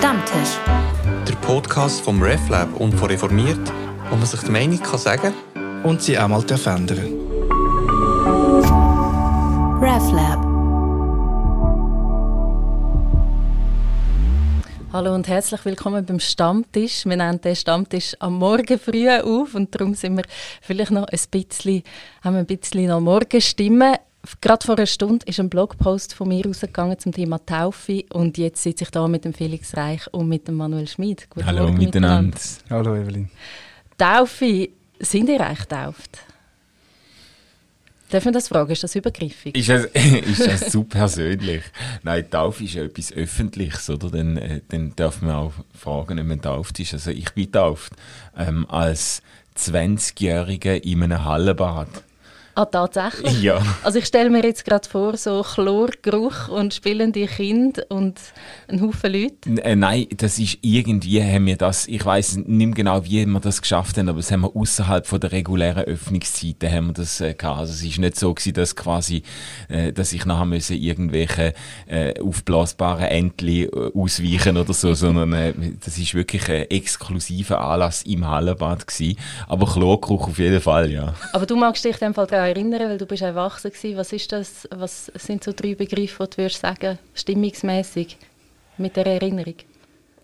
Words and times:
Stammtisch. 0.00 0.56
Der 1.28 1.34
Podcast 1.42 2.00
vom 2.00 2.22
RefLab 2.22 2.74
und 2.80 2.92
von 2.92 3.10
Reformiert, 3.10 3.70
wo 4.08 4.16
man 4.16 4.24
sich 4.24 4.40
die 4.40 4.50
Meinung 4.50 4.80
kann 4.80 4.98
sagen 4.98 5.34
und 5.82 6.00
sie 6.00 6.18
auch 6.18 6.26
mal 6.26 6.40
verändern 6.40 7.04
RefLab. 9.82 10.40
Hallo 14.90 15.14
und 15.14 15.28
herzlich 15.28 15.62
willkommen 15.66 16.06
beim 16.06 16.18
Stammtisch. 16.18 17.04
Wir 17.04 17.18
nehmen 17.18 17.38
den 17.42 17.54
Stammtisch 17.54 18.16
am 18.20 18.38
Morgen 18.38 18.78
früh 18.78 19.06
auf 19.10 19.54
und 19.54 19.74
darum 19.74 19.92
sind 19.92 20.16
wir 20.16 20.24
vielleicht 20.62 20.92
noch 20.92 21.08
ein 21.08 21.20
bisschen, 21.30 21.82
haben 22.24 22.36
wir 22.36 22.40
ein 22.40 22.46
bisschen 22.46 22.86
noch 22.86 23.00
Morgenstimme. 23.00 23.96
Gerade 24.40 24.66
vor 24.66 24.76
einer 24.76 24.86
Stunde 24.86 25.24
ist 25.26 25.40
ein 25.40 25.48
Blogpost 25.48 26.14
von 26.14 26.28
mir 26.28 26.44
rausgegangen 26.44 26.98
zum 26.98 27.12
Thema 27.12 27.44
Taufe 27.44 28.04
und 28.10 28.36
jetzt 28.36 28.62
sitze 28.62 28.84
ich 28.84 28.90
da 28.90 29.08
mit 29.08 29.24
dem 29.24 29.32
Felix 29.32 29.76
Reich 29.76 30.12
und 30.12 30.28
mit 30.28 30.46
dem 30.46 30.56
Manuel 30.56 30.86
Schmid. 30.86 31.28
Guten 31.30 31.46
Hallo 31.46 31.64
Morgen 31.64 31.78
miteinander. 31.78 32.38
Hallo 32.68 32.96
Evelyn. 32.96 33.30
Taufe, 33.96 34.68
sind 34.98 35.28
ihr 35.28 35.40
eigentlich 35.40 35.60
getauft? 35.60 36.18
Darf 38.10 38.24
man 38.24 38.34
das 38.34 38.48
fragen? 38.48 38.70
Ist 38.72 38.82
das 38.82 38.94
übergriffig? 38.94 39.56
Ist 39.56 39.68
das, 39.68 39.84
ist 39.94 40.46
das 40.46 40.70
zu 40.70 40.84
persönlich? 40.84 41.62
Nein, 42.02 42.28
Taufe 42.28 42.64
ist 42.64 42.74
ja 42.74 42.82
etwas 42.82 43.12
Öffentliches, 43.12 43.88
oder? 43.88 44.10
Dann, 44.10 44.36
äh, 44.36 44.60
dann 44.68 44.94
darf 44.96 45.22
man 45.22 45.30
auch 45.30 45.52
fragen, 45.72 46.18
ob 46.18 46.26
man 46.26 46.42
tauft 46.42 46.78
ist. 46.80 46.92
Also 46.92 47.10
ich 47.10 47.30
bin 47.32 47.50
tauft 47.50 47.92
ähm, 48.36 48.66
als 48.68 49.22
20-Jähriger 49.56 50.82
in 50.82 51.04
einem 51.04 51.24
Hallenbad. 51.24 51.88
Ah, 52.54 52.64
tatsächlich? 52.64 53.42
Ja. 53.42 53.62
Also 53.82 53.98
ich 53.98 54.06
stelle 54.06 54.28
mir 54.28 54.42
jetzt 54.42 54.64
gerade 54.64 54.88
vor, 54.88 55.16
so 55.16 55.42
Chlorgeruch 55.42 56.48
und 56.48 56.74
spielende 56.74 57.26
Kinder 57.26 57.84
und 57.88 58.18
ein 58.68 58.82
Haufen 58.82 59.12
Leute. 59.12 59.62
Äh, 59.62 59.76
nein, 59.76 60.06
das 60.16 60.38
ist 60.38 60.58
irgendwie, 60.60 61.22
haben 61.22 61.46
wir 61.46 61.56
das, 61.56 61.86
ich 61.86 62.04
weiß 62.04 62.36
nicht 62.36 62.48
mehr 62.48 62.70
genau, 62.70 63.04
wie 63.04 63.24
wir 63.24 63.40
das 63.40 63.62
geschafft 63.62 63.96
haben, 63.98 64.08
aber 64.08 64.18
das 64.18 64.30
haben 64.32 64.40
wir 64.40 64.54
außerhalb 64.54 65.06
von 65.06 65.20
der 65.20 65.32
regulären 65.32 65.84
Öffnungszeiten 65.84 66.70
haben 66.70 66.86
wir 66.88 66.94
das 66.94 67.20
äh, 67.20 67.34
gehabt. 67.34 67.60
Also 67.60 67.72
es 67.72 67.84
ist 67.84 67.98
nicht 67.98 68.18
so 68.18 68.34
gewesen, 68.34 68.54
dass 68.54 68.74
quasi, 68.74 69.22
äh, 69.68 69.92
dass 69.92 70.12
ich 70.12 70.26
nachher 70.26 70.44
müssen 70.44 70.76
irgendwelche 70.76 71.54
äh, 71.86 72.20
aufblasbaren 72.20 73.06
Entli 73.06 73.64
äh, 73.64 73.92
ausweichen 73.94 74.56
oder 74.56 74.74
so, 74.74 74.94
sondern 74.94 75.32
äh, 75.32 75.54
das 75.84 75.98
ist 75.98 76.14
wirklich 76.14 76.48
ein 76.48 76.68
exklusiver 76.70 77.60
Anlass 77.60 78.02
im 78.02 78.26
Hallenbad 78.26 78.86
gewesen. 78.86 79.16
Aber 79.46 79.66
Chlorgeruch 79.66 80.28
auf 80.28 80.38
jeden 80.38 80.60
Fall, 80.60 80.90
ja. 80.90 81.14
Aber 81.32 81.46
du 81.46 81.56
magst 81.56 81.84
dich 81.84 81.92
in 81.92 82.08
dem 82.08 82.14
Fall 82.14 82.26
daran 82.40 82.56
erinnern, 82.56 82.90
weil 82.90 82.98
du 82.98 83.06
bist 83.06 83.22
erwachsen 83.22 83.70
gewesen. 83.70 83.96
Was 83.96 84.12
ist 84.12 84.32
das? 84.32 84.68
Was 84.70 85.06
sind 85.14 85.44
so 85.44 85.52
drei 85.52 85.74
Begriffe, 85.74 86.26
die 86.26 86.36
du 86.36 86.42
würdest 86.42 86.60
sagen, 86.60 86.98
stimmungsmäßig 87.14 88.16
mit 88.78 88.96
der 88.96 89.06
Erinnerung? 89.06 89.54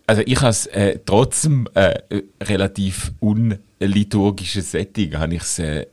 Also 0.07 0.23
ich 0.25 0.41
habe 0.41 0.55
äh, 0.71 0.99
trotzdem 1.05 1.67
äh, 1.73 1.99
relativ 2.41 3.11
unliturgisches 3.19 4.71
Setting, 4.71 5.17
habe 5.17 5.35
ich 5.35 5.41
es 5.41 5.59
äh, 5.59 5.85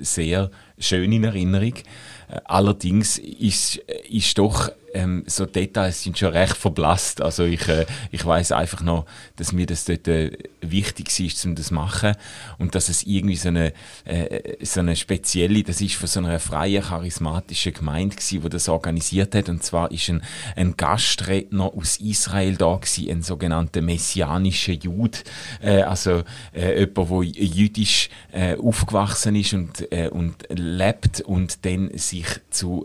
sehr 0.00 0.50
schön 0.78 1.12
in 1.12 1.24
Erinnerung. 1.24 1.74
Äh, 1.74 2.40
allerdings 2.44 3.18
ist, 3.18 3.76
ist 4.08 4.38
doch 4.38 4.70
ähm, 4.94 5.24
so 5.26 5.46
Details 5.46 6.02
sind 6.02 6.18
schon 6.18 6.32
recht 6.32 6.56
verblasst. 6.56 7.20
Also 7.20 7.44
ich, 7.44 7.66
äh, 7.68 7.86
ich 8.10 8.24
weiß 8.24 8.52
einfach 8.52 8.82
noch, 8.82 9.06
dass 9.36 9.52
mir 9.52 9.66
das 9.66 9.84
dort 9.84 10.08
äh, 10.08 10.30
wichtig 10.60 11.18
ist, 11.20 11.44
um 11.44 11.54
das 11.54 11.72
zu 11.72 11.74
machen. 11.74 12.14
Und 12.58 12.74
dass 12.74 12.88
es 12.88 13.04
irgendwie 13.04 13.36
so 13.36 13.48
eine, 13.48 13.72
äh, 14.04 14.64
so 14.64 14.80
eine 14.80 14.96
spezielle, 14.96 15.62
das 15.62 15.80
ist 15.80 15.94
von 15.94 16.08
so 16.08 16.20
einer 16.20 16.38
freien, 16.38 16.82
charismatischen 16.82 17.72
Gemeinde 17.72 18.16
gewesen, 18.16 18.42
die 18.42 18.48
das 18.48 18.68
organisiert 18.68 19.34
hat. 19.34 19.48
Und 19.48 19.62
zwar 19.62 19.90
ist 19.90 20.08
ein, 20.08 20.22
ein 20.56 20.76
Gastredner 20.76 21.72
aus 21.74 21.98
Israel 21.98 22.56
da 22.56 22.76
gewesen, 22.76 23.10
ein 23.10 23.22
sogenannter 23.22 23.82
messianischer 23.82 24.72
Jude, 24.72 25.18
äh, 25.60 25.82
also 25.82 26.22
äh, 26.52 26.80
jemand, 26.80 27.10
der 27.10 27.22
jüdisch 27.22 28.10
äh, 28.32 28.56
aufgewachsen 28.56 29.36
ist 29.36 29.54
und, 29.54 29.92
äh, 29.92 30.08
und 30.08 30.46
lebt 30.48 31.20
und 31.22 31.64
dann 31.64 31.90
sich 31.96 32.26
zu, 32.50 32.84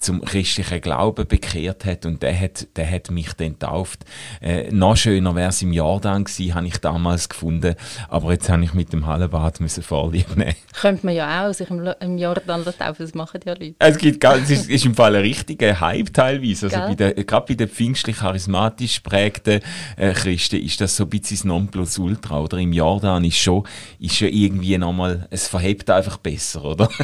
zum 0.00 0.22
christlichen 0.22 0.80
Glauben 0.80 1.26
bekehrt 1.36 1.84
hat 1.84 2.06
und 2.06 2.22
der 2.22 2.38
hat, 2.38 2.66
der 2.76 2.90
hat 2.90 3.10
mich 3.10 3.32
dann 3.34 3.58
tauft. 3.58 4.04
Äh, 4.40 4.70
noch 4.70 4.96
schöner 4.96 5.34
wäre 5.34 5.50
es 5.50 5.60
im 5.62 5.72
Jordan 5.72 6.24
gewesen, 6.24 6.54
habe 6.54 6.66
ich 6.66 6.78
damals 6.78 7.28
gefunden, 7.28 7.74
aber 8.08 8.32
jetzt 8.32 8.48
habe 8.48 8.64
ich 8.64 8.72
mit 8.74 8.92
dem 8.92 9.06
Hallenbad 9.06 9.60
müssen 9.60 9.82
Vorlieb 9.82 10.36
nehmen. 10.36 10.54
Könnte 10.72 11.06
man 11.06 11.14
ja 11.14 11.46
auch 11.46 11.52
sich 11.52 11.68
im, 11.70 11.86
im 12.00 12.18
Jordan 12.18 12.64
taufen, 12.64 12.96
das 12.98 13.14
machen 13.14 13.40
ja 13.44 13.52
Leute. 13.52 13.74
Es, 13.78 13.98
gibt, 13.98 14.24
es 14.24 14.50
ist, 14.50 14.70
ist 14.70 14.86
im 14.86 14.94
Fall 14.94 15.14
ein 15.14 15.22
richtiger 15.22 15.78
Hype 15.80 16.12
teilweise, 16.12 16.66
also 16.66 16.78
bei 16.78 16.94
der, 16.94 17.12
gerade 17.12 17.46
bei 17.46 17.54
den 17.54 17.68
pfingstlich 17.68 18.16
charismatisch 18.16 19.00
prägten 19.00 19.60
äh, 19.96 20.12
Christen 20.12 20.56
ist 20.56 20.80
das 20.80 20.96
so 20.96 21.04
ein 21.04 21.10
bisschen 21.10 21.36
das 21.36 21.44
Nonplusultra, 21.44 22.40
oder? 22.40 22.58
Im 22.58 22.72
Jordan 22.72 23.24
ist 23.24 23.36
schon, 23.36 23.64
ist 24.00 24.16
schon 24.16 24.28
irgendwie 24.28 24.78
nochmal, 24.78 25.26
es 25.30 25.48
verhebt 25.48 25.90
einfach 25.90 26.16
besser, 26.16 26.64
oder? 26.64 26.88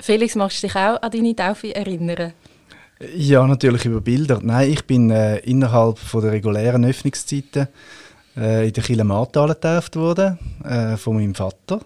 Felix, 0.00 0.34
magst 0.34 0.62
du 0.62 0.66
dich 0.66 0.76
auch 0.76 1.00
an 1.02 1.10
deine 1.10 1.36
Taufe 1.36 1.74
erinnern? 1.74 2.32
Ja, 3.16 3.46
natürlich 3.46 3.86
über 3.86 4.02
Bilder. 4.02 4.40
Nein, 4.42 4.70
ich 4.70 4.84
bin 4.84 5.10
äh, 5.10 5.38
innerhalb 5.38 5.98
von 5.98 6.22
der 6.22 6.32
regulären 6.32 6.84
Öffnungszeiten 6.84 7.68
äh, 8.36 8.66
in 8.66 8.72
der 8.74 8.82
Kille 8.82 9.04
Martal 9.04 9.48
getauft 9.48 9.96
worden, 9.96 10.38
äh, 10.64 10.98
von 10.98 11.16
meinem 11.16 11.34
Vater. 11.34 11.80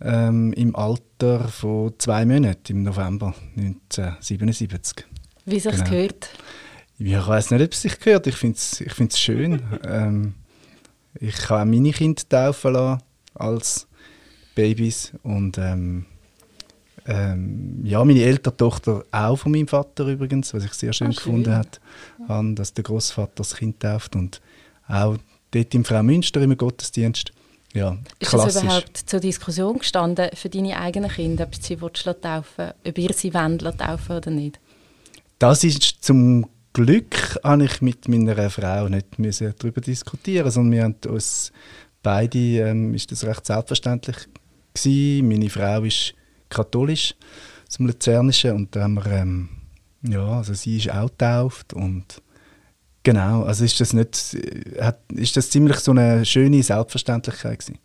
Ähm, 0.00 0.52
Im 0.52 0.76
Alter 0.76 1.48
von 1.48 1.94
zwei 1.98 2.24
Monaten, 2.24 2.72
im 2.72 2.82
November 2.84 3.34
1977. 3.56 5.04
Wie 5.44 5.58
sich 5.58 5.72
genau. 5.72 5.90
gehört? 5.90 6.30
Ja, 6.98 7.20
ich 7.20 7.26
weiß 7.28 7.50
nicht, 7.50 7.62
ob 7.62 7.72
es 7.72 7.82
sich 7.82 7.98
gehört. 7.98 8.26
Ich 8.28 8.36
finde 8.36 8.56
es 8.56 8.80
ich 8.80 8.92
find's 8.92 9.18
schön. 9.18 9.60
ähm, 9.84 10.34
ich 11.18 11.48
habe 11.48 11.62
auch 11.62 11.64
meine 11.64 11.90
Kinder 11.90 12.22
taufen 12.28 12.74
lassen 12.74 13.02
als 13.34 13.88
Babys 14.54 15.12
und 15.22 15.58
ähm, 15.58 16.06
ähm, 17.06 17.80
ja, 17.84 18.04
meine 18.04 18.22
ältere 18.22 18.56
Tochter 18.56 19.04
auch 19.10 19.36
von 19.36 19.52
meinem 19.52 19.68
Vater 19.68 20.06
übrigens, 20.06 20.54
was 20.54 20.64
ich 20.64 20.72
sehr 20.72 20.92
schön, 20.92 21.08
oh, 21.08 21.12
schön. 21.12 21.42
gefunden 21.42 21.64
habe, 22.28 22.54
dass 22.54 22.74
der 22.74 22.84
Großvater 22.84 23.32
das 23.36 23.56
Kind 23.56 23.80
tauft 23.80 24.14
und 24.14 24.40
auch 24.88 25.16
dort 25.50 25.74
im 25.74 25.84
Frau 25.84 26.02
Münster 26.02 26.40
im 26.40 26.56
Gottesdienst. 26.56 27.32
Ja, 27.74 27.96
ist 28.18 28.28
klassisch. 28.28 28.54
das 28.54 28.62
überhaupt 28.62 28.96
zur 28.98 29.20
Diskussion 29.20 29.78
gestanden 29.78 30.28
für 30.34 30.50
deine 30.50 30.78
eigenen 30.78 31.10
Kinder, 31.10 31.44
ob 31.44 31.54
sie 31.54 31.76
taufen 31.76 32.72
ob 32.86 32.98
ihr 32.98 33.12
sie 33.14 33.32
wollen 33.32 33.58
taufen 33.58 34.16
oder 34.16 34.30
nicht? 34.30 34.60
Das 35.38 35.64
ist 35.64 36.04
zum 36.04 36.46
Glück 36.74 37.38
habe 37.42 37.64
ich 37.64 37.80
mit 37.80 38.08
meiner 38.08 38.50
Frau 38.50 38.88
nicht 38.88 39.18
müssen 39.18 39.54
darüber 39.58 39.80
diskutieren, 39.80 40.50
sondern 40.50 40.72
wir 40.72 40.84
haben 40.84 40.96
uns 41.14 41.52
beide 42.02 42.38
ähm, 42.38 42.94
ist 42.94 43.10
das 43.10 43.24
recht 43.24 43.46
selbstverständlich 43.46 44.16
gewesen. 44.74 45.28
Meine 45.28 45.50
Frau 45.50 45.82
ist 45.82 46.14
katholisch, 46.52 47.14
zum 47.68 47.86
Luzernischen. 47.86 48.52
Und 48.52 48.76
da 48.76 48.82
haben 48.82 48.94
wir, 48.94 49.06
ähm, 49.06 49.48
ja, 50.02 50.38
also 50.38 50.54
sie 50.54 50.76
ist 50.76 50.90
auch 50.90 51.08
getauft 51.08 51.72
und 51.72 52.22
genau, 53.02 53.44
also 53.44 53.64
ist 53.64 53.80
das 53.80 53.92
nicht, 53.92 54.36
hat, 54.80 55.00
ist 55.12 55.36
das 55.36 55.50
ziemlich 55.50 55.78
so 55.78 55.92
eine 55.92 56.24
schöne 56.24 56.62
Selbstverständlichkeit 56.62 57.60
gewesen. 57.60 57.78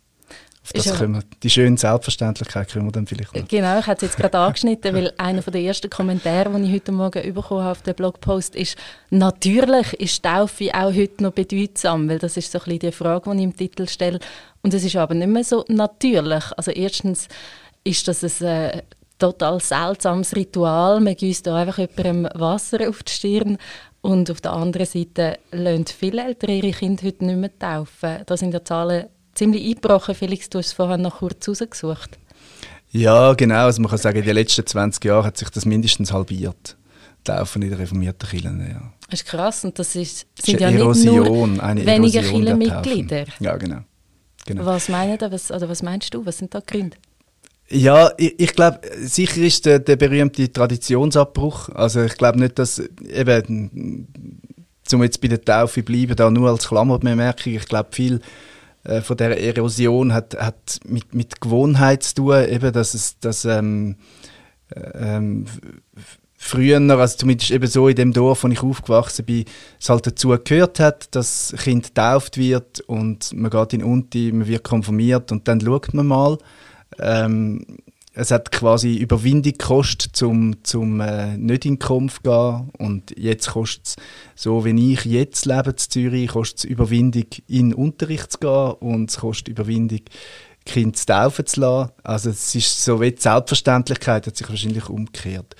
Auf 0.64 0.72
das 0.84 0.98
können 0.98 1.14
wir, 1.14 1.22
die 1.42 1.48
schöne 1.48 1.78
Selbstverständlichkeit 1.78 2.68
können 2.68 2.84
wir 2.84 2.92
dann 2.92 3.06
vielleicht 3.06 3.34
noch. 3.34 3.48
Genau, 3.48 3.78
ich 3.78 3.86
habe 3.86 3.96
es 3.96 4.02
jetzt 4.02 4.16
gerade 4.18 4.36
angeschnitten, 4.36 4.94
weil 4.94 5.12
einer 5.16 5.40
der 5.40 5.62
ersten 5.62 5.88
Kommentare, 5.88 6.50
den 6.50 6.64
ich 6.64 6.72
heute 6.72 6.92
Morgen 6.92 7.22
bekommen 7.32 7.62
habe 7.62 7.70
auf 7.70 7.82
dem 7.82 7.94
Blogpost, 7.94 8.54
ist, 8.54 8.76
natürlich 9.08 9.94
ist 9.94 10.22
Taufe 10.22 10.68
auch 10.74 10.92
heute 10.92 11.22
noch 11.22 11.32
bedeutsam, 11.32 12.06
weil 12.10 12.18
das 12.18 12.36
ist 12.36 12.52
so 12.52 12.58
ein 12.58 12.64
bisschen 12.64 12.80
die 12.80 12.92
Frage, 12.92 13.30
die 13.30 13.38
ich 13.38 13.44
im 13.44 13.56
Titel 13.56 13.88
stelle. 13.88 14.20
Und 14.60 14.74
es 14.74 14.84
ist 14.84 14.96
aber 14.96 15.14
nicht 15.14 15.28
mehr 15.28 15.44
so 15.44 15.64
natürlich. 15.68 16.44
Also 16.58 16.70
erstens 16.70 17.28
ist 17.88 18.06
das 18.06 18.42
ein 18.42 18.82
total 19.18 19.60
seltsames 19.60 20.34
Ritual. 20.34 21.00
Man 21.00 21.16
gießt 21.16 21.46
da 21.46 21.56
einfach 21.56 21.78
jemandem 21.78 22.28
Wasser 22.40 22.88
auf 22.88 23.02
die 23.02 23.12
Stirn. 23.12 23.58
Und 24.00 24.30
auf 24.30 24.40
der 24.40 24.52
anderen 24.52 24.86
Seite 24.86 25.38
lassen 25.50 25.86
viele 25.86 26.24
Eltern 26.24 26.50
ihre 26.50 26.70
Kinder 26.70 27.04
heute 27.04 27.24
nicht 27.24 27.36
mehr 27.36 27.58
taufen. 27.58 28.22
Da 28.24 28.36
sind 28.36 28.54
ja 28.54 28.64
Zahlen 28.64 29.06
ziemlich 29.34 29.66
eingebrochen. 29.66 30.14
Felix, 30.14 30.48
du 30.48 30.58
hast 30.58 30.66
es 30.66 30.72
vorhin 30.72 31.02
noch 31.02 31.18
kurz 31.18 31.48
rausgesucht. 31.48 32.18
Ja, 32.90 33.34
genau. 33.34 33.64
Also 33.64 33.82
man 33.82 33.90
kann 33.90 33.98
sagen, 33.98 34.18
in 34.18 34.24
den 34.24 34.34
letzten 34.34 34.64
20 34.64 35.04
Jahren 35.04 35.24
hat 35.24 35.36
sich 35.36 35.50
das 35.50 35.64
mindestens 35.64 36.12
halbiert. 36.12 36.76
Taufen 37.24 37.62
in 37.62 37.70
der 37.70 37.78
reformierten 37.80 38.28
Kirche, 38.28 38.46
ja. 38.46 38.92
Das 39.10 39.20
ist 39.20 39.26
krass. 39.26 39.64
Und 39.64 39.78
das 39.78 39.96
ist, 39.96 40.26
sind 40.40 40.60
ja 40.60 40.70
Erosion, 40.70 41.52
nicht 41.52 41.62
nur 41.62 41.86
weniger 41.86 42.22
Kirchenmitglieder. 42.22 43.24
Ja, 43.40 43.56
genau. 43.56 43.80
genau. 44.46 44.64
Was, 44.64 44.88
meinen 44.88 45.18
was, 45.20 45.50
oder 45.50 45.68
was 45.68 45.82
meinst 45.82 46.14
du? 46.14 46.24
Was 46.24 46.38
sind 46.38 46.54
da 46.54 46.60
Gründe? 46.64 46.96
Ja, 47.70 48.10
ich, 48.16 48.40
ich 48.40 48.54
glaube, 48.54 48.80
sicher 49.00 49.42
ist 49.42 49.66
der, 49.66 49.78
der 49.78 49.96
berühmte 49.96 50.50
Traditionsabbruch. 50.50 51.68
Also 51.70 52.02
ich 52.02 52.16
glaube 52.16 52.38
nicht, 52.38 52.58
dass 52.58 52.78
eben, 52.78 54.08
zum 54.84 55.02
jetzt 55.02 55.20
bei 55.20 55.28
der 55.28 55.44
Taufe 55.44 55.82
bleiben, 55.82 56.16
da 56.16 56.30
nur 56.30 56.48
als 56.48 56.68
Klammerbemerkung, 56.68 57.54
ich 57.54 57.66
glaube 57.66 57.90
viel 57.92 58.20
äh, 58.84 59.02
von 59.02 59.16
der 59.18 59.38
Erosion 59.38 60.14
hat, 60.14 60.34
hat 60.38 60.80
mit, 60.86 61.14
mit 61.14 61.40
Gewohnheit 61.40 62.02
zu 62.02 62.14
tun, 62.14 62.48
eben, 62.48 62.72
dass 62.72 62.94
es, 62.94 63.18
dass, 63.18 63.44
ähm, 63.44 63.96
äh, 64.74 65.16
ähm, 65.16 65.44
früher, 66.38 66.80
also 66.80 67.16
zumindest 67.16 67.50
eben 67.50 67.66
so 67.66 67.88
in 67.88 67.96
dem 67.96 68.12
Dorf, 68.12 68.44
wo 68.44 68.48
ich 68.48 68.62
aufgewachsen 68.62 69.24
bin, 69.24 69.44
es 69.78 69.90
halt 69.90 70.06
dazu 70.06 70.28
gehört 70.42 70.80
hat, 70.80 71.14
dass 71.14 71.54
Kind 71.58 71.88
getauft 71.88 72.38
wird 72.38 72.80
und 72.80 73.32
man 73.34 73.50
geht 73.50 73.72
in 73.74 73.82
Unti, 73.82 74.32
man 74.32 74.46
wird 74.46 74.64
konfirmiert 74.64 75.32
und 75.32 75.48
dann 75.48 75.60
schaut 75.60 75.92
man 75.92 76.06
mal. 76.06 76.38
Ähm, 76.98 77.64
es 78.14 78.32
hat 78.32 78.50
quasi 78.50 78.96
Überwindung 78.96 79.52
gekostet, 79.52 80.16
zum, 80.16 80.64
zum 80.64 81.00
äh, 81.00 81.36
nicht 81.36 81.64
in 81.64 81.74
den 81.74 81.78
Kampf 81.78 82.16
zu 82.16 82.22
gehen. 82.22 82.70
Und 82.76 83.16
jetzt 83.16 83.50
kostet 83.50 83.86
es, 83.86 83.96
so 84.34 84.64
wie 84.64 84.92
ich 84.92 85.04
jetzt 85.04 85.46
lebe 85.46 85.70
in 85.70 85.76
Zürich, 85.76 86.28
kostet 86.30 86.58
es 86.58 86.64
Überwindung, 86.64 87.26
in 87.46 87.70
den 87.70 87.74
Unterricht 87.74 88.32
zu 88.32 88.38
gehen 88.38 88.72
und 88.80 89.10
es 89.10 89.18
kostet 89.18 89.48
Überwindung, 89.48 90.00
Kind 90.66 90.96
zu 90.96 91.06
taufen 91.06 91.46
zu 91.46 91.60
lassen. 91.60 91.92
Also 92.02 92.30
es 92.30 92.54
ist 92.54 92.84
so 92.84 93.00
wie 93.00 93.12
die 93.12 93.22
Selbstverständlichkeit 93.22 94.26
hat 94.26 94.36
sich 94.36 94.48
wahrscheinlich 94.48 94.88
umgekehrt. 94.88 95.54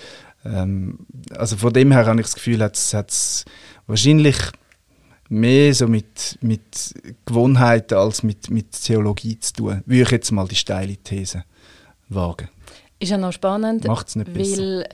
Ähm, 0.44 1.06
also 1.30 1.56
von 1.56 1.72
dem 1.72 1.92
her 1.92 2.06
habe 2.06 2.20
ich 2.20 2.26
das 2.26 2.34
Gefühl, 2.34 2.62
hat 2.62 2.76
es 2.76 3.44
wahrscheinlich 3.86 4.36
mehr 5.28 5.74
so 5.74 5.86
mit, 5.86 6.38
mit 6.40 6.94
Gewohnheiten 7.26 7.94
als 7.94 8.22
mit, 8.22 8.50
mit 8.50 8.72
Theologie 8.72 9.38
zu 9.38 9.52
tun. 9.52 9.82
Würde 9.86 10.02
ich 10.02 10.10
jetzt 10.10 10.30
mal 10.30 10.48
die 10.48 10.54
steile 10.54 10.96
These 10.96 11.44
wagen. 12.08 12.48
Ist 12.98 13.10
ja 13.10 13.18
noch 13.18 13.32
spannend, 13.32 13.84
Macht's 13.84 14.16
nicht 14.16 14.34
weil, 14.34 14.88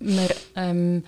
man, 0.00 0.28
ähm, 0.56 1.04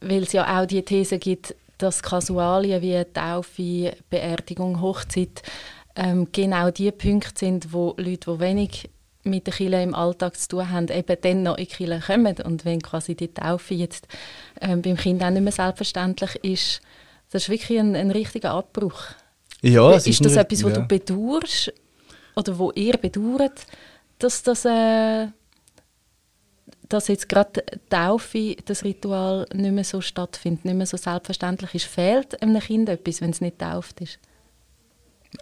weil 0.00 0.24
es 0.24 0.32
ja 0.32 0.60
auch 0.60 0.66
die 0.66 0.82
These 0.82 1.18
gibt, 1.18 1.54
dass 1.78 2.02
Kasualien 2.02 2.82
wie 2.82 3.02
Taufe, 3.12 3.96
Beerdigung, 4.10 4.80
Hochzeit 4.80 5.42
ähm, 5.94 6.28
genau 6.32 6.70
die 6.70 6.90
Punkte 6.90 7.32
sind, 7.34 7.72
wo 7.72 7.94
Leute, 7.96 8.32
die 8.32 8.40
wenig 8.40 8.90
mit 9.24 9.46
der 9.46 9.54
Kirche 9.54 9.82
im 9.82 9.94
Alltag 9.94 10.36
zu 10.36 10.48
tun 10.48 10.70
haben, 10.70 10.88
eben 10.88 11.16
dann 11.20 11.42
noch 11.42 11.58
in 11.58 11.64
die 11.64 11.70
Kirche 11.70 12.00
kommen. 12.06 12.36
Und 12.44 12.64
wenn 12.64 12.80
quasi 12.80 13.14
die 13.14 13.32
Taufe 13.32 13.74
jetzt 13.74 14.06
ähm, 14.60 14.82
beim 14.82 14.96
Kind 14.96 15.22
auch 15.22 15.30
nicht 15.30 15.42
mehr 15.42 15.52
selbstverständlich 15.52 16.36
ist, 16.44 16.80
das 17.30 17.44
ist 17.44 17.48
wirklich 17.48 17.78
ein, 17.78 17.94
ein 17.96 18.10
richtiger 18.10 18.52
Abbruch. 18.52 19.02
Ja, 19.62 19.92
ist, 19.94 20.06
ist 20.06 20.24
das 20.24 20.36
etwas, 20.36 20.62
was 20.62 20.72
ja. 20.72 20.78
du 20.80 20.86
bedauerst 20.86 21.72
oder 22.36 22.58
wo 22.58 22.70
ihr 22.72 22.96
bedauert, 22.96 23.66
dass 24.18 24.42
das 24.42 24.64
äh, 24.64 25.28
dass 26.88 27.08
jetzt 27.08 27.28
gerade 27.28 27.64
Taufe, 27.90 28.56
das 28.64 28.84
Ritual 28.84 29.46
nicht 29.52 29.72
mehr 29.72 29.84
so 29.84 30.00
stattfindet, 30.00 30.64
nicht 30.64 30.76
mehr 30.76 30.86
so 30.86 30.96
selbstverständlich 30.96 31.74
ist? 31.74 31.86
Fehlt 31.86 32.40
einem 32.40 32.60
Kind 32.60 32.88
etwas, 32.88 33.20
wenn 33.20 33.30
es 33.30 33.40
nicht 33.40 33.58
getauft 33.58 34.00
ist? 34.00 34.18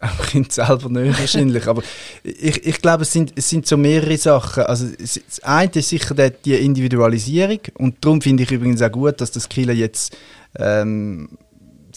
Am 0.00 0.18
Kind 0.26 0.50
selber 0.50 0.88
nicht 0.88 1.20
wahrscheinlich, 1.20 1.66
aber 1.68 1.82
ich, 2.24 2.66
ich 2.66 2.80
glaube, 2.80 3.02
es 3.02 3.12
sind, 3.12 3.32
es 3.36 3.48
sind 3.48 3.66
so 3.66 3.76
mehrere 3.76 4.16
Sachen. 4.16 4.64
Also 4.64 4.86
das 4.98 5.20
eine 5.42 5.70
ist 5.72 5.88
sicher 5.88 6.14
die, 6.14 6.32
die 6.44 6.54
Individualisierung 6.54 7.60
und 7.74 8.04
darum 8.04 8.20
finde 8.20 8.42
ich 8.42 8.50
übrigens 8.50 8.82
auch 8.82 8.90
gut, 8.90 9.20
dass 9.20 9.30
das 9.30 9.48
Killer 9.48 9.74
jetzt 9.74 10.16
ähm, 10.56 11.38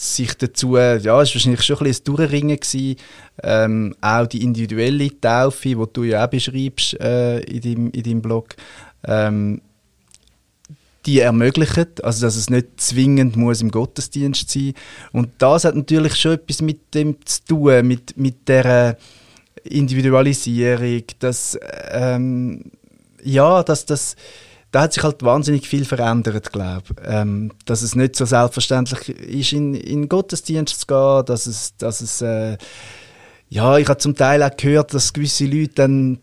sich 0.00 0.34
dazu, 0.34 0.76
ja, 0.76 0.94
es 0.94 1.04
war 1.04 1.18
wahrscheinlich 1.18 1.62
schon 1.62 1.78
ein 1.78 1.84
bisschen 1.84 2.04
Durchringen 2.04 2.56
gewesen, 2.56 2.96
ähm, 3.42 3.94
auch 4.00 4.26
die 4.26 4.42
individuelle 4.42 5.20
Taufe, 5.20 5.68
die 5.68 5.92
du 5.92 6.04
ja 6.04 6.24
auch 6.24 6.30
beschreibst 6.30 6.98
äh, 7.00 7.40
in, 7.40 7.60
deinem, 7.60 7.90
in 7.90 8.02
deinem 8.02 8.22
Blog, 8.22 8.56
ähm, 9.04 9.60
die 11.06 11.20
ermöglichen, 11.20 11.86
also 12.02 12.26
dass 12.26 12.36
es 12.36 12.50
nicht 12.50 12.80
zwingend 12.80 13.36
muss 13.36 13.62
im 13.62 13.70
Gottesdienst 13.70 14.50
sein. 14.50 14.74
Und 15.12 15.30
das 15.38 15.64
hat 15.64 15.74
natürlich 15.74 16.16
schon 16.16 16.32
etwas 16.32 16.60
mit 16.60 16.94
dem 16.94 17.16
zu 17.24 17.44
tun, 17.44 17.86
mit, 17.86 18.16
mit 18.16 18.48
der 18.48 18.98
Individualisierung, 19.64 21.04
dass 21.18 21.58
ähm, 21.90 22.70
ja, 23.22 23.62
dass 23.62 23.86
das 23.86 24.16
da 24.70 24.82
hat 24.82 24.92
sich 24.92 25.02
halt 25.02 25.22
wahnsinnig 25.22 25.66
viel 25.66 25.84
verändert, 25.84 26.52
glaube 26.52 26.94
ähm, 27.04 27.52
dass 27.64 27.82
es 27.82 27.94
nicht 27.94 28.16
so 28.16 28.24
selbstverständlich 28.24 29.08
ist, 29.08 29.52
in, 29.52 29.74
in 29.74 30.08
Gottesdienst 30.08 30.80
zu 30.80 30.86
gehen, 30.86 31.24
dass 31.26 31.46
es, 31.46 31.76
dass 31.76 32.00
es 32.00 32.20
äh, 32.20 32.58
ja, 33.48 33.78
ich 33.78 33.88
habe 33.88 33.98
zum 33.98 34.14
Teil 34.14 34.42
auch 34.42 34.56
gehört, 34.56 34.92
dass 34.92 35.12
gewisse 35.12 35.46
Leute 35.46 35.74
dann 35.74 36.18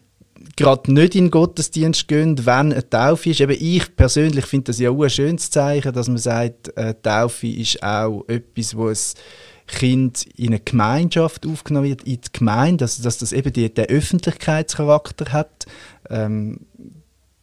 gerade 0.55 0.93
nicht 0.93 1.15
in 1.15 1.25
den 1.25 1.31
Gottesdienst 1.31 2.07
gehen, 2.07 2.45
wenn 2.45 2.71
eine 2.71 2.87
Taufe 2.87 3.31
ist. 3.31 3.41
Eben 3.41 3.57
ich 3.59 3.95
persönlich 3.95 4.45
finde 4.45 4.65
das 4.65 4.79
ja 4.79 4.89
auch 4.89 5.01
ein 5.01 5.09
schönes 5.09 5.49
Zeichen, 5.49 5.93
dass 5.93 6.07
man 6.07 6.17
sagt, 6.17 6.75
äh, 6.77 6.93
Taufe 7.01 7.47
ist 7.47 7.81
auch 7.83 8.23
etwas, 8.27 8.75
wo 8.75 8.89
es 8.89 9.15
Kind 9.67 10.25
in 10.37 10.47
eine 10.47 10.59
Gemeinschaft 10.59 11.47
aufgenommen 11.47 11.87
wird, 11.87 12.03
in 12.03 12.21
die 12.21 12.31
Gemeinde, 12.31 12.83
dass, 12.83 13.01
dass 13.01 13.17
das 13.17 13.33
eben 13.33 13.51
die, 13.51 13.73
den 13.73 13.85
Öffentlichkeitscharakter 13.85 15.33
hat. 15.33 15.65
Ähm, 16.09 16.59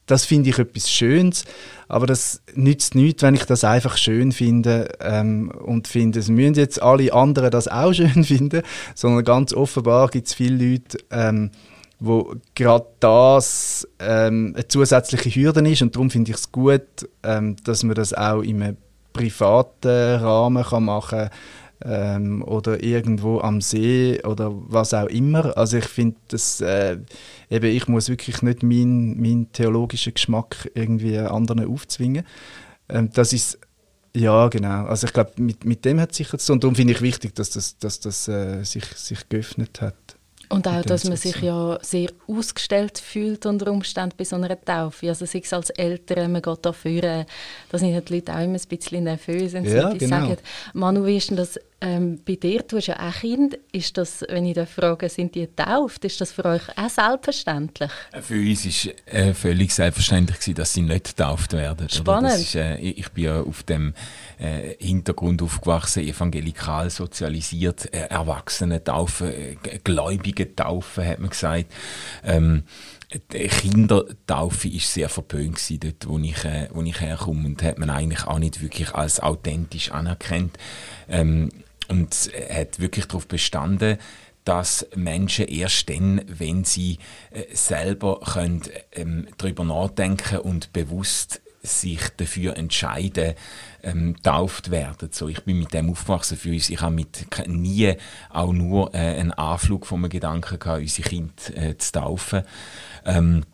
das 0.06 0.25
finde 0.25 0.50
ich 0.50 0.58
etwas 0.58 0.90
Schönes, 0.90 1.44
aber 1.88 2.06
das 2.06 2.43
nützt 2.54 2.94
nichts, 2.94 3.22
wenn 3.22 3.34
ich 3.34 3.44
das 3.44 3.64
einfach 3.64 3.96
schön 3.96 4.32
finde 4.32 4.88
ähm, 5.00 5.50
und 5.64 5.88
finde, 5.88 6.19
es 6.19 6.28
müssen 6.28 6.54
jetzt 6.54 6.82
alle 6.82 7.12
anderen 7.12 7.50
das 7.50 7.69
auch 7.69 7.93
schön 7.94 8.25
finden, 8.25 8.62
sondern 8.94 9.25
ganz 9.25 9.52
offenbar 9.52 10.08
gibt 10.08 10.28
es 10.28 10.34
viele 10.34 10.72
Leute, 10.72 10.99
ähm, 11.10 11.50
wo 12.00 12.34
gerade 12.56 12.87
das 12.99 13.87
ähm, 14.00 14.54
eine 14.54 14.66
zusätzliche 14.66 15.31
Hürde 15.31 15.69
ist 15.70 15.82
und 15.82 15.94
darum 15.94 16.10
finde 16.10 16.32
ich 16.32 16.37
es 16.37 16.50
gut, 16.50 16.82
ähm, 17.22 17.56
dass 17.64 17.84
man 17.84 17.94
das 17.94 18.12
auch 18.12 18.43
einem 18.43 18.76
privaten 19.12 20.16
Rahmen 20.20 20.64
kann 20.64 20.84
machen 20.84 21.31
ähm, 21.84 22.43
oder 22.43 22.82
irgendwo 22.82 23.40
am 23.40 23.61
See 23.61 24.20
oder 24.25 24.50
was 24.52 24.94
auch 24.94 25.06
immer. 25.06 25.56
Also 25.56 25.79
ich 25.79 25.87
finde, 25.87 26.17
dass 26.29 26.61
äh, 26.61 26.99
eben 27.50 27.67
ich 27.67 27.88
muss 27.88 28.08
wirklich 28.08 28.43
nicht 28.43 28.62
meinen 28.62 29.20
mein 29.20 29.52
theologischen 29.52 30.14
Geschmack 30.14 30.70
irgendwie 30.75 31.19
anderen 31.19 31.67
aufzwingen. 31.67 32.25
Ähm, 32.88 33.11
das 33.12 33.32
ist 33.32 33.58
ja 34.14 34.49
genau. 34.49 34.84
Also 34.87 35.06
ich 35.06 35.12
glaube, 35.12 35.32
mit, 35.37 35.64
mit 35.64 35.84
dem 35.84 36.00
hat 36.00 36.12
es 36.12 36.19
sicher 36.19 36.38
zu 36.38 36.46
tun. 36.49 36.55
Und 36.55 36.64
darum 36.64 36.75
finde 36.75 36.93
ich 36.93 37.00
wichtig, 37.02 37.34
dass 37.34 37.50
das, 37.50 37.79
dass 37.79 38.00
das 38.00 38.28
äh, 38.28 38.62
sich, 38.64 38.85
sich 38.85 39.28
geöffnet 39.28 39.81
hat. 39.81 39.94
Und 40.52 40.69
auch, 40.69 40.82
dass 40.82 41.05
man 41.05 41.17
sich 41.17 41.37
ja 41.40 41.78
sehr 41.81 42.11
ausgestellt 42.28 42.99
fühlt 42.99 43.46
unter 43.46 43.73
Umständen 43.73 44.14
bei 44.19 44.25
so 44.25 44.37
einer 44.37 44.61
Taufe. 44.62 45.08
Also 45.08 45.25
sei 45.25 45.40
es 45.43 45.52
als 45.55 45.70
Eltern, 45.70 46.31
man 46.31 46.43
geht 46.43 46.58
da 46.61 46.75
führen, 46.75 47.25
da 47.70 47.78
sind 47.78 47.94
ja 47.94 48.02
die 48.02 48.14
Leute 48.17 48.35
auch 48.35 48.40
immer 48.40 48.58
ein 48.58 48.69
bisschen 48.69 49.05
nervös, 49.05 49.55
wenn 49.55 49.64
sie 49.64 49.76
Ja, 49.76 49.94
genau. 49.94 50.20
sagen. 50.20 50.37
Manu, 50.75 51.06
wie 51.06 51.17
ist 51.17 51.31
denn 51.31 51.38
das 51.38 51.58
ähm, 51.82 52.20
bei 52.25 52.37
dir? 52.37 52.62
Du 52.62 52.76
hast 52.76 52.87
ja 52.87 53.08
auch 53.08 53.12
Kind. 53.12 53.58
Ist 53.73 53.99
das, 53.99 54.25
wenn 54.29 54.46
ich 54.46 54.55
da 54.55 54.64
frage, 54.67 55.08
sind 55.08 55.34
die 55.34 55.40
getauft? 55.40 56.05
Ist 56.05 56.20
das 56.20 56.32
für 56.32 56.44
euch 56.44 56.62
auch 56.76 56.88
selbstverständlich? 56.88 57.90
Für 58.20 58.40
uns 58.40 58.64
war 58.87 59.14
äh, 59.14 59.34
völlig 59.34 59.75
selbstverständlich, 59.75 60.38
gewesen, 60.38 60.55
dass 60.55 60.73
sie 60.73 60.82
nicht 60.82 61.17
getauft 61.17 61.52
werden. 61.52 61.88
Spannend. 61.88 62.32
Das 62.32 62.40
ist, 62.40 62.55
äh, 62.55 62.76
ich 62.79 63.08
bin 63.11 63.25
ja 63.25 63.40
auf 63.43 63.64
dem 63.64 63.94
äh, 64.38 64.76
Hintergrund 64.78 65.42
aufgewachsen, 65.42 66.04
evangelikal 66.04 66.88
sozialisiert, 66.88 67.92
äh, 67.92 68.07
Erwachsene 68.07 68.83
taufen, 68.83 69.33
äh, 69.33 69.57
Gläubige 69.83 70.54
taufen, 70.54 71.04
hat 71.04 71.18
man 71.18 71.30
gesagt. 71.30 71.66
Ähm, 72.25 72.62
Kindertaufe 73.28 74.73
war 74.73 74.80
sehr 74.80 75.09
verpönt 75.09 75.57
gewesen, 75.57 75.80
dort, 75.80 76.09
wo 76.09 76.18
ich, 76.18 76.45
äh, 76.45 76.68
wo 76.73 76.83
ich 76.83 77.00
herkomme 77.00 77.47
und 77.47 77.62
hat 77.62 77.78
man 77.78 77.90
eigentlich 77.90 78.25
auch 78.26 78.38
nicht 78.38 78.62
wirklich 78.62 78.95
als 78.95 79.21
authentisch 79.21 79.90
anerkannt. 79.90 80.57
Ähm, 81.09 81.50
und 81.92 82.30
hat 82.50 82.80
wirklich 82.80 83.04
darauf 83.04 83.28
bestanden, 83.28 83.99
dass 84.44 84.88
Menschen 84.96 85.46
erst 85.46 85.90
dann, 85.90 86.22
wenn 86.26 86.64
sie 86.64 86.99
äh, 87.30 87.44
selber 87.54 88.18
können, 88.20 88.62
ähm, 88.92 89.28
darüber 89.37 89.62
nachdenken 89.62 90.38
und 90.38 90.72
bewusst 90.72 91.42
sich 91.62 92.00
dafür 92.16 92.56
entscheiden, 92.56 93.34
ähm, 93.82 94.16
tauft 94.22 94.70
werden. 94.70 95.11
So, 95.12 95.28
ich 95.28 95.44
bin 95.44 95.61
mit 95.61 95.75
dem 95.75 95.90
aufgewachsen 95.90 96.38
für 96.38 96.50
uns. 96.50 96.70
Ich 96.70 96.80
habe 96.80 96.94
mit 96.94 97.26
nie 97.46 97.94
auch 98.30 98.52
nur 98.52 98.92
äh, 98.94 98.99
einen 98.99 99.32
Anflug 99.32 99.87
von 99.87 100.00
einem 100.00 100.11
Gedanken 100.11 100.58
gehabt, 100.58 100.80
unsere 100.80 101.08
Kinder 101.08 101.32
äh, 101.54 101.76
zu 101.76 101.92
taufen. 101.92 102.42
Ähm, 103.04 103.44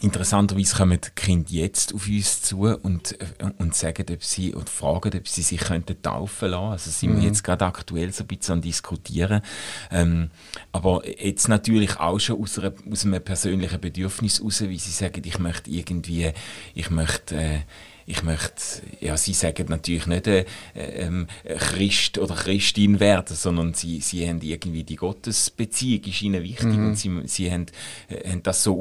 Interessanterweise 0.00 0.76
kommen 0.76 1.00
die 1.00 1.10
Kinder 1.14 1.50
jetzt 1.50 1.94
auf 1.94 2.06
uns 2.06 2.42
zu 2.42 2.62
und, 2.62 3.18
und 3.58 3.74
sagen, 3.74 4.06
ob 4.10 4.22
sie, 4.22 4.54
und 4.54 4.68
fragen, 4.68 5.18
ob 5.18 5.26
sie 5.26 5.42
sich 5.42 5.60
könnten 5.60 6.00
taufen 6.00 6.50
lassen. 6.50 6.72
Also 6.72 6.90
sind 6.90 7.16
wir 7.16 7.26
jetzt 7.26 7.42
gerade 7.42 7.66
aktuell 7.66 8.12
so 8.12 8.24
ein 8.24 8.28
bisschen 8.28 8.54
am 8.54 8.60
diskutieren. 8.62 9.42
Ähm, 9.90 10.30
aber 10.72 11.02
jetzt 11.06 11.48
natürlich 11.48 11.98
auch 11.98 12.18
schon 12.18 12.40
aus, 12.40 12.58
einer, 12.58 12.72
aus 12.90 13.04
einem 13.04 13.22
persönlichen 13.22 13.80
Bedürfnis 13.80 14.42
raus, 14.42 14.60
wie 14.62 14.78
sie 14.78 14.92
sagen, 14.92 15.22
ich 15.24 15.38
möchte 15.38 15.70
irgendwie, 15.70 16.32
ich 16.74 16.90
möchte, 16.90 17.36
äh, 17.36 17.58
ich 18.06 18.22
möchte, 18.22 18.82
ja, 19.00 19.16
sie 19.18 19.34
sagen 19.34 19.66
natürlich 19.68 20.06
nicht 20.06 20.26
äh, 20.26 20.44
ähm, 20.74 21.26
Christ 21.44 22.18
oder 22.18 22.34
Christin 22.34 23.00
werden, 23.00 23.36
sondern 23.36 23.74
sie, 23.74 24.00
sie 24.00 24.26
haben 24.26 24.40
irgendwie 24.40 24.82
die 24.82 24.96
Gottesbeziehung 24.96 26.04
ist 26.04 26.22
ihnen 26.22 26.42
wichtig 26.42 26.66
und 26.66 26.96
sie, 26.96 27.10
sie 27.24 27.52
haben, 27.52 27.66
äh, 28.08 28.30
haben 28.30 28.42
das 28.42 28.62
so 28.62 28.74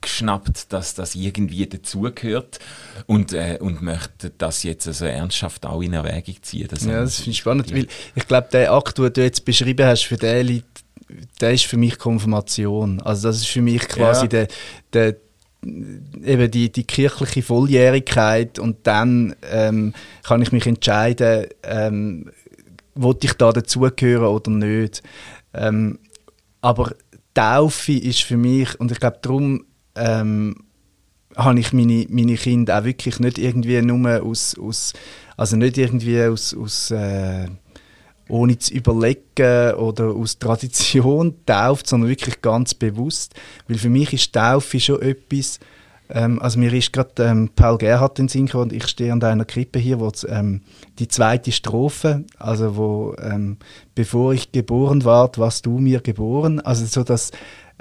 aufgeschnappt, 0.00 0.72
dass 0.72 0.94
das 0.94 1.14
irgendwie 1.14 1.66
dazugehört 1.66 2.58
und, 3.06 3.32
äh, 3.32 3.58
und 3.60 3.82
möchten 3.82 4.30
das 4.38 4.62
jetzt 4.62 4.86
also 4.86 5.04
ernsthaft 5.04 5.66
auch 5.66 5.82
in 5.82 5.92
Erwägung 5.92 6.36
ziehen. 6.42 6.68
Das 6.70 6.84
Ja, 6.84 7.00
das 7.02 7.16
finde 7.16 7.30
ich 7.30 7.38
spannend, 7.38 7.72
weil 7.72 7.86
ich 8.14 8.26
glaube, 8.26 8.48
der 8.52 8.72
Akt, 8.72 8.98
den 8.98 9.12
du 9.12 9.22
jetzt 9.22 9.44
beschrieben 9.44 9.86
hast, 9.86 10.04
für 10.04 10.16
den 10.16 10.46
Leute, 10.46 10.64
der 11.40 11.52
ist 11.52 11.64
für 11.66 11.76
mich 11.76 11.98
Konfirmation. 11.98 13.00
Also 13.02 13.28
das 13.28 13.38
ist 13.38 13.48
für 13.48 13.62
mich 13.62 13.86
quasi 13.88 14.22
Ja. 14.22 14.28
der, 14.28 14.48
der, 14.92 15.16
eben 15.62 16.50
die, 16.50 16.72
die 16.72 16.84
kirchliche 16.84 17.42
Volljährigkeit 17.42 18.58
und 18.58 18.86
dann 18.86 19.34
ähm, 19.50 19.92
kann 20.22 20.40
ich 20.40 20.52
mich 20.52 20.66
entscheiden, 20.66 21.46
ähm, 21.64 22.30
wollte 22.94 23.26
ich 23.26 23.34
da 23.34 23.52
dazugehören 23.52 24.26
oder 24.26 24.50
nicht. 24.50 25.02
Ähm, 25.52 25.98
aber 26.62 26.94
Taufe 27.34 27.92
ist 27.92 28.22
für 28.22 28.36
mich, 28.36 28.78
und 28.80 28.90
ich 28.92 29.00
glaube, 29.00 29.18
darum 29.22 29.64
ähm, 29.94 30.56
habe 31.36 31.60
ich 31.60 31.72
meine, 31.72 32.06
meine 32.10 32.34
Kinder 32.34 32.80
auch 32.80 32.84
wirklich 32.84 33.20
nicht 33.20 33.38
irgendwie 33.38 33.80
nur 33.82 34.22
aus, 34.22 34.56
aus 34.58 34.92
also 35.36 35.56
nicht 35.56 35.78
irgendwie 35.78 36.22
aus, 36.22 36.54
aus 36.54 36.90
äh, 36.90 37.48
ohne 38.28 38.58
zu 38.58 38.74
überlegen 38.74 39.74
oder 39.74 40.14
aus 40.14 40.38
Tradition 40.38 41.34
tauft, 41.46 41.86
sondern 41.86 42.08
wirklich 42.10 42.40
ganz 42.42 42.74
bewusst. 42.74 43.34
Weil 43.68 43.78
für 43.78 43.90
mich 43.90 44.12
ist 44.12 44.32
Taufe 44.32 44.80
schon 44.80 45.02
etwas, 45.02 45.60
ähm, 46.12 46.40
also 46.40 46.58
mir 46.58 46.72
ist 46.72 46.92
gerade 46.92 47.24
ähm, 47.24 47.50
Paul 47.54 47.78
Gerhardt 47.78 48.18
in 48.18 48.28
Sinn 48.28 48.50
und 48.50 48.72
ich 48.72 48.86
stehe 48.86 49.12
an 49.12 49.22
einer 49.22 49.44
Krippe 49.44 49.78
hier, 49.78 50.00
wo 50.00 50.10
ähm, 50.28 50.62
die 50.98 51.08
zweite 51.08 51.52
Strophe, 51.52 52.24
also 52.38 52.76
wo 52.76 53.14
ähm, 53.22 53.58
bevor 53.94 54.32
ich 54.32 54.52
geboren 54.52 55.04
ward, 55.04 55.38
warst 55.38 55.66
du 55.66 55.78
mir 55.78 56.00
geboren, 56.00 56.60
also 56.60 56.84
so 56.86 57.04
dass 57.04 57.30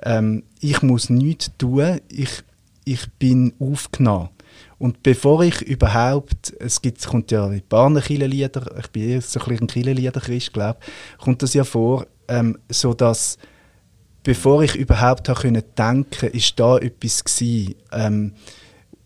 ähm, 0.04 0.44
ich 0.60 0.82
muss 0.82 1.10
nichts 1.10 1.52
tun, 1.58 2.00
ich, 2.10 2.44
ich 2.86 3.10
bin 3.14 3.54
aufgenommen. 3.60 4.30
Und 4.78 5.04
bevor 5.04 5.44
ich 5.44 5.62
überhaupt, 5.62 6.54
es 6.60 6.82
gibt, 6.82 7.06
kommt 7.06 7.32
ja 7.32 7.48
in 7.48 7.62
ein 7.70 8.32
Lieder, 8.32 8.78
ich 8.80 8.88
bin 8.88 9.10
eher 9.10 9.22
so 9.22 9.40
ein 9.40 9.46
bisschen 9.48 9.68
Kirchenliederchrist, 9.68 10.54
glaube 10.54 10.80
kommt 11.18 11.44
das 11.44 11.54
ja 11.54 11.64
vor, 11.64 12.08
ähm, 12.28 12.58
so 12.70 12.94
dass 12.94 13.38
bevor 14.24 14.64
ich 14.64 14.76
überhaupt 14.76 15.28
können 15.28 15.64
denken, 15.78 16.30
ist 16.30 16.60
da 16.60 16.78
etwas 16.78 17.24
gewesen, 17.24 17.76
ähm, 17.92 18.34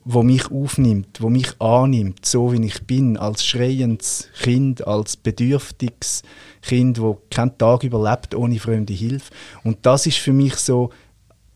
wo 0.05 0.23
mich 0.23 0.51
aufnimmt, 0.51 1.21
wo 1.21 1.29
mich 1.29 1.59
annimmt, 1.61 2.25
so 2.25 2.51
wie 2.51 2.65
ich 2.65 2.83
bin, 2.83 3.17
als 3.17 3.45
schreiendes 3.45 4.27
Kind, 4.41 4.85
als 4.85 5.15
bedürftiges 5.15 6.23
Kind, 6.61 6.99
wo 6.99 7.21
keinen 7.29 7.57
Tag 7.57 7.83
überlebt 7.83 8.35
ohne 8.35 8.59
fremde 8.59 8.93
Hilfe. 8.93 9.31
Und 9.63 9.85
das 9.85 10.05
ist 10.05 10.17
für 10.17 10.33
mich 10.33 10.55
so, 10.55 10.89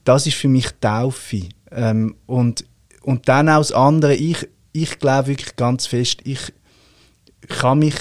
das 0.06 0.28
ist 0.28 0.38
für 0.38 0.48
mich 0.48 0.70
Taufe. 0.80 1.50
Ähm, 1.72 2.16
und, 2.26 2.66
und 3.02 3.28
dann 3.28 3.50
auch 3.50 3.58
das 3.58 3.74
andere, 3.74 4.16
ich, 4.16 4.48
ich 4.72 5.00
glaube 5.00 5.28
wirklich 5.28 5.56
ganz 5.58 5.86
fest, 5.86 6.22
ich 6.24 6.54
kann 7.48 7.80
mich, 7.80 7.96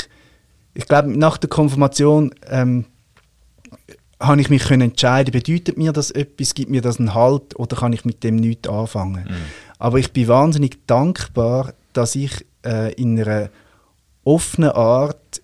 ich 0.74 0.86
glaube 0.86 1.16
nach 1.18 1.38
der 1.38 1.50
Konfirmation 1.50 2.32
ähm, 2.48 2.84
habe 4.20 4.40
ich 4.40 4.48
mich 4.48 4.64
können 4.64 4.90
entscheiden, 4.90 5.32
bedeutet 5.32 5.76
mir 5.76 5.92
das 5.92 6.10
etwas, 6.10 6.54
gibt 6.54 6.70
mir 6.70 6.80
das 6.80 6.98
einen 6.98 7.14
Halt 7.14 7.58
oder 7.58 7.76
kann 7.76 7.92
ich 7.92 8.04
mit 8.04 8.24
dem 8.24 8.36
nichts 8.36 8.68
anfangen. 8.68 9.24
Mhm. 9.24 9.65
Aber 9.78 9.98
ich 9.98 10.12
bin 10.12 10.28
wahnsinnig 10.28 10.86
dankbar, 10.86 11.74
dass 11.92 12.14
ich 12.14 12.44
äh, 12.64 12.92
in 12.94 13.20
einer 13.20 13.50
offenen 14.24 14.70
Art 14.70 15.42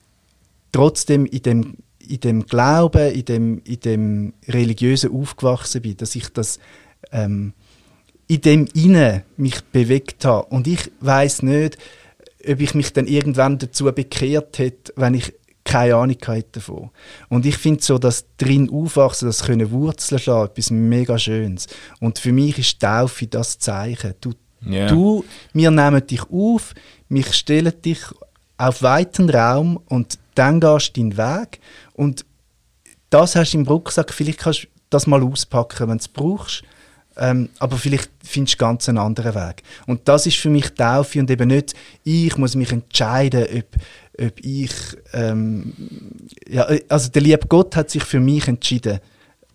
trotzdem 0.72 1.26
in 1.26 1.42
dem, 1.42 1.76
in 1.98 2.20
dem 2.20 2.46
Glauben, 2.46 3.12
in 3.12 3.24
dem, 3.24 3.62
in 3.64 3.80
dem 3.80 4.32
Religiösen 4.48 5.12
aufgewachsen 5.12 5.82
bin, 5.82 5.96
dass 5.96 6.14
ich 6.14 6.28
das 6.30 6.58
ähm, 7.12 7.52
in 8.26 8.40
dem 8.40 8.68
Inne 8.74 9.24
mich 9.36 9.62
bewegt 9.64 10.24
habe. 10.24 10.46
Und 10.46 10.66
ich 10.66 10.90
weiß 11.00 11.42
nicht, 11.42 11.78
ob 12.48 12.60
ich 12.60 12.74
mich 12.74 12.92
dann 12.92 13.06
irgendwann 13.06 13.58
dazu 13.58 13.84
bekehrt 13.92 14.58
hätte, 14.58 14.92
wenn 14.96 15.14
ich 15.14 15.32
keine 15.64 15.94
Ahnung 15.94 16.16
davon. 16.52 16.90
Und 17.28 17.46
ich 17.46 17.56
finde 17.56 17.82
so, 17.82 17.98
dass 17.98 18.26
drin 18.36 18.70
aufwachsen, 18.70 19.28
das 19.28 19.44
können 19.44 19.70
Wurzeln 19.70 20.18
schlagen, 20.18 20.50
etwas 20.50 20.70
mega 20.70 21.18
Schönes. 21.18 21.66
Und 22.00 22.18
für 22.18 22.32
mich 22.32 22.58
ist 22.58 22.80
Taufe 22.80 23.26
das 23.26 23.58
Zeichen. 23.58 24.14
Du, 24.20 24.32
yeah. 24.66 24.88
du, 24.88 25.24
wir 25.52 25.70
nehmen 25.70 26.06
dich 26.06 26.22
auf, 26.30 26.74
wir 27.08 27.24
stellen 27.24 27.72
dich 27.82 28.00
auf 28.58 28.82
weiten 28.82 29.30
Raum 29.30 29.80
und 29.88 30.18
dann 30.34 30.60
gehst 30.60 30.96
du 30.96 31.00
deinen 31.00 31.16
Weg. 31.16 31.60
Und 31.94 32.24
das 33.10 33.36
hast 33.36 33.52
du 33.52 33.58
im 33.58 33.66
Rucksack, 33.66 34.12
vielleicht 34.12 34.40
kannst 34.40 34.64
du 34.64 34.68
das 34.90 35.06
mal 35.06 35.22
auspacken, 35.22 35.88
wenn 35.88 35.98
du 35.98 36.02
es 36.02 36.08
brauchst. 36.08 36.64
Ähm, 37.16 37.50
aber 37.58 37.76
vielleicht 37.76 38.10
findest 38.24 38.54
du 38.54 38.64
ganz 38.64 38.88
einen 38.88 38.98
anderen 38.98 39.34
Weg. 39.34 39.62
Und 39.86 40.08
das 40.08 40.26
ist 40.26 40.38
für 40.38 40.48
mich 40.48 40.70
Taufe 40.70 41.20
und 41.20 41.30
eben 41.30 41.48
nicht, 41.48 41.74
ich 42.04 42.36
muss 42.38 42.54
mich 42.54 42.72
entscheiden, 42.72 43.44
ob, 43.54 43.66
ob 44.20 44.40
ich, 44.40 44.72
ähm, 45.12 45.72
ja, 46.48 46.68
also 46.88 47.10
der 47.10 47.22
liebe 47.22 47.46
Gott 47.48 47.76
hat 47.76 47.90
sich 47.90 48.04
für 48.04 48.20
mich 48.20 48.46
entschieden, 48.48 49.00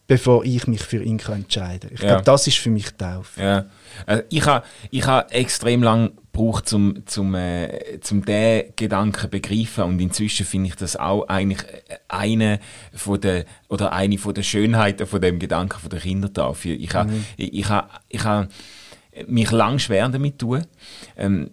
bevor 0.07 0.43
ich 0.45 0.67
mich 0.67 0.81
für 0.81 1.03
ihn 1.03 1.19
entscheiden 1.19 1.89
kann. 1.89 1.91
Ich 1.93 2.01
ja. 2.01 2.07
glaube, 2.07 2.23
das 2.23 2.47
ist 2.47 2.57
für 2.57 2.69
mich 2.69 2.91
Taufe. 2.91 3.41
Ja. 3.41 3.65
Also 4.05 4.23
ich 4.29 4.45
habe 4.45 4.65
ich 4.89 5.05
ha 5.05 5.25
extrem 5.29 5.83
lange 5.83 6.11
gebraucht, 6.31 6.71
um 6.73 7.05
zum, 7.05 7.35
äh, 7.35 7.99
zum 8.01 8.23
den 8.23 8.73
Gedanken 8.75 9.29
begreifen 9.29 9.83
und 9.83 9.99
inzwischen 9.99 10.45
finde 10.45 10.69
ich 10.69 10.75
das 10.75 10.95
auch 10.95 11.27
eigentlich 11.27 11.59
eine 12.07 12.59
von 12.93 13.19
der 13.19 13.45
oder 13.69 13.91
eine 13.91 14.17
von 14.17 14.33
der 14.33 14.43
Schönheiten 14.43 15.07
von 15.07 15.21
dem 15.21 15.39
Gedanken 15.39 15.79
von 15.79 15.89
der 15.89 15.99
Kindertaufe. 15.99 16.69
Ich 16.69 16.93
habe 16.95 17.11
mhm. 17.11 17.25
ich, 17.35 17.53
ich 17.53 17.69
ha, 17.69 17.89
ich 18.07 18.23
ha 18.23 18.47
mich 19.27 19.51
lang 19.51 19.79
schwer 19.79 20.07
damit 20.09 20.39
tun. 20.39 20.65
Ähm, 21.17 21.49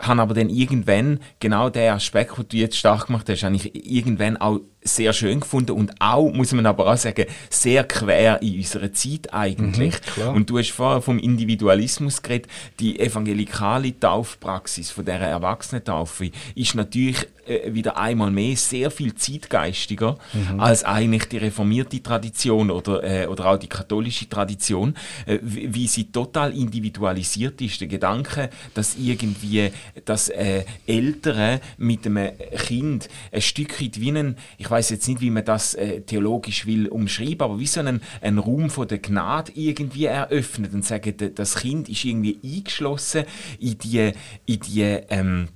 habe 0.00 0.22
aber 0.22 0.34
dann 0.34 0.48
irgendwann 0.48 1.20
genau 1.38 1.70
der 1.70 1.94
Aspekt, 1.94 2.36
den 2.38 2.48
du 2.48 2.56
jetzt 2.56 2.76
stark 2.76 3.06
gemacht 3.06 3.28
hast, 3.28 3.42
habe 3.42 3.56
ich 3.56 3.74
irgendwann 3.74 4.36
auch 4.36 4.60
sehr 4.82 5.12
schön 5.12 5.40
gefunden 5.40 5.72
und 5.72 5.92
auch, 5.98 6.32
muss 6.32 6.52
man 6.52 6.64
aber 6.66 6.90
auch 6.90 6.96
sagen, 6.96 7.26
sehr 7.50 7.84
quer 7.84 8.40
in 8.40 8.56
unserer 8.56 8.92
Zeit 8.92 9.32
eigentlich. 9.32 9.94
Mhm, 10.16 10.28
und 10.34 10.50
du 10.50 10.58
hast 10.58 10.70
vorher 10.70 11.02
vom 11.02 11.18
Individualismus 11.18 12.22
geredet. 12.22 12.50
Die 12.78 12.98
evangelikale 12.98 13.98
Taufpraxis 13.98 14.90
von 14.90 15.04
der 15.04 15.20
Erwachsenentaufe 15.20 16.30
ist 16.54 16.74
natürlich 16.74 17.26
äh, 17.50 17.74
wieder 17.74 17.96
einmal 17.96 18.30
mehr 18.30 18.56
sehr 18.56 18.90
viel 18.90 19.14
zeitgeistiger 19.14 20.18
mhm. 20.32 20.60
als 20.60 20.84
eigentlich 20.84 21.26
die 21.26 21.38
reformierte 21.38 22.02
Tradition 22.02 22.70
oder, 22.70 23.02
äh, 23.02 23.26
oder 23.26 23.46
auch 23.46 23.56
die 23.56 23.66
katholische 23.66 24.28
Tradition, 24.28 24.94
äh, 25.26 25.38
wie, 25.42 25.74
wie, 25.74 25.88
sie 25.88 26.04
total 26.04 26.56
individualisiert 26.56 27.60
ist. 27.60 27.80
Der 27.80 27.88
Gedanke, 27.88 28.50
dass 28.74 28.96
irgendwie 28.96 29.72
das 30.04 30.28
äh, 30.28 30.64
Ältere 30.86 31.60
mit 31.76 32.06
einem 32.06 32.30
Kind 32.56 33.08
ein 33.32 33.42
Stück 33.42 33.80
weit 33.80 34.00
wie 34.00 34.10
ein, 34.10 34.36
ich 34.58 34.69
ich 34.70 34.72
weiß 34.72 34.90
jetzt 34.90 35.08
nicht, 35.08 35.20
wie 35.20 35.30
man 35.30 35.44
das 35.44 35.74
äh, 35.74 36.00
theologisch 36.02 36.64
will 36.64 36.86
umschreiben, 36.86 37.40
aber 37.40 37.58
wie 37.58 37.66
so 37.66 37.80
einen, 37.80 38.00
einen 38.20 38.38
Raum 38.38 38.70
von 38.70 38.86
der 38.86 39.00
Gnade 39.00 39.50
irgendwie 39.56 40.04
eröffnet 40.04 40.72
und 40.72 40.84
sagen, 40.84 41.12
das 41.34 41.56
Kind 41.56 41.88
ist 41.88 42.04
irgendwie 42.04 42.38
eingeschlossen 42.44 43.24
in 43.58 43.78
die, 43.78 44.12
in 44.46 44.60
die 44.60 44.82
ähm, 45.08 45.48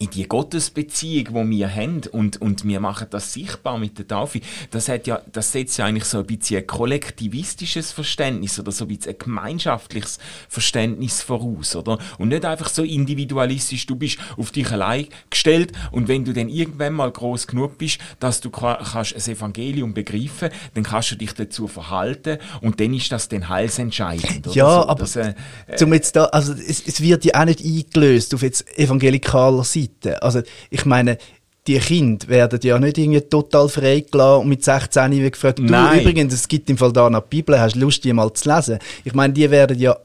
in 0.00 0.08
die 0.08 0.26
Gottesbeziehung, 0.26 1.50
die 1.50 1.58
wir 1.58 1.74
haben 1.74 2.00
und, 2.10 2.40
und 2.40 2.64
wir 2.64 2.80
machen 2.80 3.06
das 3.10 3.34
sichtbar 3.34 3.78
mit 3.78 3.98
der 3.98 4.08
Taufe, 4.08 4.40
das, 4.70 4.88
hat 4.88 5.06
ja, 5.06 5.20
das 5.30 5.52
setzt 5.52 5.76
ja 5.76 5.84
eigentlich 5.84 6.06
so 6.06 6.20
ein 6.20 6.26
bisschen 6.26 6.56
ein 6.56 6.66
kollektivistisches 6.66 7.92
Verständnis 7.92 8.58
oder 8.58 8.72
so 8.72 8.86
ein 8.86 8.88
bisschen 8.88 9.12
ein 9.12 9.18
gemeinschaftliches 9.18 10.18
Verständnis 10.48 11.20
voraus, 11.20 11.76
oder? 11.76 11.98
Und 12.16 12.28
nicht 12.28 12.46
einfach 12.46 12.70
so 12.70 12.82
individualistisch, 12.82 13.86
du 13.86 13.94
bist 13.94 14.16
auf 14.38 14.52
dich 14.52 14.70
allein 14.72 15.06
gestellt 15.28 15.72
und 15.90 16.08
wenn 16.08 16.24
du 16.24 16.32
dann 16.32 16.48
irgendwann 16.48 16.94
mal 16.94 17.10
groß 17.10 17.46
genug 17.46 17.76
bist, 17.76 17.98
dass 18.20 18.40
du 18.40 18.48
kannst 18.48 19.14
das 19.14 19.28
Evangelium 19.28 19.92
begreifen, 19.92 20.48
dann 20.72 20.82
kannst 20.82 21.10
du 21.10 21.16
dich 21.16 21.34
dazu 21.34 21.68
verhalten 21.68 22.38
und 22.62 22.80
dann 22.80 22.94
ist 22.94 23.12
das 23.12 23.28
dann 23.28 23.50
heilsentscheidend. 23.50 24.46
Ja, 24.54 24.82
so. 24.82 24.88
aber 24.88 25.00
das, 25.00 25.16
äh, 25.16 25.34
zum 25.76 25.92
jetzt 25.92 26.16
da, 26.16 26.24
also 26.24 26.54
es, 26.54 26.86
es 26.86 27.02
wird 27.02 27.26
ja 27.26 27.38
auch 27.38 27.44
nicht 27.44 27.62
eingelöst 27.62 28.34
auf 28.34 28.40
jetzt 28.40 28.66
evangelikaler 28.78 29.62
Seite 29.62 29.89
Seite. 30.02 30.22
Also 30.22 30.42
ich 30.70 30.84
meine, 30.84 31.18
die 31.66 31.78
Kinder 31.78 32.26
werden 32.28 32.58
ja 32.62 32.78
nicht 32.78 32.98
irgendwie 32.98 33.20
total 33.20 33.68
freigelassen 33.68 34.42
und 34.42 34.48
mit 34.48 34.64
16 34.64 35.12
wird 35.12 35.32
gefragt, 35.32 35.58
du 35.58 35.64
Nein. 35.64 36.00
übrigens, 36.00 36.32
es 36.34 36.48
gibt 36.48 36.70
im 36.70 36.78
Fall 36.78 36.92
da 36.92 37.10
noch 37.10 37.22
Bibel, 37.22 37.58
hast 37.60 37.76
du 37.76 37.80
Lust, 37.80 38.02
die 38.04 38.12
mal 38.12 38.32
zu 38.32 38.48
lesen? 38.48 38.78
Ich 39.04 39.12
meine, 39.12 39.32
die 39.32 39.50
werden 39.50 39.78
ja 39.78 39.96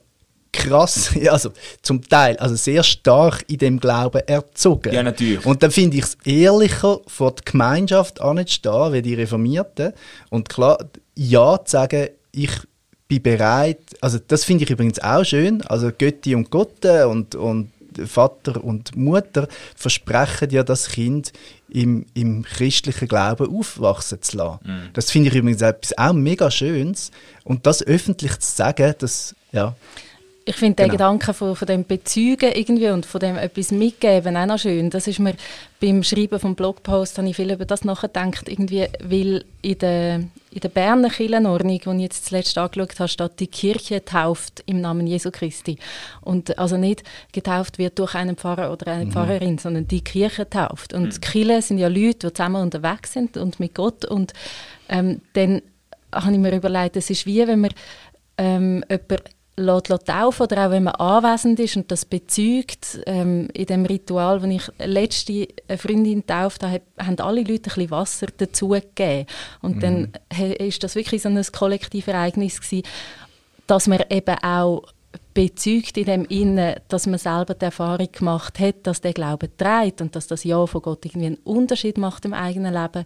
krass, 0.51 1.11
also 1.29 1.51
zum 1.81 2.01
Teil, 2.01 2.37
also 2.37 2.55
sehr 2.55 2.83
stark 2.83 3.45
in 3.47 3.57
dem 3.57 3.79
Glauben 3.79 4.21
erzogen. 4.27 4.93
Ja, 4.93 5.03
natürlich. 5.03 5.45
Und 5.45 5.63
dann 5.63 5.71
finde 5.71 5.97
ich 5.97 6.03
es 6.03 6.17
ehrlicher, 6.25 6.99
vor 7.07 7.31
der 7.31 7.43
Gemeinschaft 7.45 8.21
anzustehen, 8.21 8.93
wie 8.93 9.01
die 9.01 9.15
Reformierten, 9.15 9.93
und 10.29 10.49
klar, 10.49 10.77
ja 11.15 11.63
zu 11.63 11.71
sagen, 11.71 12.09
ich 12.31 12.51
bin 13.07 13.21
bereit, 13.21 13.79
also 14.01 14.17
das 14.27 14.43
finde 14.43 14.63
ich 14.63 14.69
übrigens 14.69 14.99
auch 14.99 15.23
schön, 15.23 15.61
also 15.63 15.91
Götti 15.95 16.35
und 16.35 16.49
Gotte 16.49 17.07
und, 17.07 17.35
und 17.35 17.71
Vater 18.05 18.63
und 18.63 18.95
Mutter 18.95 19.47
versprechen 19.75 20.49
ja 20.49 20.63
das 20.63 20.89
Kind 20.89 21.33
im, 21.69 22.05
im 22.13 22.43
christlichen 22.43 23.07
Glauben 23.07 23.55
aufwachsen 23.55 24.21
zu 24.21 24.37
lassen. 24.37 24.59
Mhm. 24.63 24.89
Das 24.93 25.11
finde 25.11 25.29
ich 25.29 25.35
übrigens 25.35 25.61
etwas 25.61 25.97
auch 25.97 26.13
mega 26.13 26.49
Schönes. 26.51 27.11
Und 27.43 27.65
das 27.65 27.83
öffentlich 27.83 28.39
zu 28.39 28.55
sagen, 28.55 28.93
das, 28.99 29.35
ja. 29.51 29.75
Ich 30.47 30.55
finde 30.55 30.75
den 30.75 30.91
genau. 30.91 31.13
Gedanken 31.13 31.33
von, 31.33 31.55
von 31.55 31.65
dem 31.65 31.85
Bezeugen 31.85 32.51
irgendwie 32.53 32.89
und 32.89 33.07
von 33.07 33.19
dem 33.19 33.35
etwas 33.35 33.71
mitgeben 33.71 34.37
auch 34.37 34.45
noch 34.45 34.59
schön. 34.59 34.91
Das 34.91 35.07
ist 35.07 35.17
mir 35.17 35.33
beim 35.81 36.03
Schreiben 36.03 36.39
vom 36.39 36.53
Blogpost 36.53 37.17
habe 37.17 37.27
ich 37.27 37.35
viel 37.35 37.51
über 37.51 37.65
das 37.65 37.83
nachgedacht, 37.83 38.47
irgendwie, 38.47 38.87
weil 39.03 39.43
in 39.63 39.79
der, 39.79 40.15
in 40.51 40.59
der 40.61 40.69
Berner 40.69 41.09
Kirchenordnung, 41.09 41.79
die 41.79 41.89
ich 41.89 42.01
jetzt 42.01 42.25
zuletzt 42.25 42.55
angeschaut 42.59 42.99
habe, 42.99 43.09
steht, 43.09 43.39
die 43.39 43.47
Kirche 43.47 44.05
tauft 44.05 44.61
im 44.67 44.81
Namen 44.81 45.07
Jesu 45.07 45.31
Christi. 45.31 45.79
Und 46.21 46.59
also 46.59 46.77
nicht 46.77 47.03
getauft 47.31 47.79
wird 47.79 47.97
durch 47.97 48.13
einen 48.13 48.35
Pfarrer 48.35 48.71
oder 48.71 48.91
eine 48.91 49.05
mhm. 49.05 49.11
Pfarrerin, 49.13 49.57
sondern 49.57 49.87
die 49.87 50.03
Kirche 50.03 50.47
tauft. 50.47 50.93
Und 50.93 51.15
mhm. 51.15 51.21
Kirche 51.21 51.63
sind 51.63 51.79
ja 51.79 51.87
Leute, 51.87 52.27
die 52.27 52.33
zusammen 52.33 52.61
unterwegs 52.61 53.13
sind 53.13 53.35
und 53.35 53.59
mit 53.59 53.73
Gott. 53.73 54.05
Und 54.05 54.33
ähm, 54.89 55.21
dann 55.33 55.63
habe 56.13 56.33
ich 56.33 56.39
mir 56.39 56.55
überlegt, 56.55 56.97
es 56.97 57.09
ist 57.09 57.25
wie, 57.25 57.47
wenn 57.47 57.61
man 57.61 57.71
ähm, 58.37 58.83
jemanden 58.89 59.34
lässt, 59.57 59.89
lässt 59.89 60.05
taufen 60.05 60.43
oder 60.43 60.65
auch 60.67 60.71
wenn 60.71 60.83
man 60.83 60.95
anwesend 60.95 61.59
ist 61.59 61.75
und 61.75 61.91
das 61.91 62.05
bezeugt. 62.05 62.99
Ähm, 63.05 63.47
in 63.53 63.65
dem 63.65 63.85
Ritual, 63.85 64.41
wo 64.41 64.47
ich 64.47 64.63
letzte 64.79 65.47
Freundin 65.77 66.21
getauft 66.21 66.63
habe, 66.63 66.81
haben 66.97 67.19
alle 67.19 67.41
Leute 67.41 67.53
ein 67.53 67.61
bisschen 67.61 67.91
Wasser 67.91 68.27
dazugegeben. 68.37 69.25
Und 69.61 69.77
mhm. 69.77 69.79
dann 69.79 70.11
ist 70.59 70.83
das 70.83 70.95
wirklich 70.95 71.21
so 71.21 71.29
ein 71.29 71.43
Kollektivereignis 71.51 72.61
gewesen, 72.61 72.85
dass 73.67 73.87
man 73.87 74.03
eben 74.09 74.35
auch 74.43 74.83
bezeugt 75.35 75.97
in 75.97 76.05
dem 76.05 76.25
Innen, 76.25 76.77
dass 76.87 77.07
man 77.07 77.19
selber 77.19 77.53
die 77.53 77.65
Erfahrung 77.65 78.07
gemacht 78.09 78.57
hat, 78.57 78.87
dass 78.87 79.01
der 79.01 79.11
Glaube 79.13 79.49
trägt 79.55 79.99
und 80.01 80.15
dass 80.15 80.27
das 80.27 80.45
Ja 80.45 80.65
von 80.65 80.81
Gott 80.81 81.05
irgendwie 81.05 81.27
einen 81.27 81.37
Unterschied 81.43 81.97
macht 81.97 82.23
im 82.23 82.33
eigenen 82.33 82.73
Leben. 82.73 83.05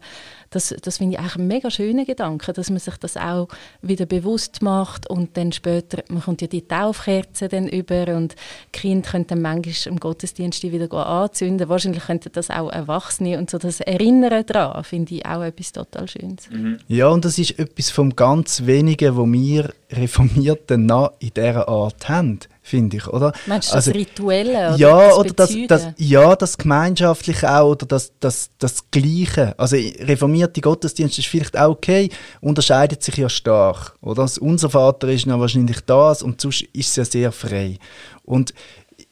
Das, 0.51 0.73
das 0.81 0.99
finde 0.99 1.15
ich 1.15 1.19
eigentlich 1.19 1.37
ein 1.37 1.47
mega 1.47 1.71
schöner 1.71 2.05
Gedanke, 2.05 2.53
dass 2.53 2.69
man 2.69 2.77
sich 2.77 2.95
das 2.97 3.17
auch 3.17 3.47
wieder 3.81 4.05
bewusst 4.05 4.61
macht 4.61 5.09
und 5.09 5.37
dann 5.37 5.51
später, 5.51 6.03
man 6.09 6.21
kommt 6.21 6.41
ja 6.41 6.47
die 6.47 6.67
Taufkerzen 6.67 7.49
dann 7.49 7.67
über 7.67 8.15
und 8.15 8.35
die 8.75 8.79
Kinder 8.79 9.09
können 9.09 9.27
dann 9.27 9.41
manchmal 9.41 9.93
im 9.93 9.99
Gottesdienst 9.99 10.61
die 10.61 10.71
wieder 10.71 10.91
anzünden. 10.93 11.67
Wahrscheinlich 11.67 12.03
könnten 12.03 12.29
das 12.31 12.51
auch 12.51 12.69
Erwachsene 12.71 13.39
und 13.39 13.49
so 13.49 13.57
das 13.57 13.81
Erinnern 13.81 14.45
daran, 14.45 14.83
finde 14.83 15.15
ich 15.15 15.25
auch 15.25 15.41
etwas 15.41 15.71
total 15.71 16.07
Schönes. 16.07 16.47
Mhm. 16.51 16.77
Ja, 16.87 17.07
und 17.07 17.25
das 17.25 17.39
ist 17.39 17.57
etwas 17.57 17.89
vom 17.89 18.15
ganz 18.15 18.67
Wenigen, 18.67 19.17
wo 19.17 19.25
wir 19.25 19.73
Reformierten 19.91 20.85
noch 20.85 21.13
in 21.19 21.31
dieser 21.33 21.67
Art 21.67 22.07
haben 22.09 22.39
finde 22.69 22.97
ich, 22.97 23.07
oder? 23.07 23.33
Meinst 23.47 23.71
du 23.71 23.75
also, 23.75 23.91
das 23.91 23.99
Rituelle 23.99 24.69
oder 24.69 24.75
ja, 24.75 25.07
das 25.07 25.17
oder 25.17 25.33
das, 25.33 25.55
das, 25.67 25.87
ja, 25.97 26.35
das 26.35 26.57
Gemeinschaftliche 26.57 27.51
auch 27.51 27.71
oder 27.71 27.85
das, 27.85 28.13
das, 28.19 28.51
das 28.59 28.91
Gleiche. 28.91 29.57
Also 29.57 29.75
reformierte 29.75 30.61
Gottesdienst 30.61 31.17
ist 31.17 31.27
vielleicht 31.27 31.57
auch 31.57 31.71
okay, 31.71 32.09
unterscheidet 32.41 33.01
sich 33.03 33.17
ja 33.17 33.27
stark, 33.27 33.95
oder? 34.01 34.23
Also, 34.23 34.41
unser 34.41 34.69
Vater 34.69 35.07
ist 35.09 35.25
ja 35.25 35.39
wahrscheinlich 35.39 35.79
das 35.81 36.21
und 36.21 36.39
sonst 36.39 36.61
ist 36.73 36.89
es 36.89 36.95
ja 36.95 37.05
sehr 37.05 37.31
frei. 37.31 37.79
Und 38.23 38.53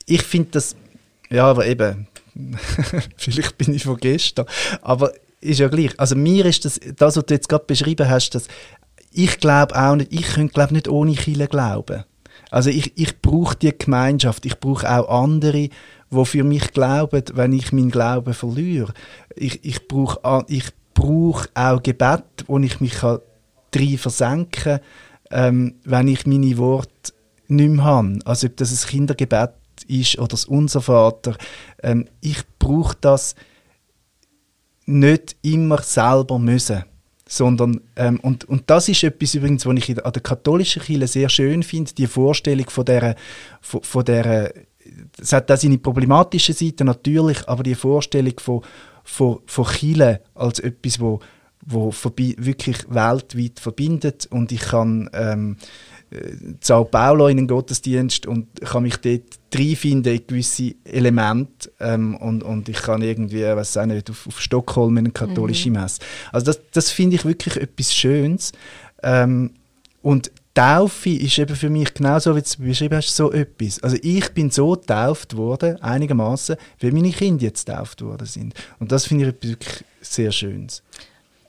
ich 0.05 0.21
finde 0.21 0.49
das, 0.51 0.75
ja, 1.29 1.45
aber 1.45 1.65
eben, 1.65 2.07
vielleicht 3.17 3.57
bin 3.57 3.73
ich 3.73 3.83
von 3.83 3.97
gestern, 3.97 4.45
aber 4.81 5.11
ist 5.39 5.59
ja 5.59 5.67
gleich. 5.67 5.91
Also 5.97 6.15
mir 6.15 6.45
ist 6.45 6.65
das, 6.65 6.79
das, 6.95 7.15
was 7.15 7.25
du 7.25 7.33
jetzt 7.33 7.47
gerade 7.47 7.65
beschrieben 7.65 8.09
hast, 8.09 8.31
dass 8.31 8.47
ich 9.17 9.39
glaube 9.39 9.75
auch 9.75 9.95
nicht, 9.95 10.13
ich 10.13 10.27
könnte 10.27 10.53
glaube 10.53 10.73
nicht 10.73 10.87
ohne 10.87 11.15
Chile 11.15 11.47
glauben. 11.47 12.03
Also 12.51 12.69
ich, 12.69 12.97
ich 12.97 13.19
brauche 13.19 13.55
die 13.55 13.75
Gemeinschaft, 13.75 14.45
ich 14.45 14.59
brauche 14.59 14.89
auch 14.89 15.23
andere, 15.23 15.69
die 16.11 16.25
für 16.25 16.43
mich 16.43 16.71
glauben, 16.71 17.23
wenn 17.33 17.51
ich 17.51 17.71
meinen 17.71 17.89
Glauben 17.89 18.33
verliere. 18.35 18.93
Ich, 19.35 19.65
ich 19.65 19.87
brauche 19.87 20.45
ich 20.47 20.65
brauch 20.93 21.47
auch 21.55 21.81
Gebet, 21.81 22.23
wo 22.45 22.59
ich 22.59 22.79
mich 22.79 22.99
drin 23.71 23.97
versenken 23.97 24.63
kann, 24.63 24.79
ähm, 25.31 25.75
wenn 25.83 26.07
ich 26.07 26.27
meine 26.27 26.57
Worte 26.57 27.13
nicht 27.47 27.71
mehr 27.71 27.85
habe. 27.85 28.19
Also 28.23 28.47
ob 28.47 28.57
das 28.57 28.71
ein 28.71 28.87
Kindergebet 28.87 29.51
ist 29.87 30.19
oder 30.19 30.27
das 30.27 30.45
Unser 30.45 30.81
Vater. 30.81 31.35
Ähm, 31.81 32.05
ich 32.21 32.43
brauche 32.59 32.95
das 33.01 33.35
nicht 34.85 35.35
immer 35.41 35.81
selber 35.81 36.37
müssen 36.37 36.85
sondern 37.27 37.81
ähm, 37.95 38.19
und, 38.21 38.45
und 38.45 38.63
das 38.67 38.89
ist 38.89 39.03
etwas 39.03 39.35
übrigens, 39.35 39.65
was 39.65 39.75
ich 39.77 40.05
an 40.05 40.13
der 40.13 40.21
katholischen 40.21 40.81
Kirche 40.81 41.07
sehr 41.07 41.29
schön 41.29 41.63
finde, 41.63 41.93
die 41.93 42.07
Vorstellung 42.07 42.69
von 42.69 42.85
der, 42.85 43.15
von, 43.61 43.83
von 43.83 44.05
der 44.05 44.53
es 45.19 45.33
hat 45.33 45.51
auch 45.51 45.57
seine 45.57 45.77
problematische 45.77 46.53
Seite 46.53 46.85
natürlich, 46.85 47.47
aber 47.47 47.63
die 47.63 47.75
Vorstellung 47.75 48.33
von, 48.39 48.61
von, 49.03 49.39
von 49.45 49.65
Kirche 49.65 50.21
als 50.35 50.59
etwas, 50.59 50.99
wo, 50.99 51.19
wo 51.65 51.91
wirklich 52.15 52.85
weltweit 52.89 53.59
verbindet 53.59 54.27
und 54.27 54.51
ich 54.51 54.61
kann 54.61 55.09
ähm, 55.13 55.57
Sao 56.61 56.85
Paulo 56.85 57.27
in 57.27 57.37
einen 57.37 57.47
Gottesdienst 57.47 58.25
und 58.25 58.47
kann 58.61 58.83
mich 58.83 58.97
dort 58.97 59.39
reinfinden 59.53 60.13
in 60.13 60.25
gewisse 60.25 60.75
Elemente 60.85 61.71
ähm, 61.79 62.15
und, 62.15 62.43
und 62.43 62.69
ich 62.69 62.77
kann 62.77 63.01
irgendwie, 63.01 63.43
was 63.43 63.75
auch 63.75 63.85
nicht, 63.85 64.09
auf, 64.09 64.27
auf 64.27 64.39
Stockholm 64.39 64.97
in 64.97 65.05
eine 65.05 65.11
katholische 65.11 65.69
mhm. 65.69 65.81
Messe. 65.81 65.99
Also 66.31 66.45
das, 66.47 66.61
das 66.71 66.91
finde 66.91 67.17
ich 67.17 67.25
wirklich 67.25 67.57
etwas 67.57 67.93
Schönes 67.93 68.53
ähm, 69.03 69.51
und 70.01 70.31
Taufe 70.53 71.11
ist 71.11 71.37
eben 71.37 71.55
für 71.55 71.69
mich 71.69 71.93
genauso, 71.93 72.31
wie 72.35 72.39
du 72.39 72.45
es 72.45 72.55
beschrieben 72.55 72.95
hast, 72.95 73.15
so 73.15 73.31
etwas. 73.31 73.83
Also 73.83 73.97
ich 74.01 74.27
bin 74.33 74.49
so 74.49 74.71
getauft 74.71 75.37
worden, 75.37 75.79
einigermaßen, 75.83 76.55
wie 76.79 76.89
meine 76.89 77.11
Kinder 77.11 77.43
jetzt 77.43 77.67
getauft 77.67 78.01
worden 78.01 78.25
sind. 78.25 78.55
Und 78.79 78.91
das 78.91 79.05
finde 79.05 79.25
ich 79.25 79.29
etwas 79.29 79.49
wirklich 79.51 79.85
sehr 80.01 80.31
Schönes 80.31 80.81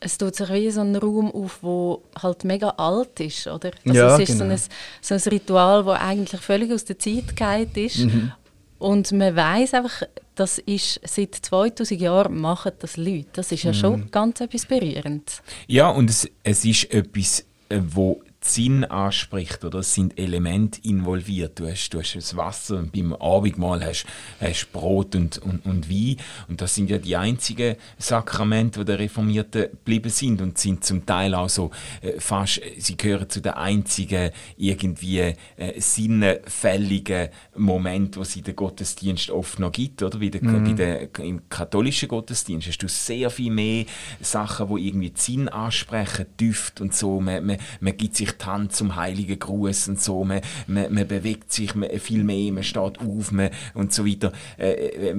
es 0.00 0.18
tut 0.18 0.34
sich 0.34 0.48
wie 0.50 0.70
so 0.70 0.80
ein 0.80 0.96
Raum 0.96 1.30
auf, 1.30 1.58
wo 1.62 2.02
halt 2.20 2.44
mega 2.44 2.70
alt 2.70 3.20
ist, 3.20 3.46
oder? 3.46 3.70
Also 3.86 3.98
ja, 3.98 4.14
es 4.14 4.28
ist 4.28 4.38
genau. 4.38 4.56
so, 4.56 4.62
ein, 4.62 4.70
so 5.00 5.14
ein 5.14 5.32
Ritual, 5.32 5.84
das 5.84 6.00
eigentlich 6.00 6.40
völlig 6.40 6.72
aus 6.72 6.84
der 6.84 6.98
Zeit 6.98 7.36
gefallen 7.36 7.70
ist. 7.74 7.98
Mhm. 7.98 8.32
Und 8.78 9.10
man 9.12 9.34
weiß 9.34 9.74
einfach, 9.74 10.02
das 10.36 10.58
ist 10.58 11.00
seit 11.04 11.34
2000 11.34 12.00
Jahren 12.00 12.40
machen 12.40 12.72
das 12.78 12.96
Leute. 12.96 13.26
Das 13.32 13.50
ist 13.50 13.64
ja 13.64 13.72
mhm. 13.72 13.76
schon 13.76 14.10
ganz 14.10 14.40
etwas 14.40 14.66
berührend. 14.66 15.42
Ja, 15.66 15.88
und 15.88 16.08
es, 16.08 16.28
es 16.44 16.64
ist 16.64 16.92
etwas, 16.92 17.44
äh, 17.68 17.80
wo 17.82 18.20
Sinn 18.48 18.84
anspricht 18.84 19.64
oder 19.64 19.80
es 19.80 19.94
sind 19.94 20.18
Elemente 20.18 20.80
involviert. 20.82 21.58
Du 21.58 21.66
hast, 21.66 21.90
du 21.90 22.00
hast 22.00 22.14
das 22.14 22.36
Wasser 22.36 22.76
und 22.78 22.92
beim 22.92 23.12
Abendmahl 23.12 23.84
hast, 23.84 24.06
hast 24.40 24.72
Brot 24.72 25.14
und, 25.14 25.38
und, 25.38 25.64
und 25.66 25.90
Wein 25.90 26.16
und 26.48 26.60
das 26.60 26.74
sind 26.74 26.90
ja 26.90 26.98
die 26.98 27.16
einzigen 27.16 27.76
Sakramente, 27.98 28.80
die 28.80 28.86
der 28.86 28.98
Reformierten 28.98 29.62
geblieben 29.70 30.10
sind 30.10 30.40
und 30.40 30.58
sind 30.58 30.84
zum 30.84 31.04
Teil 31.04 31.34
auch 31.34 31.48
so 31.48 31.70
äh, 32.00 32.18
fast, 32.18 32.60
sie 32.78 32.96
gehören 32.96 33.28
zu 33.28 33.40
den 33.40 33.52
einzigen 33.52 34.30
irgendwie 34.56 35.34
äh, 35.56 35.80
sinnfälligen 35.80 37.28
Momenten, 37.56 38.16
wo 38.16 38.22
es 38.22 38.36
in 38.36 38.44
den 38.44 38.56
Gottesdienst 38.56 39.30
oft 39.30 39.58
noch 39.58 39.72
gibt, 39.72 40.02
oder? 40.02 40.20
Wie 40.20 40.30
der, 40.30 40.42
mhm. 40.42 40.66
wie 40.66 40.74
der, 40.74 41.08
Im 41.18 41.48
katholischen 41.48 42.08
Gottesdienst 42.08 42.68
hast 42.68 42.78
du 42.78 42.88
sehr 42.88 43.30
viel 43.30 43.50
mehr 43.50 43.84
Sachen, 44.20 44.74
die 44.74 44.88
irgendwie 44.88 45.12
Sinn 45.14 45.48
ansprechen, 45.48 46.26
Düfte 46.40 46.82
und 46.82 46.94
so. 46.94 47.20
Man, 47.20 47.44
man, 47.44 47.58
man 47.80 47.96
gibt 47.96 48.16
sich 48.16 48.37
Hand 48.46 48.72
zum 48.72 48.96
heiligen 48.96 49.38
Gruß 49.38 49.88
und 49.88 50.00
so, 50.00 50.24
man, 50.24 50.40
man, 50.66 50.92
man 50.92 51.06
bewegt 51.06 51.52
sich 51.52 51.72
viel 52.00 52.24
mehr, 52.24 52.52
man 52.52 52.62
steht 52.64 52.98
auf 52.98 53.32
man, 53.32 53.50
und 53.74 53.92
so 53.92 54.06
weiter. 54.06 54.32
Äh, 54.58 54.72
äh 54.72 55.16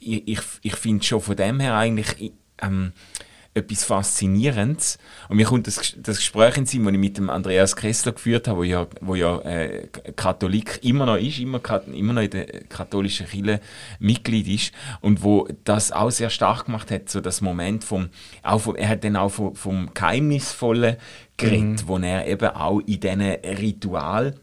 ich 0.00 0.40
ich 0.62 0.76
finde 0.76 1.04
schon 1.04 1.20
von 1.20 1.36
dem 1.36 1.60
her 1.60 1.76
eigentlich 1.76 2.32
ähm, 2.62 2.92
etwas 3.58 3.84
Faszinierendes. 3.84 4.98
Und 5.28 5.36
mir 5.36 5.46
kommt 5.46 5.66
das, 5.66 5.94
das 5.96 6.16
Gespräch 6.16 6.56
in 6.56 6.66
Sinn, 6.66 6.84
das 6.84 6.92
ich 6.92 6.98
mit 6.98 7.18
dem 7.18 7.30
Andreas 7.30 7.76
Kessler 7.76 8.12
geführt 8.12 8.48
habe, 8.48 8.58
wo 8.58 8.62
ja, 8.64 8.86
wo 9.00 9.14
ja 9.14 9.40
äh, 9.40 9.88
Katholik 10.16 10.80
immer 10.82 11.06
noch 11.06 11.16
ist, 11.16 11.38
immer, 11.38 11.60
immer 11.92 12.12
noch 12.12 12.22
in 12.22 12.30
der 12.30 12.46
katholischen 12.64 13.26
Kirche 13.26 13.60
Mitglied 13.98 14.48
ist 14.48 14.72
und 15.00 15.22
wo 15.22 15.48
das 15.64 15.92
auch 15.92 16.10
sehr 16.10 16.30
stark 16.30 16.66
gemacht 16.66 16.90
hat, 16.90 17.08
so 17.08 17.20
das 17.20 17.40
Moment 17.40 17.84
vom, 17.84 18.08
auch 18.42 18.60
vom 18.60 18.76
er 18.76 18.88
hat 18.88 19.04
dann 19.04 19.16
auch 19.16 19.30
vom, 19.30 19.54
vom 19.54 19.90
Geheimnisvollen 19.94 20.96
geredet, 21.36 21.84
mhm. 21.84 21.88
wo 21.88 21.98
er 21.98 22.26
eben 22.26 22.48
auch 22.48 22.80
in 22.80 23.00
diesen 23.00 23.20
Ritual 23.22 24.34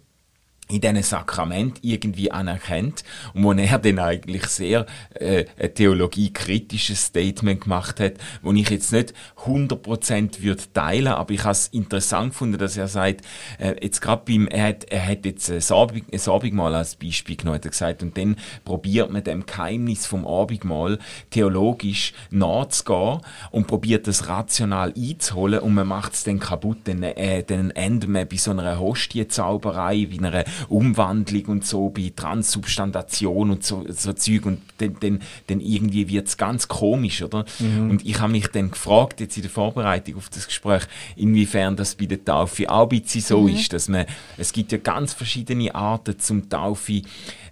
in 0.68 0.82
diesen 0.82 1.04
Sakrament 1.04 1.80
irgendwie 1.82 2.32
anerkennt. 2.32 3.04
Und 3.34 3.44
wo 3.44 3.52
er 3.52 3.80
dann 3.80 4.00
eigentlich 4.00 4.46
sehr 4.48 4.86
äh, 5.14 5.46
ein 5.60 5.74
theologiekritisches 5.74 7.06
Statement 7.06 7.62
gemacht 7.62 8.00
hat, 8.00 8.14
wo 8.42 8.52
ich 8.52 8.70
jetzt 8.70 8.92
nicht 8.92 9.14
100% 9.46 10.42
würde 10.42 10.64
teilen, 10.74 11.14
aber 11.14 11.34
ich 11.34 11.44
habe 11.44 11.52
es 11.52 11.68
interessant 11.68 12.32
gefunden, 12.32 12.58
dass 12.58 12.78
er 12.78 12.88
sagt, 12.88 13.22
äh, 13.60 13.76
jetzt 13.82 14.02
gerade 14.02 14.24
beim, 14.26 14.48
er 14.48 14.70
hat, 14.70 14.86
er 14.86 15.06
hat 15.08 15.26
jetzt 15.26 15.52
ein, 15.52 15.62
Abend, 15.76 16.06
ein 16.12 16.32
Abendmahl 16.32 16.74
als 16.74 16.96
Beispiel 16.96 17.36
genommen, 17.36 17.56
hat 17.56 17.66
er 17.66 17.72
gesagt, 17.72 18.02
und 18.02 18.18
dann 18.18 18.36
probiert 18.64 19.12
man 19.12 19.24
dem 19.24 19.46
Geheimnis 19.46 20.08
vom 20.08 20.26
Abendmahl 20.26 20.98
theologisch 21.30 22.14
nachzugehen 22.32 23.22
und 23.52 23.68
probiert 23.68 24.08
das 24.08 24.28
rational 24.28 24.94
einzuholen 24.98 25.60
und 25.60 25.76
man 25.76 25.88
macht 25.88 26.14
es 26.14 26.24
dann 26.24 26.40
kaputt, 26.40 26.80
dann, 26.86 27.04
äh, 27.04 27.44
dann 27.44 27.70
endet 27.72 28.10
man 28.10 28.28
bei 28.28 28.38
so 28.38 28.52
einer 28.52 28.80
Hostienzauberei, 28.80 30.08
wie 30.10 30.18
einer 30.18 30.44
Umwandlung 30.70 31.46
und 31.46 31.66
so, 31.66 31.90
bei 31.90 32.12
Transsubstantation 32.16 33.52
und 33.52 33.64
so, 33.64 33.86
so 33.90 34.14
Zeug 34.14 34.46
und 34.46 34.62
dann, 34.78 34.98
dann, 35.00 35.22
dann 35.48 35.60
irgendwie 35.60 36.10
wird 36.10 36.28
es 36.28 36.38
ganz 36.38 36.68
komisch, 36.68 37.22
oder? 37.22 37.46
Mhm. 37.60 37.90
Und 37.90 38.06
ich 38.06 38.20
habe 38.20 38.32
mich 38.32 38.48
dann 38.48 38.72
gefragt, 38.72 39.20
jetzt 39.20 39.38
in 39.38 39.44
der 39.44 39.52
Vorbereitung 39.52 40.18
auf 40.18 40.30
das 40.30 40.48
Gespräch, 40.48 40.84
inwiefern 41.16 41.76
das 41.76 41.96
bei 41.96 42.06
der 42.06 42.24
Taufe 42.24 42.70
auch 42.70 42.84
ein 42.84 43.00
bisschen 43.00 43.22
so 43.22 43.42
mhm. 43.42 43.56
ist, 43.56 43.74
dass 43.74 43.88
man, 43.88 44.06
es 44.38 44.52
gibt 44.52 44.72
ja 44.72 44.78
ganz 44.78 45.14
verschiedene 45.14 45.74
Arten 45.74 46.20
zum 46.20 46.50
Taufe 46.50 47.02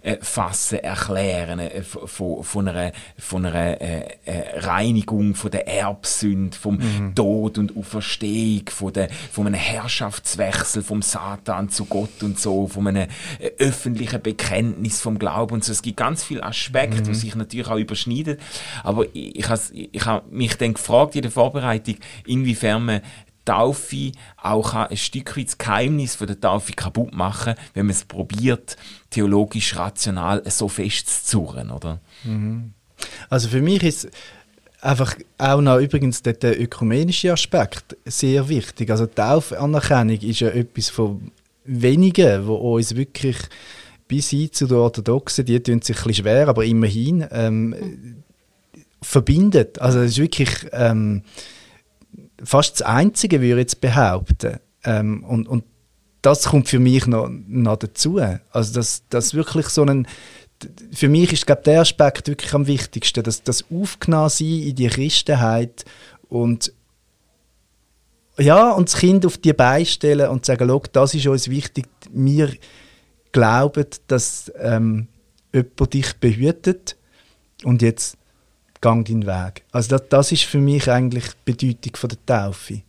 äh, 0.04 0.18
fassen, 0.20 0.80
erklären, 0.80 1.58
äh, 1.58 1.82
von, 1.82 2.44
von 2.44 2.68
einer, 2.68 2.92
von 3.18 3.46
einer 3.46 3.80
äh, 3.80 4.18
äh, 4.26 4.58
Reinigung 4.60 5.34
von 5.34 5.50
der 5.50 5.66
Erbsünde, 5.66 6.56
vom 6.56 6.76
mhm. 6.76 7.14
Tod 7.14 7.58
und 7.58 7.76
Auferstehung, 7.76 8.68
von, 8.68 8.92
der, 8.92 9.08
von 9.32 9.46
einem 9.46 9.54
Herrschaftswechsel 9.54 10.82
vom 10.82 11.00
Satan 11.00 11.70
zu 11.70 11.86
Gott 11.86 12.22
und 12.22 12.38
so, 12.38 12.68
von 12.68 12.86
einem 12.86 12.93
äh, 12.96 13.08
öffentlichen 13.58 14.22
Bekenntnis 14.22 15.00
vom 15.00 15.18
Glauben 15.18 15.54
und 15.54 15.64
so. 15.64 15.72
Es 15.72 15.82
gibt 15.82 15.96
ganz 15.96 16.24
viele 16.24 16.42
Aspekte, 16.42 17.00
mhm. 17.00 17.04
die 17.04 17.14
sich 17.14 17.34
natürlich 17.34 17.68
auch 17.68 17.78
überschneiden. 17.78 18.38
Aber 18.82 19.04
ich, 19.12 19.38
ich 19.38 19.48
habe 19.48 19.60
ich 19.72 20.06
hab 20.06 20.30
mich 20.30 20.56
dann 20.56 20.74
gefragt 20.74 21.16
in 21.16 21.22
der 21.22 21.30
Vorbereitung, 21.30 21.96
inwiefern 22.26 22.84
man 22.84 23.00
Taufe 23.44 24.12
auch 24.38 24.74
ein 24.74 24.96
Stück 24.96 25.36
weit 25.36 25.48
das 25.48 25.58
Geheimnis 25.58 26.14
von 26.14 26.26
der 26.26 26.40
Taufe 26.40 26.72
kaputt 26.72 27.14
machen, 27.14 27.54
wenn 27.74 27.86
man 27.86 27.94
es 27.94 28.04
probiert, 28.04 28.76
theologisch 29.10 29.76
rational 29.76 30.42
so 30.50 30.68
festzuzurren, 30.68 31.70
oder? 31.70 32.00
Mhm. 32.24 32.72
Also 33.28 33.48
für 33.48 33.60
mich 33.60 33.82
ist 33.82 34.08
einfach 34.80 35.16
auch 35.38 35.60
noch 35.60 35.78
übrigens 35.78 36.22
der, 36.22 36.60
ökumenische 36.60 37.32
Aspekt 37.32 37.96
sehr 38.04 38.48
wichtig. 38.48 38.90
Also 38.90 39.06
Taufanerkennung 39.06 40.18
ist 40.20 40.40
ja 40.40 40.48
etwas 40.48 40.90
von 40.90 41.32
wenigen, 41.64 42.46
wo 42.46 42.54
uns 42.54 42.94
wirklich 42.94 43.36
bis 44.06 44.30
hin 44.30 44.52
zu 44.52 44.66
den 44.66 44.76
Orthodoxen, 44.76 45.44
die 45.44 45.62
tun 45.62 45.82
sich 45.82 46.04
ein 46.04 46.14
schwer, 46.14 46.48
aber 46.48 46.64
immerhin 46.64 47.26
ähm, 47.30 48.22
verbindet. 49.02 49.80
Also 49.80 50.00
es 50.00 50.12
ist 50.12 50.18
wirklich 50.18 50.50
ähm, 50.72 51.22
fast 52.42 52.80
das 52.80 52.86
Einzige, 52.86 53.40
würde 53.40 53.52
ich 53.52 53.58
jetzt 53.58 53.80
behaupten. 53.80 54.58
Ähm, 54.84 55.24
und, 55.24 55.48
und 55.48 55.64
das 56.22 56.44
kommt 56.44 56.68
für 56.68 56.78
mich 56.78 57.06
noch, 57.06 57.28
noch 57.28 57.76
dazu. 57.76 58.18
Also, 58.50 58.74
dass, 58.74 59.04
dass 59.08 59.34
wirklich 59.34 59.66
so 59.68 59.84
ein. 59.84 60.06
Für 60.92 61.08
mich 61.08 61.32
ist 61.32 61.46
glaube 61.46 61.62
der 61.62 61.82
Aspekt 61.82 62.28
wirklich 62.28 62.54
am 62.54 62.66
wichtigsten, 62.66 63.22
dass 63.22 63.42
das 63.42 63.64
aufgenommen 63.70 64.30
sein 64.30 64.62
in 64.62 64.74
die 64.76 64.86
Christenheit 64.86 65.84
und 66.28 66.72
ja, 68.38 68.72
und 68.72 68.88
das 68.88 68.98
Kind 68.98 69.24
auf 69.26 69.38
die 69.38 69.52
Beine 69.52 69.86
stellen 69.86 70.28
und 70.30 70.44
sagen, 70.44 70.80
das 70.92 71.14
ist 71.14 71.26
uns 71.26 71.48
wichtig. 71.48 71.86
Wir 72.10 72.52
glauben, 73.32 73.86
dass 74.06 74.52
ähm, 74.58 75.08
jemand 75.52 75.94
dich 75.94 76.14
behütet 76.14 76.96
und 77.64 77.82
jetzt 77.82 78.16
gang 78.80 79.06
deinen 79.06 79.26
Weg. 79.26 79.64
Also 79.72 79.96
das, 79.96 80.08
das 80.08 80.32
ist 80.32 80.44
für 80.44 80.58
mich 80.58 80.90
eigentlich 80.90 81.24
die 81.24 81.52
Bedeutung 81.52 81.96
von 81.96 82.10
der 82.10 82.26
Taufe. 82.26 82.82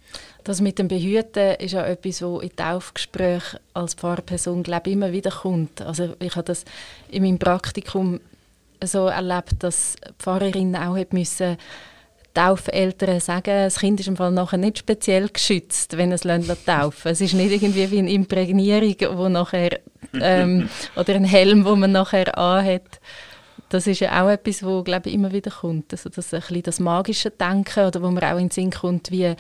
Das 0.44 0.62
mit 0.62 0.78
dem 0.78 0.88
Behüten 0.88 1.56
ist 1.56 1.72
ja 1.72 1.86
etwas, 1.86 2.22
was 2.22 2.44
in 2.44 2.56
Taufgesprächen 2.56 3.60
als 3.74 3.94
Pfarrperson 3.94 4.62
glaube 4.62 4.92
immer 4.92 5.12
wieder 5.12 5.32
kommt. 5.32 5.82
Also 5.82 6.16
ich 6.20 6.36
habe 6.36 6.46
das 6.46 6.66
in 7.10 7.24
meinem 7.24 7.40
Praktikum 7.40 8.20
so 8.84 9.08
erlebt, 9.08 9.56
dass 9.60 9.96
Pfarrerinnen 10.20 10.76
auch 10.76 10.98
müssen 11.12 11.58
Taufeltern 12.36 13.20
sagen, 13.20 13.64
das 13.64 13.80
Kind 13.80 14.00
ist 14.00 14.08
im 14.08 14.16
Fall 14.16 14.32
nachher 14.32 14.58
nicht 14.58 14.78
speziell 14.78 15.30
geschützt, 15.30 15.98
wenn 15.98 16.12
es 16.12 16.22
taufen 16.22 17.12
Es 17.12 17.22
ist 17.22 17.34
nicht 17.34 17.52
irgendwie 17.52 17.90
wie 17.90 18.00
eine 18.00 18.12
Imprägnierung, 18.12 19.18
wo 19.18 19.30
nachher 19.30 19.80
ähm, 20.14 20.70
oder 20.96 21.16
ein 21.16 21.24
Helm, 21.24 21.66
wo 21.66 21.76
man 21.76 21.92
nachher 21.92 22.38
anhat. 22.38 23.00
Das 23.70 23.88
ist 23.88 24.02
ja 24.02 24.24
auch 24.24 24.30
etwas, 24.30 24.64
wo 24.64 24.84
glaube 24.84 25.10
ich 25.10 25.16
immer 25.16 25.32
wieder 25.32 25.50
kommt, 25.50 25.92
also 25.92 26.10
das 26.10 26.34
ein 26.34 26.42
bisschen 26.42 26.64
das 26.64 26.80
magische 26.80 27.32
Denken 27.32 27.86
oder 27.88 28.02
wo 28.04 28.12
man 28.12 28.24
auch 28.24 28.38
in 28.38 28.50
den 28.50 28.52
Sinn 28.52 28.70
kommt, 28.70 29.10
wie 29.10 29.34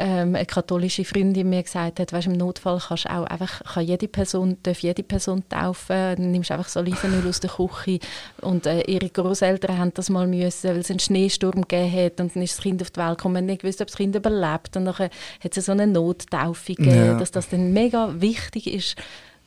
ähm, 0.00 0.34
eine 0.34 0.46
katholische 0.46 1.04
Freundin 1.04 1.50
mir 1.50 1.62
gesagt 1.62 2.00
hat, 2.00 2.12
weißt, 2.12 2.26
im 2.26 2.32
Notfall 2.32 2.80
kannst 2.80 3.08
auch 3.08 3.24
einfach, 3.24 3.62
kann 3.62 3.84
jede 3.84 4.08
Person, 4.08 4.56
darf 4.62 4.80
jede 4.80 5.02
Person 5.02 5.44
taufen, 5.48 6.16
dann 6.16 6.30
nimmst 6.30 6.50
einfach 6.50 6.68
so 6.68 6.80
Olivenöl 6.80 7.28
aus 7.28 7.40
der 7.40 7.50
Küche 7.50 8.00
und 8.40 8.66
äh, 8.66 8.80
ihre 8.82 9.10
Großeltern 9.10 9.78
haben 9.78 9.94
das 9.94 10.08
mal 10.08 10.26
müssen, 10.26 10.70
weil 10.70 10.78
es 10.78 10.90
einen 10.90 11.00
Schneesturm 11.00 11.62
gegeben 11.62 11.92
hat 11.92 12.20
und 12.20 12.34
dann 12.34 12.42
ist 12.42 12.56
das 12.56 12.62
Kind 12.62 12.80
auf 12.82 12.90
die 12.90 13.00
Welt 13.00 13.18
gekommen 13.18 13.36
und 13.36 13.46
nicht 13.46 13.62
gewusst, 13.62 13.80
ob 13.80 13.88
das 13.88 13.96
Kind 13.96 14.16
überlebt 14.16 14.76
und 14.76 14.86
dann 14.86 14.98
hat 14.98 15.10
es 15.56 15.66
so 15.66 15.72
eine 15.72 15.86
Nottaufe 15.86 16.74
gegeben, 16.74 17.06
ja. 17.06 17.18
dass 17.18 17.30
das 17.30 17.48
dann 17.48 17.72
mega 17.72 18.20
wichtig 18.20 18.72
ist, 18.72 18.96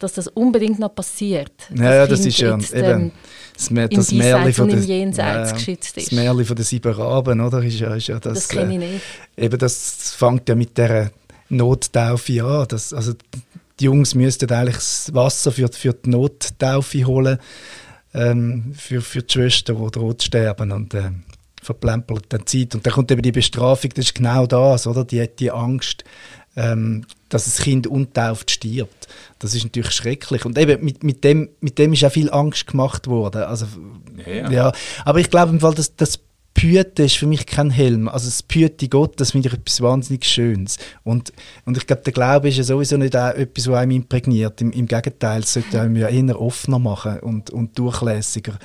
dass 0.03 0.13
das 0.13 0.27
unbedingt 0.27 0.79
noch 0.79 0.93
passiert. 0.93 1.51
Ja, 1.73 1.95
ja 1.95 2.07
das 2.07 2.25
ist 2.25 2.37
ja 2.39 2.57
jetzt, 2.57 2.73
eben 2.73 2.85
ähm, 2.85 3.11
das, 3.53 3.69
das 3.89 4.11
Märchen 4.11 4.53
von 4.53 4.69
der, 4.69 4.79
ja, 4.79 5.51
geschützt 5.51 5.97
ist. 5.97 6.07
Das 6.07 6.11
Märchen 6.11 6.45
von 6.45 6.55
den 6.55 6.65
sieben 6.65 6.93
Raben, 6.93 7.41
oder? 7.41 7.63
Ist 7.63 7.79
ja, 7.79 7.93
ist 7.95 8.07
ja 8.07 8.19
das, 8.19 8.33
das 8.33 8.49
kenne 8.49 8.75
ich 8.75 8.81
äh, 8.81 8.93
nicht. 8.93 9.03
eben 9.37 9.57
das 9.57 10.13
fängt 10.17 10.49
ja 10.49 10.55
mit 10.55 10.77
der 10.77 11.11
Nottaufe 11.49 12.43
an. 12.43 12.67
Das, 12.67 12.93
also 12.93 13.13
die 13.79 13.85
Jungs 13.85 14.15
müssten 14.15 14.51
eigentlich 14.51 14.75
das 14.75 15.11
Wasser 15.13 15.51
für, 15.51 15.69
für 15.71 15.93
die 15.93 16.09
Nottaufe 16.09 17.05
holen, 17.05 17.39
ähm, 18.13 18.73
für, 18.77 19.01
für 19.01 19.23
die 19.23 19.33
Schwestern, 19.33 19.83
die 19.83 19.91
dort 19.91 20.23
sterben 20.23 20.71
und 20.71 20.93
äh, 20.93 21.11
verplempelt 21.61 22.25
dann 22.29 22.45
Zeit. 22.45 22.75
Und 22.75 22.85
dann 22.85 22.93
kommt 22.93 23.11
eben 23.11 23.21
die 23.21 23.31
Bestrafung, 23.31 23.91
das 23.95 24.05
ist 24.05 24.15
genau 24.15 24.45
das, 24.45 24.85
oder? 24.85 25.05
Die, 25.05 25.27
die 25.39 25.51
Angst, 25.51 26.03
ähm, 26.55 27.05
dass 27.33 27.45
das 27.45 27.57
Kind 27.57 27.87
untauft 27.87 28.51
stirbt. 28.51 29.07
Das 29.39 29.55
ist 29.55 29.63
natürlich 29.63 29.91
schrecklich. 29.91 30.45
Und 30.45 30.57
eben 30.57 30.83
mit, 30.85 31.03
mit, 31.03 31.23
dem, 31.23 31.49
mit 31.61 31.79
dem 31.79 31.93
ist 31.93 32.05
auch 32.05 32.11
viel 32.11 32.29
Angst 32.29 32.67
gemacht 32.67 33.07
worden. 33.07 33.43
Also, 33.43 33.65
ja, 34.27 34.51
ja. 34.51 34.71
Aber 35.03 35.19
ich 35.19 35.31
glaube, 35.31 35.51
im 35.51 35.59
Fall, 35.59 35.73
dass 35.73 35.95
das 35.95 36.19
Püte 36.53 37.03
ist 37.03 37.17
für 37.17 37.25
mich 37.25 37.47
kein 37.47 37.71
Helm. 37.71 38.07
Also 38.07 38.27
das 38.27 38.43
Püte 38.43 38.87
Gott, 38.87 39.19
das 39.19 39.31
finde 39.31 39.47
ich 39.47 39.53
etwas 39.55 39.81
wahnsinnig 39.81 40.25
Schönes. 40.25 40.77
Und, 41.03 41.33
und 41.65 41.75
ich 41.75 41.87
glaube, 41.87 42.03
der 42.03 42.13
Glaube 42.13 42.49
ist 42.49 42.57
ja 42.57 42.63
sowieso 42.63 42.97
nicht 42.97 43.15
auch 43.15 43.33
etwas, 43.33 43.67
was 43.67 43.79
einem 43.79 43.91
imprägniert. 43.91 44.61
Im, 44.61 44.71
im 44.71 44.87
Gegenteil, 44.87 45.41
es 45.41 45.53
sollte 45.53 45.81
einem 45.81 45.95
ja 45.95 46.09
eher 46.09 46.39
offener 46.39 46.77
machen 46.77 47.19
und, 47.21 47.49
und 47.49 47.77
durchlässiger. 47.79 48.59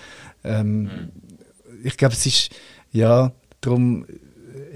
Ähm, 0.44 0.82
mhm. 0.82 0.88
Ich 1.82 1.96
glaube, 1.96 2.14
es 2.14 2.26
ist, 2.26 2.50
ja, 2.92 3.32
darum 3.62 4.04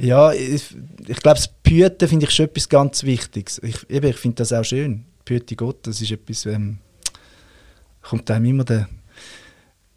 ja, 0.03 0.33
ich, 0.33 0.75
ich 1.07 1.17
glaube, 1.19 1.37
das 1.37 1.49
Püten 1.49 2.09
finde 2.09 2.27
ich 2.27 2.33
schon 2.33 2.47
etwas 2.47 2.69
ganz 2.69 3.05
Wichtiges. 3.05 3.61
Ich, 3.63 3.89
ich 3.89 4.17
finde 4.17 4.37
das 4.37 4.53
auch 4.53 4.65
schön. 4.65 5.05
Püte 5.25 5.55
Gott, 5.55 5.87
das 5.87 6.01
ist 6.01 6.11
etwas, 6.11 6.45
ähm, 6.47 6.79
kommt 8.03 8.29
einem 8.31 8.47
immer 8.47 8.65
der, 8.65 8.89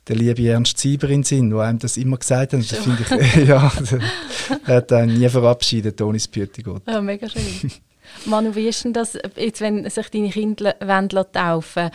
der 0.08 0.16
liebe 0.16 0.48
Ernst 0.48 0.78
Sieber 0.78 1.08
in 1.08 1.22
den 1.22 1.24
Sinn, 1.24 1.50
der 1.50 1.60
einem 1.62 1.80
das 1.80 1.98
immer 1.98 2.18
gesagt 2.18 2.54
hat. 2.54 2.60
Das 2.60 2.78
finde 2.78 3.02
ich, 3.02 3.36
ja, 3.48 3.72
er 4.68 4.76
hat 4.76 4.92
einen 4.94 5.18
nie 5.18 5.28
verabschiedet 5.28 6.00
ohne 6.02 6.20
das 6.20 6.28
Püte 6.28 6.62
Gott. 6.62 6.84
Ja, 6.88 7.02
mega 7.02 7.28
schön. 7.28 7.72
Manu, 8.26 8.54
wie 8.54 8.68
ist 8.68 8.84
denn 8.86 8.94
das, 8.94 9.18
jetzt, 9.36 9.62
wenn 9.62 9.90
sich 9.90 10.10
deine 10.10 10.30
Kinder 10.30 10.76
wollen 10.80 11.10
taufen 11.10 11.90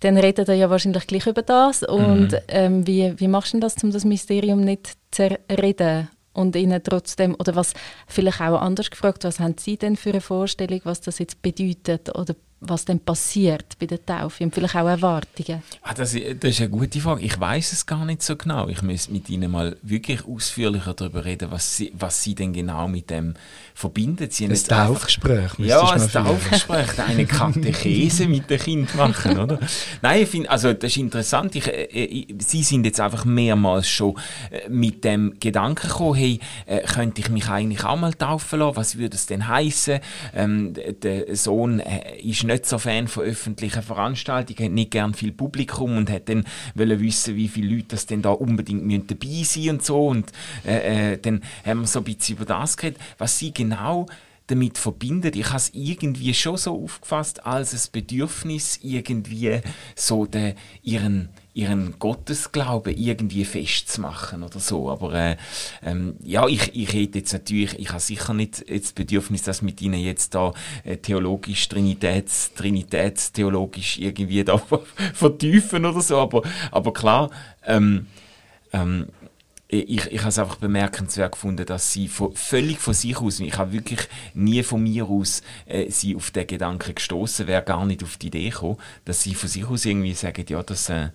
dann 0.00 0.18
reden 0.18 0.44
ihr 0.48 0.54
ja 0.54 0.68
wahrscheinlich 0.68 1.06
gleich 1.06 1.26
über 1.26 1.40
das. 1.40 1.82
Und 1.82 2.32
mhm. 2.32 2.38
ähm, 2.48 2.86
wie, 2.86 3.14
wie 3.16 3.28
machst 3.28 3.54
du 3.54 3.60
das, 3.60 3.82
um 3.82 3.90
das 3.90 4.04
Mysterium 4.04 4.60
nicht 4.60 4.92
zu 5.10 5.38
reden? 5.50 6.08
Und 6.36 6.54
ihnen 6.56 6.82
trotzdem, 6.82 7.34
oder 7.38 7.56
was 7.56 7.72
vielleicht 8.06 8.40
auch 8.40 8.60
anders 8.60 8.90
gefragt, 8.90 9.24
was 9.24 9.40
haben 9.40 9.56
Sie 9.58 9.76
denn 9.76 9.96
für 9.96 10.10
eine 10.10 10.20
Vorstellung, 10.20 10.80
was 10.84 11.00
das 11.00 11.18
jetzt 11.18 11.42
bedeutet 11.42 12.14
oder 12.14 12.34
was 12.60 12.86
denn 12.86 13.00
passiert 13.00 13.78
bei 13.78 13.84
der 13.84 14.04
Taufe 14.04 14.42
und 14.42 14.54
vielleicht 14.54 14.76
auch 14.76 14.86
Erwartungen? 14.86 15.62
Ah, 15.82 15.92
das, 15.92 16.12
das, 16.12 16.50
ist 16.50 16.60
eine 16.60 16.70
gute 16.70 17.00
Frage. 17.00 17.20
Ich 17.22 17.38
weiß 17.38 17.72
es 17.72 17.84
gar 17.84 18.04
nicht 18.06 18.22
so 18.22 18.34
genau. 18.34 18.68
Ich 18.68 18.80
muss 18.80 19.10
mit 19.10 19.28
Ihnen 19.28 19.50
mal 19.50 19.76
wirklich 19.82 20.26
ausführlicher 20.26 20.94
darüber 20.94 21.24
reden, 21.26 21.50
was 21.50 21.76
Sie, 21.76 21.92
was 21.98 22.22
Sie 22.22 22.34
denn 22.34 22.54
genau 22.54 22.88
mit 22.88 23.10
dem 23.10 23.34
verbinden. 23.74 24.30
Sie 24.30 24.46
ein 24.46 24.54
Taufgespräch. 24.54 25.52
Ja, 25.58 25.90
ein 25.90 26.10
Taufgespräch, 26.10 26.98
eine 26.98 27.26
Katechese 27.26 28.26
mit 28.26 28.48
dem 28.48 28.58
Kind 28.58 28.94
machen, 28.94 29.38
oder? 29.38 29.60
Nein, 30.00 30.22
ich 30.22 30.28
finde, 30.28 30.50
also 30.50 30.72
das 30.72 30.92
ist 30.92 30.96
interessant. 30.96 31.54
Ich, 31.56 31.66
äh, 31.66 31.84
äh 31.84 32.26
Sie 32.38 32.62
sind 32.62 32.86
jetzt 32.86 33.00
einfach 33.00 33.26
mehrmals 33.26 33.86
schon 33.86 34.14
äh, 34.50 34.68
mit 34.70 35.04
dem 35.04 35.34
Gedanken 35.40 35.88
gekommen, 35.88 36.14
hey, 36.14 36.40
äh, 36.64 36.80
könnte 36.86 37.20
ich 37.20 37.28
mich 37.28 37.48
eigentlich 37.48 37.84
auch 37.84 37.96
mal 37.96 38.14
taufen 38.14 38.60
lassen? 38.60 38.76
Was 38.76 38.96
würde 38.96 39.16
es 39.16 39.26
denn 39.26 39.46
heißen? 39.46 40.00
Ähm, 40.34 40.72
der 41.02 41.36
Sohn 41.36 41.80
äh, 41.80 42.18
ist 42.20 42.45
nicht 42.46 42.66
so 42.66 42.78
Fan 42.78 43.08
von 43.08 43.24
öffentlichen 43.24 43.82
Veranstaltungen, 43.82 44.64
hat 44.64 44.72
nicht 44.72 44.90
gern 44.90 45.14
viel 45.14 45.32
Publikum 45.32 45.96
und 45.96 46.10
hat 46.10 46.28
dann 46.28 46.44
wollen 46.74 47.00
wissen, 47.00 47.36
wie 47.36 47.48
viele 47.48 47.74
Leute 47.74 47.88
das 47.88 48.06
denn 48.06 48.22
da 48.22 48.30
unbedingt 48.30 49.10
dabei 49.10 49.42
sein 49.42 49.70
und 49.70 49.84
so. 49.84 50.06
Und 50.06 50.32
äh, 50.64 51.12
äh, 51.12 51.18
dann 51.18 51.42
haben 51.64 51.80
wir 51.80 51.86
so 51.86 52.00
ein 52.00 52.04
bisschen 52.04 52.36
über 52.36 52.44
das 52.44 52.76
geredet, 52.76 53.00
was 53.18 53.38
sie 53.38 53.52
genau 53.52 54.06
damit 54.46 54.78
verbindet. 54.78 55.36
Ich 55.36 55.46
habe 55.46 55.56
es 55.56 55.70
irgendwie 55.74 56.32
schon 56.34 56.56
so 56.56 56.82
aufgefasst 56.82 57.44
als 57.44 57.74
ein 57.74 57.90
Bedürfnis, 57.92 58.78
irgendwie 58.82 59.60
so 59.94 60.26
den, 60.26 60.54
ihren 60.82 61.30
ihren 61.56 61.98
Gottesglauben 61.98 62.94
irgendwie 62.96 63.46
festzumachen 63.46 64.42
oder 64.42 64.60
so. 64.60 64.90
Aber 64.90 65.14
äh, 65.14 65.36
ähm, 65.82 66.16
ja, 66.22 66.46
ich, 66.46 66.76
ich 66.76 66.92
hätte 66.92 67.18
jetzt 67.18 67.32
natürlich, 67.32 67.78
ich 67.78 67.88
habe 67.88 68.00
sicher 68.00 68.34
nicht 68.34 68.64
das 68.68 68.92
Bedürfnis, 68.92 69.42
dass 69.42 69.62
mit 69.62 69.80
ihnen 69.80 70.00
jetzt 70.00 70.34
da 70.34 70.52
äh, 70.84 70.98
theologisch, 70.98 71.66
Trinitäts, 71.68 72.52
Trinitätstheologisch 72.54 73.98
irgendwie 73.98 74.44
da 74.44 74.60
vertiefen 75.14 75.86
oder 75.86 76.02
so. 76.02 76.18
Aber, 76.18 76.42
aber 76.70 76.92
klar, 76.92 77.30
ähm, 77.64 78.06
ähm, 78.74 79.06
ich, 79.68 80.06
ich 80.06 80.20
habe 80.20 80.28
es 80.28 80.38
einfach 80.38 80.56
bemerkenswert 80.56 81.32
gefunden, 81.32 81.64
dass 81.64 81.90
sie 81.90 82.06
von, 82.06 82.36
völlig 82.36 82.78
von 82.78 82.92
sich 82.92 83.16
aus, 83.16 83.40
ich 83.40 83.56
habe 83.56 83.72
wirklich 83.72 84.00
nie 84.34 84.62
von 84.62 84.82
mir 84.82 85.06
aus 85.06 85.42
äh, 85.64 85.90
sie 85.90 86.14
auf 86.14 86.30
den 86.30 86.46
Gedanken 86.46 86.94
gestoßen, 86.94 87.46
wäre 87.46 87.64
gar 87.64 87.84
nicht 87.86 88.04
auf 88.04 88.18
die 88.18 88.26
Idee 88.28 88.50
gekommen, 88.50 88.76
dass 89.06 89.22
sie 89.22 89.34
von 89.34 89.48
sich 89.48 89.64
aus 89.64 89.86
irgendwie 89.86 90.14
sagen, 90.14 90.44
ja, 90.48 90.62
das, 90.62 90.90
äh, 90.90 91.08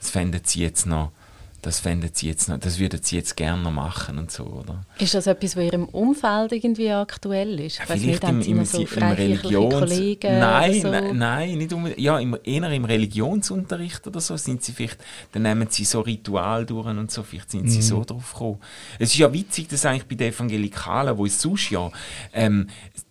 das 0.00 0.10
fänden 0.10 0.40
sie 0.44 0.62
jetzt 0.62 0.86
noch 0.86 1.12
das 1.60 1.80
fänden 1.80 2.10
sie 2.12 2.28
jetzt 2.28 2.48
noch, 2.48 2.58
das 2.58 2.78
würden 2.78 3.00
sie 3.02 3.16
jetzt 3.16 3.36
gerne 3.36 3.60
noch 3.62 3.72
machen 3.72 4.16
und 4.16 4.30
so, 4.30 4.44
oder? 4.44 4.84
Ist 4.98 5.14
das 5.14 5.26
etwas, 5.26 5.56
was 5.56 5.64
in 5.64 5.70
ihrem 5.70 5.84
Umfeld 5.86 6.52
irgendwie 6.52 6.90
aktuell 6.90 7.58
ist? 7.58 7.80
Ich 7.82 7.90
weiß 7.90 8.00
nicht, 8.00 8.22
im, 8.22 8.40
im, 8.40 8.64
so 8.64 8.80
im 8.80 8.86
Religions... 8.86 9.74
Kollegen 9.74 10.38
nein, 10.38 10.80
so? 10.80 10.88
nein, 10.88 11.18
nein, 11.18 11.58
nicht 11.58 11.72
um, 11.72 11.88
ja, 11.96 12.18
im, 12.20 12.38
eher 12.44 12.70
im 12.70 12.84
Religionsunterricht 12.84 14.06
oder 14.06 14.20
so 14.20 14.36
sind 14.36 14.62
sie 14.62 14.72
vielleicht, 14.72 14.98
dann 15.32 15.42
nehmen 15.42 15.66
sie 15.68 15.84
so 15.84 16.00
Ritual 16.00 16.64
durch 16.64 16.86
und 16.86 17.10
so, 17.10 17.24
vielleicht 17.24 17.50
sind 17.50 17.68
sie 17.68 17.78
mhm. 17.78 17.82
so 17.82 18.04
drauf 18.04 18.32
gekommen. 18.32 18.58
Es 19.00 19.10
ist 19.10 19.18
ja 19.18 19.32
witzig, 19.32 19.68
dass 19.68 19.84
eigentlich 19.84 20.06
bei 20.06 20.14
den 20.14 20.32
Evangelikalen, 20.32 21.18
wo 21.18 21.26
es 21.26 21.42
sonst 21.42 21.70
ja 21.70 21.90
ähm, 22.32 22.68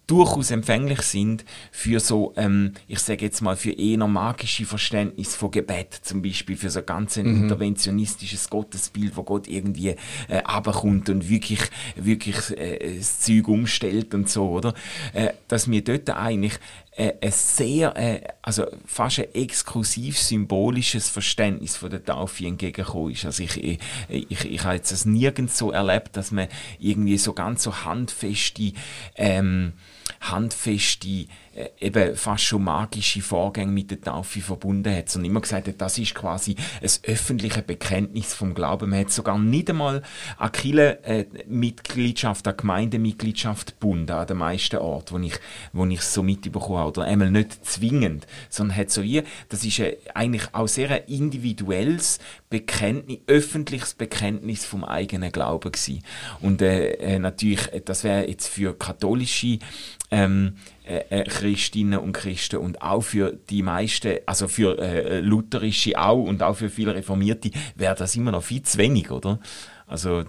durchaus 0.08 0.52
empfänglich 0.52 1.02
sind 1.02 1.43
für 1.72 2.00
so, 2.00 2.34
ähm, 2.38 2.74
ich 2.88 3.00
sage 3.00 3.26
jetzt 3.26 3.41
mal, 3.41 3.58
für 3.58 3.72
eher 3.72 4.08
magische 4.08 4.65
Verständnis 4.65 5.36
von 5.36 5.52
Gebet, 5.52 5.93
zum 6.02 6.22
Beispiel 6.22 6.56
für 6.56 6.70
so 6.70 6.82
ganz 6.82 7.17
ein 7.17 7.28
mhm. 7.28 7.43
interventionistisches 7.43 8.50
Gottesbild, 8.50 9.17
wo 9.17 9.24
Gott 9.24 9.48
irgendwie 9.48 9.96
äh, 10.30 10.38
runterkommt 10.38 11.10
und 11.10 11.30
wirklich, 11.30 11.60
wirklich 11.96 12.58
äh, 12.58 12.98
das 12.98 13.20
Zeug 13.20 13.50
umstellt 13.50 14.13
und 14.13 14.30
so, 14.30 14.50
oder? 14.50 14.74
Äh, 15.13 15.34
dass 15.50 15.70
wir 15.70 15.84
dort 15.84 16.10
eigentlich 16.10 16.58
äh, 16.98 17.13
ein 17.22 17.32
sehr, 17.32 17.96
äh, 17.98 18.22
also 18.41 18.65
fast 18.86 19.20
ein 19.20 19.34
exklusiv 19.34 20.17
symbolisches 20.17 21.10
Verständnis 21.10 21.76
von 21.76 21.89
der 21.89 22.04
Taufe 22.04 22.46
entgegengekommen 22.46 23.12
ist. 23.12 23.26
Also 23.26 23.43
ich, 23.43 23.62
ich, 23.62 23.80
ich, 24.08 24.46
ich 24.46 24.63
habe 24.63 24.76
jetzt 24.76 24.91
das 24.91 25.06
nirgends 25.06 25.58
so 25.58 25.72
erlebt, 25.72 26.15
dass 26.15 26.32
man 26.32 26.48
irgendwie 26.80 27.17
so 27.17 27.34
ganz 27.34 27.63
so 27.63 27.84
handfeste 27.86 28.72
ähm, 29.15 29.74
handfeste, 30.32 31.28
eben 31.80 32.15
fast 32.15 32.43
schon 32.43 32.63
magische 32.63 33.22
Vorgänge 33.22 33.72
mit 33.72 33.91
der 33.91 34.02
Taufe 34.02 34.41
verbunden 34.41 34.93
hat, 34.93 35.10
sondern 35.10 35.32
immer 35.32 35.41
gesagt 35.41 35.67
hat, 35.67 35.82
das 35.82 35.98
ist 35.98 36.13
quasi 36.15 36.56
ein 36.82 36.89
öffentliches 37.04 37.63
Bekenntnis 37.63 38.34
vom 38.34 38.54
Glauben. 38.54 38.89
Man 38.89 39.00
hat 39.00 39.12
sogar 39.12 39.38
nicht 39.38 39.70
einmal 39.70 40.04
an 40.38 40.52
Kirchenmitgliedschaft, 40.52 42.48
an 42.48 42.58
Gemeindemitgliedschaft 42.58 43.80
gebunden, 43.80 44.12
an 44.12 44.28
den 44.28 44.38
meisten 44.38 44.78
Orten, 44.78 45.15
wo 45.15 45.20
ich, 45.20 45.39
wo 45.74 45.86
ich 45.86 46.00
es 46.00 46.13
so 46.13 46.24
mitbekommen 46.24 46.80
habe. 46.80 46.89
Oder 46.89 47.04
einmal 47.04 47.32
nicht 47.32 47.65
zwingend, 47.65 48.28
sondern 48.50 48.78
hat 48.78 48.91
so 48.91 49.04
wie, 49.04 49.24
das 49.50 49.63
ist 49.63 49.82
eigentlich 50.13 50.54
auch 50.54 50.67
sehr 50.67 50.91
ein 50.91 51.04
individuelles 51.08 52.20
Bekenntnis, 52.50 53.20
öffentliches 53.28 53.93
Bekenntnis 53.93 54.65
vom 54.65 54.84
eigenen 54.84 55.32
Glauben 55.32 55.72
gewesen. 55.72 56.04
Und 56.41 56.62
äh, 56.62 56.93
äh 56.93 57.20
natürlich, 57.20 57.70
das 57.86 58.04
wäre 58.04 58.28
jetzt 58.28 58.48
für 58.48 58.78
katholische 58.78 59.60
ähm, 60.12 60.56
äh, 60.88 61.04
äh, 61.10 61.23
Christinnen 61.23 62.00
und 62.00 62.13
Christen 62.13 62.58
und 62.58 62.82
auch 62.82 63.02
für 63.02 63.38
die 63.50 63.62
meisten, 63.62 64.19
also 64.26 64.47
für 64.47 64.80
äh, 64.80 65.19
lutherische 65.19 66.00
auch 66.00 66.23
und 66.23 66.41
auch 66.41 66.56
für 66.56 66.69
viele 66.69 66.95
Reformierte, 66.95 67.52
wäre 67.76 67.95
das 67.95 68.15
immer 68.15 68.32
noch 68.32 68.43
viel 68.43 68.62
zu 68.62 68.78
wenig, 68.78 69.12
oder? 69.12 69.39
Also 69.86 70.23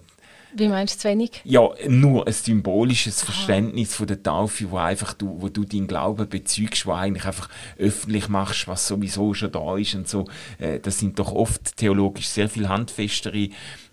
wie 0.54 0.68
meinst 0.68 0.96
du 0.96 0.98
zu 1.00 1.08
wenig? 1.08 1.42
Ja, 1.44 1.68
nur 1.86 2.26
ein 2.26 2.32
symbolisches 2.32 3.22
Verständnis 3.22 3.94
von 3.94 4.06
der 4.06 4.22
Taufe, 4.22 4.70
wo 4.70 4.78
einfach 4.78 5.12
du, 5.12 5.40
wo 5.40 5.48
du 5.48 5.64
deinen 5.64 5.86
Glauben 5.86 6.28
bezeugst, 6.28 6.86
wo 6.86 6.92
eigentlich 6.92 7.26
einfach 7.26 7.48
öffentlich 7.78 8.28
machst, 8.28 8.66
was 8.66 8.88
sowieso 8.88 9.34
schon 9.34 9.52
da 9.52 9.76
ist 9.76 9.94
und 9.94 10.08
so. 10.08 10.26
Äh, 10.58 10.80
das 10.80 10.98
sind 10.98 11.18
doch 11.18 11.32
oft 11.32 11.76
theologisch 11.76 12.28
sehr 12.28 12.48
viel 12.48 12.68
handfestere 12.68 13.50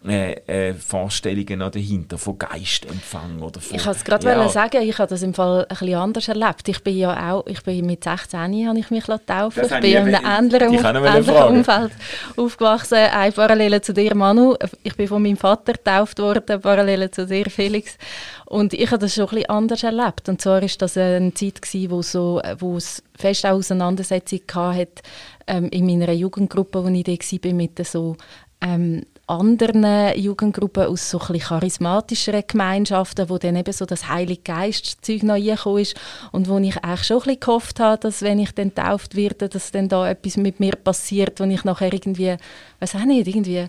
äh, 0.09 0.69
äh, 0.69 0.73
Vorstellungen 0.73 1.59
noch 1.59 1.71
dahinter, 1.71 2.17
von 2.17 2.37
Geistempfang 2.37 3.41
oder 3.41 3.59
von... 3.59 3.75
Ich 3.75 3.85
wollte 3.85 3.99
es 3.99 4.05
gerade 4.05 4.27
ja. 4.27 4.49
sagen, 4.49 4.81
ich 4.81 4.97
habe 4.97 5.09
das 5.09 5.21
im 5.21 5.33
Fall 5.33 5.61
ein 5.61 5.67
bisschen 5.67 5.95
anders 5.95 6.27
erlebt. 6.27 6.67
Ich 6.67 6.83
bin 6.83 6.97
ja 6.97 7.31
auch, 7.31 7.45
ich 7.47 7.61
bin 7.63 7.85
mit 7.85 8.03
16 8.03 8.67
habe 8.67 8.79
ich 8.79 8.89
mich 8.89 9.05
taufen 9.05 9.63
Ich 9.63 9.79
bin 9.79 9.83
in 9.83 10.15
einem 10.15 10.53
ähnlichen, 10.53 10.95
ähnlichen 10.95 11.35
Umfeld 11.35 11.91
aufgewachsen. 12.35 12.97
Eine 12.97 13.31
Parallele 13.31 13.81
zu 13.81 13.93
dir, 13.93 14.15
Manu. 14.15 14.55
Ich 14.83 14.95
bin 14.95 15.07
von 15.07 15.21
meinem 15.21 15.37
Vater 15.37 15.73
getauft 15.73 16.19
worden, 16.19 16.61
Parallele 16.61 17.11
zu 17.11 17.25
dir, 17.25 17.45
Felix. 17.45 17.97
Und 18.45 18.73
ich 18.73 18.87
habe 18.91 18.99
das 18.99 19.13
schon 19.15 19.25
ein 19.25 19.29
bisschen 19.29 19.49
anders 19.49 19.83
erlebt. 19.83 20.29
Und 20.29 20.41
zwar 20.41 20.61
war 20.61 20.69
das 20.77 20.97
eine 20.97 21.33
Zeit, 21.33 21.61
gewesen, 21.61 21.91
wo, 21.91 22.01
so, 22.01 22.41
wo 22.59 22.77
es 22.77 23.03
fest 23.17 23.45
Auseinandersetzungen 23.45 24.43
hatte 24.53 25.01
ähm, 25.47 25.69
in 25.69 25.85
meiner 25.85 26.11
Jugendgruppe, 26.11 26.83
wo 26.83 26.87
ich 26.87 27.03
da 27.03 27.11
war, 27.11 27.53
mit 27.53 27.85
so 27.87 28.15
ähm, 28.61 29.03
anderen 29.27 30.17
Jugendgruppen 30.17 30.85
aus 30.85 31.09
so 31.09 31.17
charismatischeren 31.17 32.43
Gemeinschaften, 32.47 33.29
wo 33.29 33.37
dann 33.37 33.55
eben 33.55 33.73
so 33.73 33.85
das 33.85 34.07
Heilige 34.07 34.41
Geist-Zeug 34.43 35.23
noch 35.23 35.33
reingekommen 35.33 35.81
ist 35.81 35.95
und 36.31 36.47
wo 36.47 36.57
ich 36.59 36.83
eigentlich 36.83 37.03
schon 37.03 37.23
ein 37.23 37.39
gehofft 37.39 37.79
habe, 37.79 37.99
dass 37.99 38.21
wenn 38.21 38.39
ich 38.39 38.51
dann 38.51 38.69
getauft 38.69 39.15
werde, 39.15 39.49
dass 39.49 39.71
dann 39.71 39.89
da 39.89 40.09
etwas 40.09 40.37
mit 40.37 40.59
mir 40.59 40.73
passiert, 40.75 41.39
wo 41.39 41.45
ich 41.45 41.63
nachher 41.63 41.91
irgendwie, 41.91 42.37
weiß 42.79 42.95
auch 42.95 43.05
nicht, 43.05 43.27
irgendwie 43.27 43.67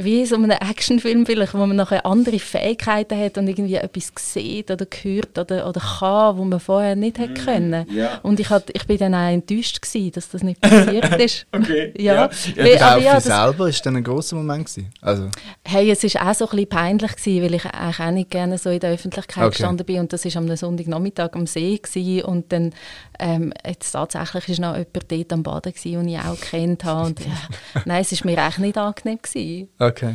wie 0.00 0.20
in 0.20 0.26
so 0.26 0.36
einem 0.36 0.50
Actionfilm 0.50 1.26
vielleicht, 1.26 1.54
wo 1.54 1.58
man 1.58 1.76
nachher 1.76 2.06
andere 2.06 2.38
Fähigkeiten 2.38 3.18
hat 3.18 3.38
und 3.38 3.48
irgendwie 3.48 3.74
etwas 3.74 4.12
sieht 4.16 4.70
oder 4.70 4.86
hört 5.02 5.38
oder, 5.38 5.68
oder 5.68 5.80
kann, 5.80 6.38
wo 6.38 6.44
man 6.44 6.60
vorher 6.60 6.96
nicht 6.96 7.18
hätte 7.18 7.40
mhm. 7.40 7.44
können. 7.44 7.86
Ja. 7.92 8.20
Und 8.22 8.40
ich, 8.40 8.48
hat, 8.50 8.70
ich 8.72 8.86
bin 8.86 8.98
dann 8.98 9.14
auch 9.14 9.30
enttäuscht 9.30 9.82
gewesen, 9.82 10.12
dass 10.12 10.28
das 10.28 10.42
nicht 10.42 10.60
passiert 10.60 11.14
ist. 11.20 11.46
okay. 11.52 11.92
ja. 11.98 12.30
ja. 12.56 12.64
ja, 12.64 12.86
aber 12.86 13.02
ja, 13.02 13.14
das 13.14 13.24
selber 13.24 13.68
ist 13.68 13.84
dann 13.84 13.96
ein 13.96 14.04
großer 14.04 14.36
Moment 14.36 14.66
gewesen. 14.66 14.90
Also. 15.00 15.28
Hey, 15.64 15.90
es 15.90 16.04
ist 16.04 16.20
auch 16.20 16.34
so 16.34 16.46
ein 16.46 16.50
bisschen 16.50 16.68
peinlich 16.68 17.16
gewesen, 17.16 17.42
weil 17.42 17.54
ich 17.54 17.64
eigentlich 17.64 18.00
auch 18.00 18.10
nicht 18.10 18.30
gerne 18.30 18.58
so 18.58 18.70
in 18.70 18.80
der 18.80 18.92
Öffentlichkeit 18.92 19.44
okay. 19.44 19.50
gestanden 19.50 19.84
bin 19.84 20.00
und 20.00 20.12
das 20.12 20.24
ist 20.24 20.36
am 20.36 20.54
Sonntagnachmittag 20.54 21.30
am 21.32 21.46
See 21.46 21.76
gewesen 21.76 22.24
und 22.24 22.52
dann 22.52 22.72
ähm, 23.18 23.52
jetzt 23.66 23.90
tatsächlich 23.92 24.48
ist 24.48 24.60
noch 24.60 24.76
jemand 24.76 25.10
dort 25.10 25.32
am 25.32 25.42
Baden 25.42 25.72
gewesen, 25.72 26.06
den 26.06 26.08
ich 26.08 26.20
auch 26.20 26.40
kennt 26.40 26.84
habe 26.84 27.06
und 27.06 27.20
ja, 27.26 27.82
nein, 27.84 28.00
es 28.00 28.12
ist 28.12 28.24
mir 28.24 28.38
eigentlich 28.38 28.57
nicht 28.58 28.78
angenehm 28.78 29.18
gewesen. 29.22 29.68
Okay. 29.78 30.14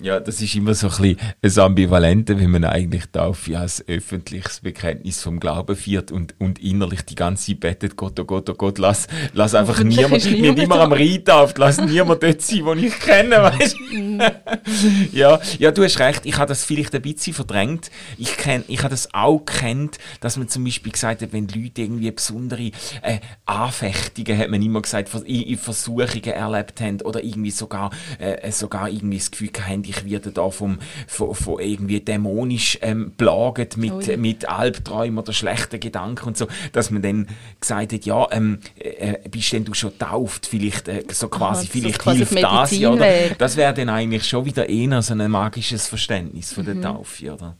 Ja, 0.00 0.20
das 0.20 0.40
ist 0.40 0.54
immer 0.54 0.74
so 0.74 0.88
ein 0.88 0.96
bisschen 0.96 1.18
das 1.40 1.58
Ambivalente, 1.58 2.38
wenn 2.38 2.52
man 2.52 2.64
eigentlich 2.64 3.06
Taufe 3.10 3.58
als 3.58 3.86
öffentliches 3.88 4.60
Bekenntnis 4.60 5.22
vom 5.22 5.40
Glauben 5.40 5.74
führt 5.74 6.12
und, 6.12 6.34
und 6.38 6.60
innerlich 6.60 7.02
die 7.02 7.16
ganze 7.16 7.46
Zeit 7.46 7.60
betet, 7.60 7.96
Gott, 7.96 8.18
oh 8.20 8.24
Gott, 8.24 8.48
oh 8.48 8.54
Gott, 8.54 8.78
lass, 8.78 9.08
lass 9.32 9.56
einfach 9.56 9.82
niemand, 9.82 10.24
wir 10.24 10.56
immer 10.56 10.80
am 10.80 10.92
Reintauft, 10.92 11.58
lass 11.58 11.80
niemand 11.84 12.22
dort 12.22 12.40
sein, 12.42 12.64
den 12.64 12.84
ich 12.84 12.98
kenne, 13.00 13.42
weißt 13.42 13.76
mhm. 13.90 14.22
ja, 15.12 15.40
ja, 15.58 15.70
du 15.72 15.82
hast 15.82 15.98
recht, 15.98 16.26
ich 16.26 16.36
habe 16.36 16.46
das 16.46 16.64
vielleicht 16.64 16.94
ein 16.94 17.02
bisschen 17.02 17.34
verdrängt. 17.34 17.90
Ich, 18.18 18.36
kenn, 18.36 18.62
ich 18.68 18.78
habe 18.78 18.90
das 18.90 19.12
auch 19.14 19.40
kennt, 19.40 19.98
dass 20.20 20.36
man 20.36 20.48
zum 20.48 20.62
Beispiel 20.62 20.92
gesagt 20.92 21.22
hat, 21.22 21.32
wenn 21.32 21.48
Leute 21.48 21.82
irgendwie 21.82 22.10
besondere 22.10 22.70
äh, 23.02 23.18
Anfechtungen, 23.46 24.38
hat 24.38 24.48
man 24.50 24.62
immer 24.62 24.82
gesagt, 24.82 25.08
Versuchungen 25.08 26.24
erlebt 26.24 26.80
haben 26.80 27.00
oder 27.02 27.22
irgendwie 27.22 27.50
sogar, 27.50 27.90
äh, 28.18 28.50
sogar 28.52 28.88
irgendwie 28.88 29.18
das 29.18 29.30
Gefühl 29.30 29.48
haben, 29.68 29.84
ich 29.84 30.04
werde 30.04 30.32
da 30.32 30.50
vom, 30.50 30.78
von, 31.06 31.34
von 31.34 31.60
irgendwie 31.60 32.00
dämonisch 32.00 32.78
ähm, 32.82 33.12
plaget 33.16 33.76
mit, 33.76 33.92
oh 33.92 34.00
ja. 34.00 34.16
mit 34.16 34.48
Albträumen 34.48 35.18
oder 35.18 35.32
schlechten 35.32 35.80
Gedanken 35.80 36.28
und 36.28 36.36
so, 36.36 36.48
dass 36.72 36.90
man 36.90 37.02
dann 37.02 37.28
gesagt 37.60 37.92
hat, 37.92 38.04
ja, 38.04 38.26
ähm, 38.30 38.60
äh, 38.76 39.28
bist 39.28 39.52
denn 39.52 39.64
du 39.64 39.74
schon 39.74 39.98
tauft, 39.98 40.46
vielleicht 40.46 40.88
äh, 40.88 41.04
so 41.12 41.28
quasi, 41.28 41.66
Aha, 41.66 41.70
vielleicht 41.72 41.98
quasi 41.98 42.18
hilft 42.18 42.42
das 42.42 42.78
ja, 42.78 42.90
oder? 42.90 43.10
Das 43.38 43.56
wäre 43.56 43.74
dann 43.74 43.88
eigentlich 43.88 44.26
schon 44.26 44.44
wieder 44.44 44.68
eher 44.68 45.02
so 45.02 45.14
ein 45.14 45.30
magisches 45.30 45.86
Verständnis 45.86 46.52
von 46.52 46.64
der 46.64 46.74
mhm. 46.74 46.82
Taufe, 46.82 47.32
oder? 47.32 47.56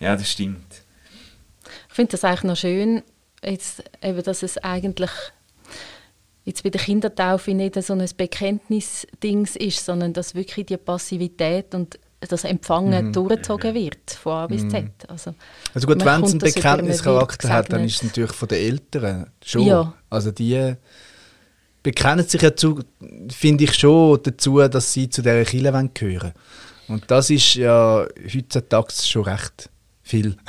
Ja, 0.00 0.16
das 0.16 0.30
stimmt. 0.30 0.82
Ich 1.88 1.94
finde 1.94 2.12
das 2.12 2.24
eigentlich 2.24 2.44
noch 2.44 2.56
schön, 2.56 3.02
jetzt, 3.42 3.82
eben, 4.02 4.22
dass 4.22 4.42
es 4.42 4.58
eigentlich 4.58 5.10
jetzt 6.48 6.62
bei 6.62 6.70
der 6.70 6.80
Kindertaufe 6.80 7.52
nicht 7.52 7.80
so 7.82 7.92
ein 7.92 8.08
Bekenntnis-Dings 8.16 9.56
ist, 9.56 9.84
sondern 9.84 10.12
dass 10.12 10.34
wirklich 10.34 10.66
die 10.66 10.76
Passivität 10.76 11.74
und 11.74 11.98
das 12.20 12.42
Empfangen 12.44 13.10
mm. 13.10 13.12
durchgezogen 13.12 13.74
wird, 13.74 14.10
von 14.10 14.32
A 14.32 14.46
bis 14.48 14.62
Z. 14.68 14.82
Mhm. 14.82 14.90
Also, 15.06 15.34
also 15.72 15.86
gut, 15.86 16.04
wenn 16.04 16.24
es 16.24 16.30
einen 16.30 16.38
Bekenntnischarakter 16.40 17.48
hat, 17.48 17.72
dann 17.72 17.84
ist 17.84 17.96
es 17.96 18.02
natürlich 18.02 18.32
von 18.32 18.48
den 18.48 18.58
Eltern 18.58 19.30
schon. 19.44 19.62
Ja. 19.62 19.94
Also 20.10 20.32
die 20.32 20.74
bekennen 21.82 22.26
sich 22.26 22.42
ja 22.42 22.56
zu, 22.56 22.80
finde 23.30 23.64
ich 23.64 23.74
schon 23.74 24.20
dazu, 24.22 24.58
dass 24.66 24.92
sie 24.92 25.08
zu 25.08 25.22
dieser 25.22 25.44
Kirche 25.44 25.90
gehören 25.94 26.32
Und 26.88 27.08
das 27.08 27.30
ist 27.30 27.54
ja 27.54 28.04
heutzutage 28.34 28.92
schon 29.00 29.22
recht 29.22 29.70
viel. 30.08 30.36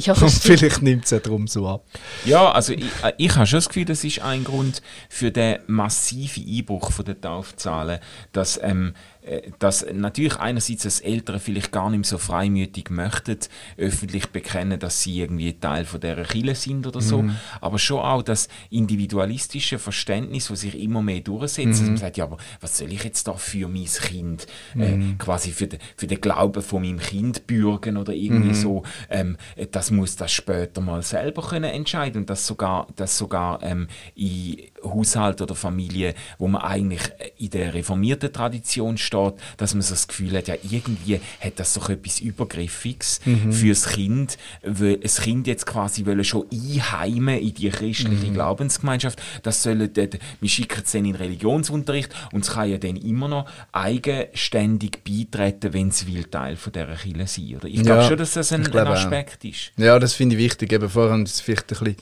Ja, 0.00 0.12
Und 0.12 0.30
vielleicht 0.30 0.82
nimmt 0.82 1.04
es 1.06 1.12
ja 1.12 1.18
darum 1.18 1.46
so 1.46 1.66
ab. 1.66 1.82
Ja, 2.26 2.50
also 2.50 2.74
ich, 2.74 2.84
äh, 3.02 3.12
ich 3.16 3.34
habe 3.36 3.46
schon 3.46 3.56
das 3.56 3.68
Gefühl, 3.68 3.86
das 3.86 4.04
ist 4.04 4.20
ein 4.20 4.44
Grund 4.44 4.82
für 5.08 5.30
den 5.30 5.60
massiven 5.66 6.44
Einbruch 6.46 6.92
von 6.92 7.06
der 7.06 7.18
Taufzahlen, 7.18 7.98
dass, 8.32 8.60
ähm, 8.62 8.92
äh, 9.17 9.17
dass 9.58 9.86
natürlich 9.92 10.36
einerseits 10.36 10.84
als 10.84 11.00
Eltern 11.00 11.40
vielleicht 11.40 11.72
gar 11.72 11.90
nicht 11.90 11.98
mehr 11.98 12.04
so 12.04 12.18
freimütig 12.18 12.90
möchten, 12.90 13.38
öffentlich 13.76 14.28
bekennen, 14.28 14.78
dass 14.78 15.02
sie 15.02 15.20
irgendwie 15.20 15.52
Teil 15.52 15.84
von 15.84 16.00
dieser 16.00 16.24
Kirche 16.24 16.54
sind 16.54 16.86
oder 16.86 17.00
so, 17.00 17.24
aber 17.60 17.78
schon 17.78 18.00
auch 18.00 18.22
das 18.22 18.48
individualistische 18.70 19.78
Verständnis, 19.78 20.48
das 20.48 20.60
sich 20.60 20.80
immer 20.80 21.02
mehr 21.02 21.20
durchsetzt, 21.20 21.80
dass 21.80 21.88
man 21.88 21.96
sagt, 21.96 22.16
ja, 22.16 22.24
aber 22.24 22.38
was 22.60 22.78
soll 22.78 22.92
ich 22.92 23.04
jetzt 23.04 23.26
da 23.28 23.34
für 23.34 23.68
mein 23.68 23.84
Kind, 23.84 24.46
äh, 24.76 24.98
quasi 25.18 25.52
für, 25.52 25.66
den 25.66 25.80
für 25.96 26.06
den 26.06 26.20
Glauben 26.20 26.62
von 26.62 26.82
meinem 26.82 26.98
Kind 26.98 27.46
bürgen 27.46 27.96
oder 27.96 28.12
irgendwie 28.12 28.54
so, 28.54 28.82
ähm, 29.10 29.36
das 29.70 29.90
muss 29.90 30.16
das 30.16 30.32
später 30.32 30.80
mal 30.80 31.02
selber 31.02 31.42
können 31.42 31.70
entscheiden 31.70 32.22
und 32.22 32.30
das 32.30 32.46
sogar, 32.46 32.86
das 32.96 33.16
sogar 33.16 33.62
ähm, 33.62 33.88
in 34.14 34.58
Haushalt 34.84 35.40
oder 35.40 35.54
Familie, 35.54 36.14
wo 36.38 36.48
man 36.48 36.62
eigentlich 36.62 37.02
in 37.38 37.50
der 37.50 37.74
reformierten 37.74 38.32
Tradition 38.32 38.98
steht, 38.98 39.34
dass 39.56 39.74
man 39.74 39.82
so 39.82 39.94
das 39.94 40.08
Gefühl 40.08 40.36
hat, 40.36 40.48
ja 40.48 40.54
irgendwie 40.68 41.20
hat 41.40 41.58
das 41.58 41.74
doch 41.74 41.88
etwas 41.90 42.20
Übergriffiges 42.20 43.20
fürs 43.50 43.86
Kind, 43.88 44.38
weil 44.62 44.98
das 44.98 45.20
Kind 45.20 45.46
jetzt 45.46 45.66
quasi 45.66 46.06
wollen 46.06 46.24
schon 46.24 46.46
einheimen 46.52 47.38
in 47.38 47.54
die 47.54 47.68
christliche 47.70 48.32
Glaubensgemeinschaft, 48.32 49.20
das 49.42 49.62
sollen 49.62 49.92
dort, 49.92 50.18
wir 50.40 50.48
schicken 50.48 50.82
es 50.84 50.92
dann 50.92 51.04
in 51.04 51.14
Religionsunterricht 51.14 52.14
und 52.32 52.44
es 52.44 52.52
kann 52.52 52.70
ja 52.70 52.78
dann 52.78 52.96
immer 52.96 53.28
noch 53.28 53.46
eigenständig 53.72 54.98
beitreten, 55.04 55.72
wenn 55.72 55.88
es 55.88 56.06
will 56.06 56.24
Teil 56.24 56.56
von 56.56 56.72
dieser 56.72 56.94
Kirche 56.94 57.26
sein, 57.26 57.56
oder? 57.56 57.68
Ich 57.68 57.82
glaube 57.82 58.02
Ja, 58.02 58.08
schon, 58.08 58.18
dass 58.18 58.32
das 58.32 58.52
ein, 58.52 58.64
ein 58.64 58.70
glaube 58.70 58.90
auch. 58.90 58.94
Aspekt 58.94 59.44
ist. 59.44 59.72
Ja, 59.76 59.98
das 59.98 60.14
finde 60.14 60.36
ich 60.36 60.42
wichtig. 60.42 60.72
Eben 60.72 60.88
vorher 60.88 61.12
haben 61.12 61.22
es 61.22 61.40
vielleicht 61.40 61.72
ein 61.72 61.78
bisschen, 61.78 61.96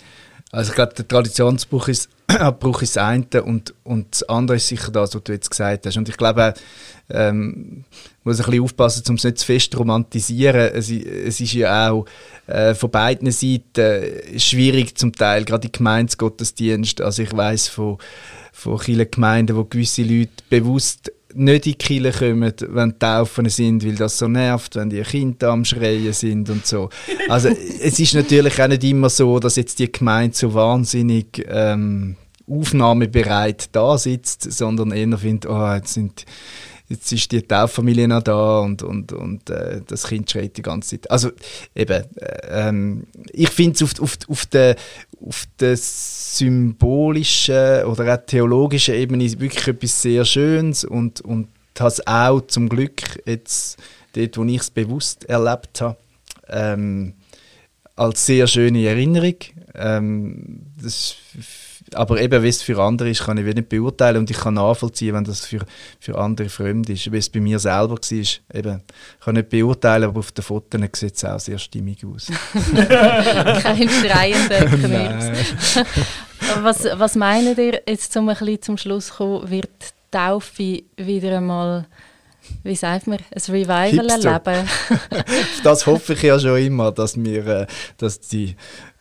also 0.53 0.71
ich 0.71 0.75
glaube, 0.75 0.95
der 0.95 1.09
Traditionsbruch 1.09 1.89
ist, 1.89 2.09
Abbruch 2.39 2.83
ist 2.83 2.97
das 2.97 3.05
eine 3.05 3.43
und, 3.45 3.75
und 3.85 4.07
das 4.11 4.23
andere 4.25 4.57
ist 4.57 4.69
sicher 4.69 4.91
das, 4.91 5.15
was 5.15 5.23
du 5.23 5.33
jetzt 5.33 5.51
gesagt 5.51 5.87
hast. 5.87 5.97
Und 5.97 6.09
ich 6.09 6.17
glaube, 6.17 6.55
ähm, 7.09 7.85
muss 8.25 8.41
ein 8.41 8.47
bisschen 8.47 8.65
aufpassen, 8.65 9.05
um 9.09 9.15
es 9.15 9.25
nicht 9.25 9.39
zu 9.39 9.47
fest 9.47 9.79
romantisieren. 9.79 10.73
Es, 10.75 10.91
es 10.91 11.41
ist 11.41 11.53
ja 11.53 11.91
auch 11.91 12.07
äh, 12.47 12.75
von 12.75 12.91
beiden 12.91 13.31
Seiten 13.31 14.39
schwierig 14.39 14.99
zum 14.99 15.13
Teil, 15.13 15.45
gerade 15.45 15.69
im 15.69 15.73
Gemeinsgottesdienst. 15.73 17.01
Also 17.01 17.23
ich 17.23 17.37
weiß 17.37 17.69
von, 17.69 17.99
von 18.53 18.79
vielen 18.79 19.11
Gemeinden, 19.11 19.57
wo 19.57 19.65
gewisse 19.65 20.03
Leute 20.03 20.33
bewusst 20.51 21.13
nicht 21.37 21.67
in 21.67 21.73
die 21.73 21.75
Kirche 21.75 22.31
kommen, 22.31 22.53
wenn 22.69 22.91
die 22.91 22.99
Taufen 22.99 23.49
sind, 23.49 23.85
weil 23.85 23.95
das 23.95 24.19
so 24.19 24.29
nervt, 24.29 24.77
wenn 24.77 24.91
die 24.91 25.03
Kinder 25.03 25.51
am 25.51 25.65
Schreien 25.65 26.13
sind 26.13 26.49
und 26.51 26.67
so. 26.67 26.89
Also 27.29 27.49
es 27.49 27.99
ist 27.99 28.15
natürlich 28.15 28.61
auch 28.61 28.69
nicht 28.69 28.85
immer 28.85 29.11
so, 29.11 29.39
dass 29.39 29.57
jetzt 29.57 29.79
die 29.79 29.91
Gemeinde 29.91 30.37
so 30.37 30.53
wahnsinnig 30.55 31.45
ähm, 31.49 32.17
aufnahmebereit 32.49 33.69
da 33.73 33.99
sitzt, 33.99 34.51
sondern 34.53 34.93
eher 34.93 35.19
findet, 35.19 35.51
oh, 35.51 35.73
jetzt 35.75 35.95
sind 35.95 36.25
jetzt 36.89 37.13
ist 37.13 37.33
die 37.33 37.43
Tauffamilie 37.43 38.09
noch 38.09 38.23
da 38.23 38.61
und, 38.61 38.83
und, 38.83 39.13
und 39.13 39.51
äh, 39.51 39.83
das 39.87 40.07
Kind 40.07 40.31
schreit 40.31 40.57
die 40.57 40.63
ganze 40.63 40.91
Zeit. 40.91 41.11
Also 41.11 41.31
eben, 41.75 42.05
äh, 42.17 42.69
ähm, 42.69 43.07
ich 43.33 43.51
finde 43.51 43.75
es 43.75 43.83
auf, 43.83 44.01
auf, 44.01 44.17
auf 44.29 44.47
der 44.47 44.77
auf 45.25 45.47
der 45.59 45.77
symbolischen 45.77 47.85
oder 47.85 48.15
auch 48.15 48.27
theologischen 48.27 48.95
Ebene 48.95 49.25
wirklich 49.41 49.67
etwas 49.67 50.03
sehr 50.03 50.25
Schönes 50.25 50.85
und, 50.85 51.21
und 51.23 51.49
das 51.75 52.07
auch 52.07 52.43
zum 52.43 52.69
Glück 52.69 53.03
jetzt 53.25 53.79
dort, 54.15 54.37
wo 54.37 54.45
ich 54.45 54.61
es 54.61 54.71
bewusst 54.71 55.25
erlebt 55.25 55.81
habe, 55.81 55.97
ähm, 56.49 57.15
als 57.97 58.27
sehr 58.27 58.47
schöne 58.47 58.87
Erinnerung. 58.87 59.37
Ähm, 59.75 60.61
das 60.83 61.17
aber 61.95 62.21
eben, 62.21 62.43
wie 62.43 62.49
es 62.49 62.63
für 62.63 62.83
andere 62.83 63.11
ist, 63.11 63.25
kann 63.25 63.39
ich 63.39 63.55
nicht 63.55 63.69
beurteilen 63.69 64.19
und 64.19 64.31
ich 64.31 64.39
kann 64.39 64.55
nachvollziehen, 64.55 65.15
wenn 65.15 65.25
das 65.25 65.47
für, 65.47 65.61
für 66.01 66.19
andere 66.19 66.49
fremd 66.49 66.91
ist. 66.91 67.11
Wie 67.13 67.19
es 67.19 67.29
bei 67.29 67.41
mir 67.41 67.59
selber 67.59 67.95
war, 67.95 68.01
eben, 68.01 68.83
ich 69.19 69.25
kann 69.25 69.35
nicht 69.35 69.49
beurteilen, 69.49 70.05
aber 70.05 70.19
auf 70.19 70.33
den 70.33 70.43
Fotos 70.43 70.81
sieht 70.95 71.15
es 71.15 71.25
auch 71.25 71.39
sehr 71.39 71.59
stimmig 71.59 72.05
aus. 72.05 72.27
Kein 73.63 73.89
schreiender 73.89 74.67
Knirps. 74.67 75.85
was, 76.63 76.85
was 76.95 77.15
meint 77.15 77.59
ihr, 77.59 77.83
jetzt 77.87 78.17
um 78.17 78.29
ein 78.29 78.37
bisschen 78.37 78.63
zum 78.63 78.79
Schluss 78.79 79.07
zu 79.07 79.15
kommen, 79.15 79.51
wird 79.51 79.71
Taufe 80.11 80.83
wieder 80.97 81.37
einmal, 81.37 81.87
wie 82.63 82.77
sagt 82.77 83.07
man, 83.07 83.19
ein 83.19 83.43
Revival 83.49 84.11
erleben? 84.11 84.69
Das 85.63 85.87
hoffe 85.87 86.15
ich 86.15 86.23
ja 86.23 86.39
schon 86.39 86.59
immer, 86.59 86.93
dass 86.93 87.23
wir, 87.23 87.47
äh, 87.47 87.67
dass 87.99 88.21
die 88.21 88.57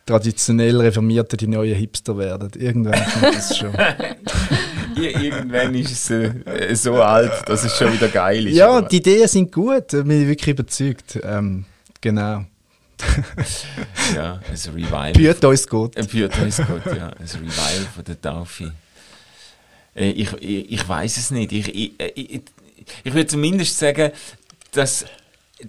traditionell 0.06 0.80
Reformierten 0.80 1.36
die 1.36 1.48
neuen 1.48 1.74
Hipster 1.74 2.16
werden. 2.16 2.50
Irgendwann 2.56 3.04
kommt 3.12 3.34
das 3.34 3.56
schon. 3.58 3.72
Ir- 4.96 5.20
Irgendwann 5.20 5.74
ist 5.74 5.90
es 5.90 6.10
äh, 6.10 6.74
so 6.74 6.94
alt, 7.02 7.32
dass 7.46 7.64
es 7.64 7.76
schon 7.76 7.92
wieder 7.92 8.08
geil 8.08 8.46
ist. 8.46 8.54
ja, 8.56 8.80
die 8.80 8.96
Ideen 8.96 9.28
sind 9.28 9.52
gut, 9.52 9.88
bin 9.88 10.22
ich 10.22 10.28
wirklich 10.28 10.48
überzeugt. 10.54 11.18
Ähm, 11.22 11.64
genau. 12.00 12.44
ja, 14.14 14.40
ein 14.48 14.72
Revival. 14.74 15.12
Büht 15.12 15.44
uns 15.44 15.66
Gott. 15.66 15.96
Ein 15.98 16.06
Büt 16.06 16.38
uns 16.38 16.56
Gott, 16.56 16.86
ja. 16.96 17.08
Ein 17.08 17.26
Revival 17.26 17.86
von 17.94 18.04
der 18.04 18.20
Taufe. 18.20 18.72
Äh, 19.94 20.10
ich 20.10 20.32
ich, 20.40 20.72
ich 20.72 20.88
weiß 20.88 21.16
es 21.18 21.30
nicht. 21.30 21.52
Ich, 21.52 21.68
ich, 21.74 21.92
äh, 22.00 22.12
ich, 22.14 22.40
ich 23.04 23.12
würde 23.14 23.26
zumindest 23.26 23.78
sagen, 23.78 24.12
dass, 24.72 25.04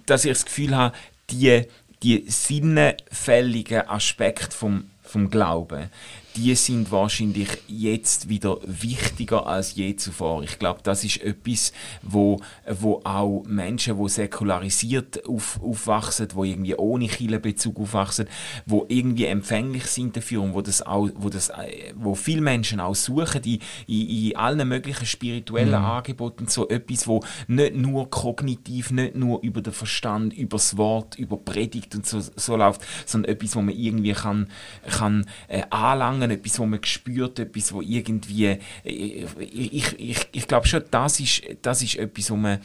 dass 0.06 0.24
ich 0.24 0.32
das 0.32 0.44
Gefühl 0.46 0.74
habe, 0.74 0.94
die, 1.30 1.64
die 2.02 2.24
sinnfälligen 2.28 3.88
Aspekte 3.88 4.56
vom, 4.56 4.90
vom 5.02 5.30
Glauben, 5.30 5.90
die 6.38 6.54
sind 6.54 6.92
wahrscheinlich 6.92 7.48
jetzt 7.66 8.28
wieder 8.28 8.58
wichtiger 8.64 9.46
als 9.46 9.74
je 9.74 9.96
zuvor. 9.96 10.44
Ich 10.44 10.58
glaube, 10.60 10.80
das 10.84 11.02
ist 11.02 11.20
etwas, 11.20 11.72
wo, 12.02 12.40
wo 12.68 13.00
auch 13.02 13.42
Menschen, 13.44 13.98
wo 13.98 14.06
säkularisiert 14.06 15.26
auf, 15.28 15.60
aufwachsen, 15.60 16.28
wo 16.34 16.44
irgendwie 16.44 16.76
ohne 16.76 17.08
Kirchenbezug 17.08 17.80
aufwachsen, 17.80 18.26
wo 18.66 18.86
irgendwie 18.88 19.24
empfänglich 19.24 19.86
sind 19.86 20.16
dafür 20.16 20.42
und 20.42 20.54
wo 20.54 20.62
das 20.62 20.80
auch, 20.80 21.08
wo 21.16 21.28
das, 21.28 21.48
äh, 21.48 21.92
wo 21.96 22.14
viele 22.14 22.40
Menschen 22.40 22.78
auch 22.78 22.94
suchen 22.94 23.42
in, 23.42 23.58
in, 23.88 24.08
in 24.08 24.36
allen 24.36 24.68
möglichen 24.68 25.06
spirituellen 25.06 25.74
Angeboten 25.74 26.46
so 26.46 26.68
etwas, 26.68 27.08
wo 27.08 27.24
nicht 27.48 27.74
nur 27.74 28.10
kognitiv, 28.10 28.92
nicht 28.92 29.16
nur 29.16 29.42
über 29.42 29.60
den 29.60 29.72
Verstand, 29.72 30.34
über 30.34 30.56
das 30.56 30.76
Wort, 30.76 31.18
über 31.18 31.36
Predigt 31.36 31.96
und 31.96 32.06
so, 32.06 32.20
so 32.20 32.56
läuft, 32.56 32.82
sondern 33.06 33.32
etwas, 33.32 33.56
wo 33.56 33.62
man 33.62 33.74
irgendwie 33.74 34.12
kann, 34.12 34.46
kann 34.88 35.26
äh, 35.48 35.62
anlangen, 35.70 36.27
etwas, 36.30 36.58
wo 36.58 36.66
man 36.66 36.82
spürt, 36.84 37.38
etwas, 37.38 37.72
wo 37.72 37.80
irgendwie, 37.82 38.46
äh, 38.46 38.58
ich, 38.84 39.72
ich, 39.72 39.98
ich, 40.00 40.28
ich 40.32 40.48
glaube 40.48 40.66
schon, 40.66 40.82
das 40.90 41.20
ist, 41.20 41.42
das 41.62 41.82
ist 41.82 41.96
etwas, 41.96 42.30
wo 42.30 42.36
man 42.36 42.58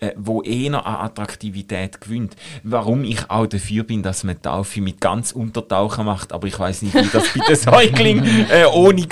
äh, 0.00 0.12
wo 0.16 0.42
eher 0.42 0.86
an 0.86 1.06
Attraktivität 1.06 2.00
gewinnt. 2.00 2.36
Warum 2.62 3.02
ich 3.02 3.28
auch 3.30 3.46
dafür 3.48 3.82
bin, 3.82 4.00
dass 4.04 4.22
man 4.22 4.40
Taufe 4.40 4.80
mit 4.80 5.00
ganz 5.00 5.32
Untertauchen 5.32 6.04
macht, 6.06 6.32
aber 6.32 6.46
ich 6.46 6.56
weiß 6.56 6.82
nicht, 6.82 6.94
wie 6.94 7.08
das 7.12 7.24
bei 7.36 7.44
den 7.44 7.56
Säuglingen 7.90 8.46
äh, 8.48 8.64
ohne 8.72 9.04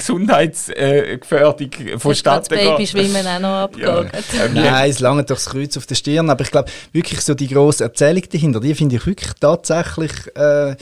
Gesundheitsgefährdung 0.70 1.70
Das 1.92 2.02
vonstatten 2.02 2.54
geht. 2.56 2.64
Babyschwimmen 2.76 3.26
auch 3.26 3.40
noch 3.40 3.48
abgegangen. 3.64 4.10
Äh, 4.10 4.54
wir- 4.54 4.62
Nein, 4.62 4.90
es 4.90 5.00
langt 5.00 5.28
durchs 5.30 5.46
Kreuz 5.46 5.76
auf 5.76 5.86
der 5.86 5.94
Stirn, 5.94 6.30
aber 6.30 6.44
ich 6.44 6.50
glaube, 6.50 6.70
wirklich 6.92 7.20
so 7.20 7.34
die 7.34 7.48
grosse 7.48 7.84
Erzählung 7.84 8.22
dahinter, 8.30 8.60
die 8.60 8.74
finde 8.74 8.96
ich 8.96 9.06
wirklich 9.06 9.32
tatsächlich 9.40 10.12
äh, 10.36 10.76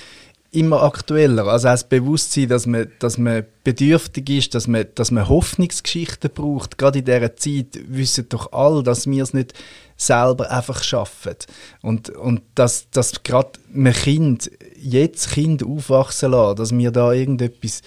immer 0.55 0.83
aktueller. 0.83 1.47
Also 1.47 1.69
auch 1.69 1.73
das 1.73 1.89
Bewusstsein, 1.89 2.49
dass 2.49 2.67
man, 2.67 2.91
dass 2.99 3.19
man 3.19 3.45
bedürftig 3.65 4.31
ist, 4.31 4.55
dass 4.55 4.67
man, 4.67 4.87
dass 4.95 5.11
man 5.11 5.29
Hoffnungsgeschichten 5.29 6.31
braucht. 6.33 6.79
Gerade 6.79 7.01
in 7.01 7.05
dieser 7.05 7.37
Zeit 7.37 7.79
wissen 7.89 8.29
doch 8.29 8.53
alle, 8.53 8.83
dass 8.83 9.07
wir 9.07 9.23
es 9.23 9.35
nicht 9.35 9.55
selber 9.97 10.51
einfach 10.51 10.83
schaffen. 10.83 11.37
Und, 11.83 12.11
und 12.11 12.43
dass, 12.55 12.91
dass 12.91 13.23
gerade 13.23 13.53
ein 13.75 13.93
Kind, 13.93 14.51
jetzt 14.81 15.33
Kind 15.33 15.65
aufwachsen 15.65 16.33
lassen, 16.33 16.57
dass 16.57 16.77
wir 16.77 16.91
da 16.91 17.13
irgendetwas 17.13 17.83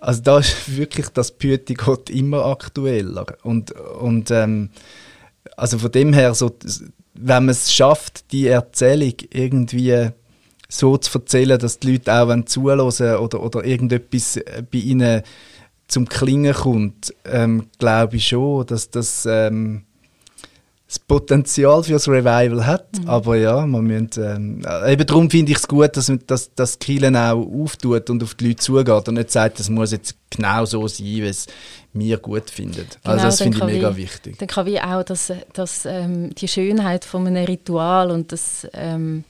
also 0.00 0.22
da 0.22 0.38
ist 0.38 0.56
wirklich 0.76 1.08
das 1.10 1.30
Büte 1.30 1.74
Gott 1.74 2.10
immer 2.10 2.46
aktueller. 2.46 3.26
Und, 3.42 3.72
und 3.72 4.30
ähm, 4.30 4.70
also 5.56 5.78
von 5.78 5.92
dem 5.92 6.12
her, 6.12 6.34
so, 6.34 6.56
wenn 7.14 7.44
man 7.44 7.50
es 7.50 7.72
schafft, 7.72 8.32
die 8.32 8.46
Erzählung 8.46 9.14
irgendwie 9.30 10.10
so 10.70 10.96
zu 10.96 11.18
erzählen, 11.18 11.58
dass 11.58 11.78
die 11.80 11.92
Leute 11.92 12.14
auch 12.14 12.28
wenn 12.28 12.46
zuhören 12.46 12.80
oder, 12.80 13.42
oder 13.42 13.64
irgendetwas 13.64 14.36
äh, 14.36 14.62
bei 14.70 14.78
ihnen 14.78 15.22
zum 15.88 16.08
Klingen 16.08 16.54
kommt, 16.54 17.12
ähm, 17.24 17.66
glaube 17.78 18.16
ich 18.16 18.28
schon, 18.28 18.64
dass 18.66 18.88
das 18.90 19.26
ähm, 19.28 19.82
das 20.86 20.98
Potenzial 20.98 21.84
für 21.84 21.92
das 21.92 22.08
Revival 22.08 22.66
hat. 22.66 22.86
Aber 23.06 23.36
ja, 23.36 23.64
man 23.64 23.84
müssen, 23.84 24.10
ähm, 24.18 24.62
äh, 24.66 24.92
eben 24.92 25.06
darum 25.06 25.30
finde 25.30 25.52
ich 25.52 25.58
es 25.58 25.68
gut, 25.68 25.96
dass, 25.96 26.12
dass, 26.26 26.52
dass 26.54 26.78
Kielen 26.80 27.14
auch 27.14 27.38
auftut 27.46 28.10
und 28.10 28.22
auf 28.24 28.34
die 28.34 28.48
Leute 28.48 28.56
zugeht 28.56 29.08
und 29.08 29.14
nicht 29.14 29.30
sagt, 29.30 29.60
das 29.60 29.68
muss 29.70 29.92
jetzt 29.92 30.16
genau 30.30 30.64
so 30.64 30.88
sein, 30.88 31.06
wie 31.06 31.22
es 31.22 31.46
mir 31.92 32.18
gut 32.18 32.50
findet. 32.50 32.98
also 33.04 33.16
Genau, 33.18 33.22
das 33.22 33.36
dann 33.36 33.52
finde 33.52 33.58
ich 33.68 33.74
mega 33.74 33.96
wie- 33.96 34.02
wichtig. 34.02 34.38
Dann 34.38 34.48
kann 34.48 34.66
wie 34.66 34.80
auch 34.80 35.04
das, 35.04 35.32
das, 35.52 35.86
ähm, 35.86 36.34
die 36.34 36.48
Schönheit 36.48 37.04
von 37.04 37.24
einem 37.26 37.44
Ritual 37.44 38.10
und 38.10 38.32
das, 38.32 38.66
ähm, 38.72 39.22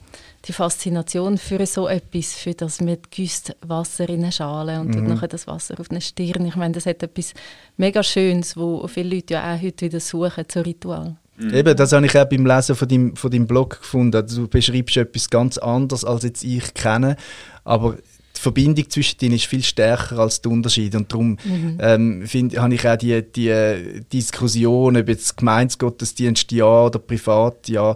die 0.45 0.53
Faszination 0.53 1.37
für 1.37 1.65
so 1.65 1.87
etwas, 1.87 2.33
für 2.33 2.53
das 2.53 2.81
mit 2.81 3.11
güsst 3.11 3.55
Wasser 3.61 4.09
in 4.09 4.23
eine 4.23 4.31
Schale 4.31 4.79
und 4.79 4.95
mhm. 4.95 5.07
nachher 5.07 5.27
das 5.27 5.47
Wasser 5.47 5.79
auf 5.79 5.91
eine 5.91 6.01
Stirn. 6.01 6.45
Ich 6.45 6.55
meine, 6.55 6.73
das 6.73 6.85
hat 6.85 7.03
etwas 7.03 7.33
mega 7.77 8.01
Schönes, 8.01 8.57
wo 8.57 8.87
viele 8.87 9.15
Leute 9.15 9.35
ja 9.35 9.53
auch 9.53 9.61
heute 9.61 9.85
wieder 9.85 9.99
suchen, 9.99 10.45
so 10.51 10.61
Ritual. 10.61 11.15
Mhm. 11.37 11.53
Eben, 11.53 11.75
das 11.75 11.91
habe 11.91 12.05
ich 12.05 12.17
auch 12.17 12.25
beim 12.25 12.45
Lesen 12.45 12.75
von 12.75 12.87
deinem, 12.87 13.15
von 13.15 13.31
deinem 13.31 13.47
Blog 13.47 13.79
gefunden. 13.81 14.25
Du 14.27 14.47
beschreibst 14.47 14.97
etwas 14.97 15.29
ganz 15.29 15.57
anderes, 15.57 16.05
als 16.05 16.23
jetzt 16.23 16.43
ich 16.43 16.73
kenne, 16.73 17.17
aber 17.63 17.97
die 18.35 18.41
Verbindung 18.41 18.89
zwischen 18.89 19.19
denen 19.19 19.35
ist 19.35 19.45
viel 19.45 19.63
stärker 19.63 20.17
als 20.17 20.41
der 20.41 20.51
Unterschied 20.51 20.95
und 20.95 21.11
darum 21.11 21.37
mhm. 21.43 21.77
ähm, 21.79 22.27
find, 22.27 22.57
habe 22.57 22.73
ich 22.73 22.87
auch 22.87 22.95
die, 22.95 23.21
die 23.21 24.01
Diskussion, 24.11 24.97
ob 24.97 25.07
jetzt 25.07 25.37
Gemeinsgottesdienst 25.37 26.51
ja 26.51 26.85
oder 26.85 26.97
privat 26.97 27.69
ja, 27.69 27.95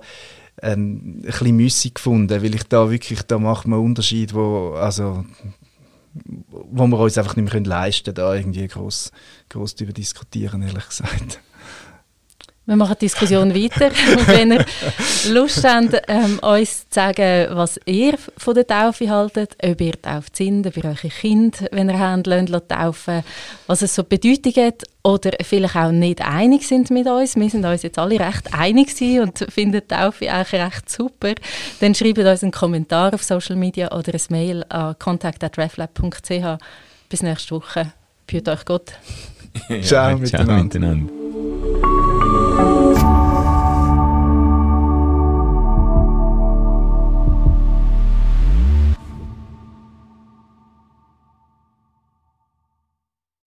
ähm, 0.62 1.18
ein 1.18 1.22
bisschen 1.22 1.56
müssig 1.56 1.96
gefunden, 1.96 2.42
weil 2.42 2.56
ich 2.56 2.64
da 2.64 2.90
wirklich, 2.90 3.22
da 3.24 3.40
macht 3.40 3.68
man 3.68 3.80
einen 3.80 3.88
Unterschied, 3.88 4.34
wo, 4.34 4.74
also, 4.74 5.26
wo 6.14 6.88
wir 6.88 7.00
uns 7.00 7.18
einfach 7.18 7.36
nicht 7.36 7.54
mehr 7.54 7.62
leisten 7.64 8.14
können, 8.14 8.16
da 8.16 8.36
irgendwie 8.36 8.68
groß, 8.68 9.12
groß 9.50 9.76
darüber 9.76 9.94
diskutieren, 9.94 10.62
ehrlich 10.62 10.88
gesagt. 10.88 11.40
Wir 12.68 12.76
machen 12.76 12.96
die 13.00 13.06
Diskussion 13.06 13.54
weiter. 13.54 13.88
Und 14.18 14.28
wenn 14.28 14.52
ihr 14.54 14.66
Lust 15.30 15.64
habt, 15.64 16.02
ähm, 16.08 16.40
uns 16.40 16.90
zu 16.90 16.96
sagen, 16.96 17.48
was 17.52 17.80
ihr 17.86 18.16
von 18.38 18.56
der 18.56 18.66
Taufe 18.66 19.10
haltet, 19.10 19.56
ob 19.64 19.80
ihr 19.82 20.02
tauft 20.02 20.36
sind, 20.36 20.66
ob 20.66 20.76
ihr 20.76 20.86
eure 20.86 21.10
Kinder, 21.10 21.68
wenn 21.72 21.90
ihr 21.90 22.00
habt, 22.00 22.26
lasst 22.26 22.70
taufen, 22.70 23.24
was 23.68 23.84
es 23.84 23.94
so 23.94 24.04
Bedeutung 24.04 24.54
hat 24.64 24.84
oder 25.04 25.32
vielleicht 25.44 25.76
auch 25.76 25.92
nicht 25.92 26.22
einig 26.28 26.68
sind 26.68 26.90
mit 26.90 27.06
uns. 27.06 27.36
Wir 27.36 27.50
sind 27.52 27.66
uns 27.66 27.84
jetzt 27.84 28.00
alle 28.00 28.20
recht 28.20 28.52
einig 28.52 28.90
und 29.22 29.46
finden 29.50 29.82
die 29.82 29.96
Taufe 29.96 30.32
eigentlich 30.32 30.62
recht 30.62 30.90
super. 30.90 31.36
Dann 31.82 31.94
schreibt 31.94 32.18
uns 32.18 32.42
einen 32.42 32.52
Kommentar 32.52 33.14
auf 33.14 33.24
Social 33.24 33.58
Media 33.58 33.92
oder 33.92 34.14
ein 34.14 34.22
Mail 34.30 34.66
an 34.70 34.98
contact.reflab.ch. 34.98 36.60
Bis 37.10 37.22
nächste 37.22 37.56
Woche. 37.56 37.94
Führt 38.28 38.50
euch 38.50 38.66
Gott. 38.66 38.94
ja, 39.70 39.82
ciao, 39.82 40.18
miteinander. 40.18 40.54
Ciao 40.54 40.64
miteinander. 40.64 41.25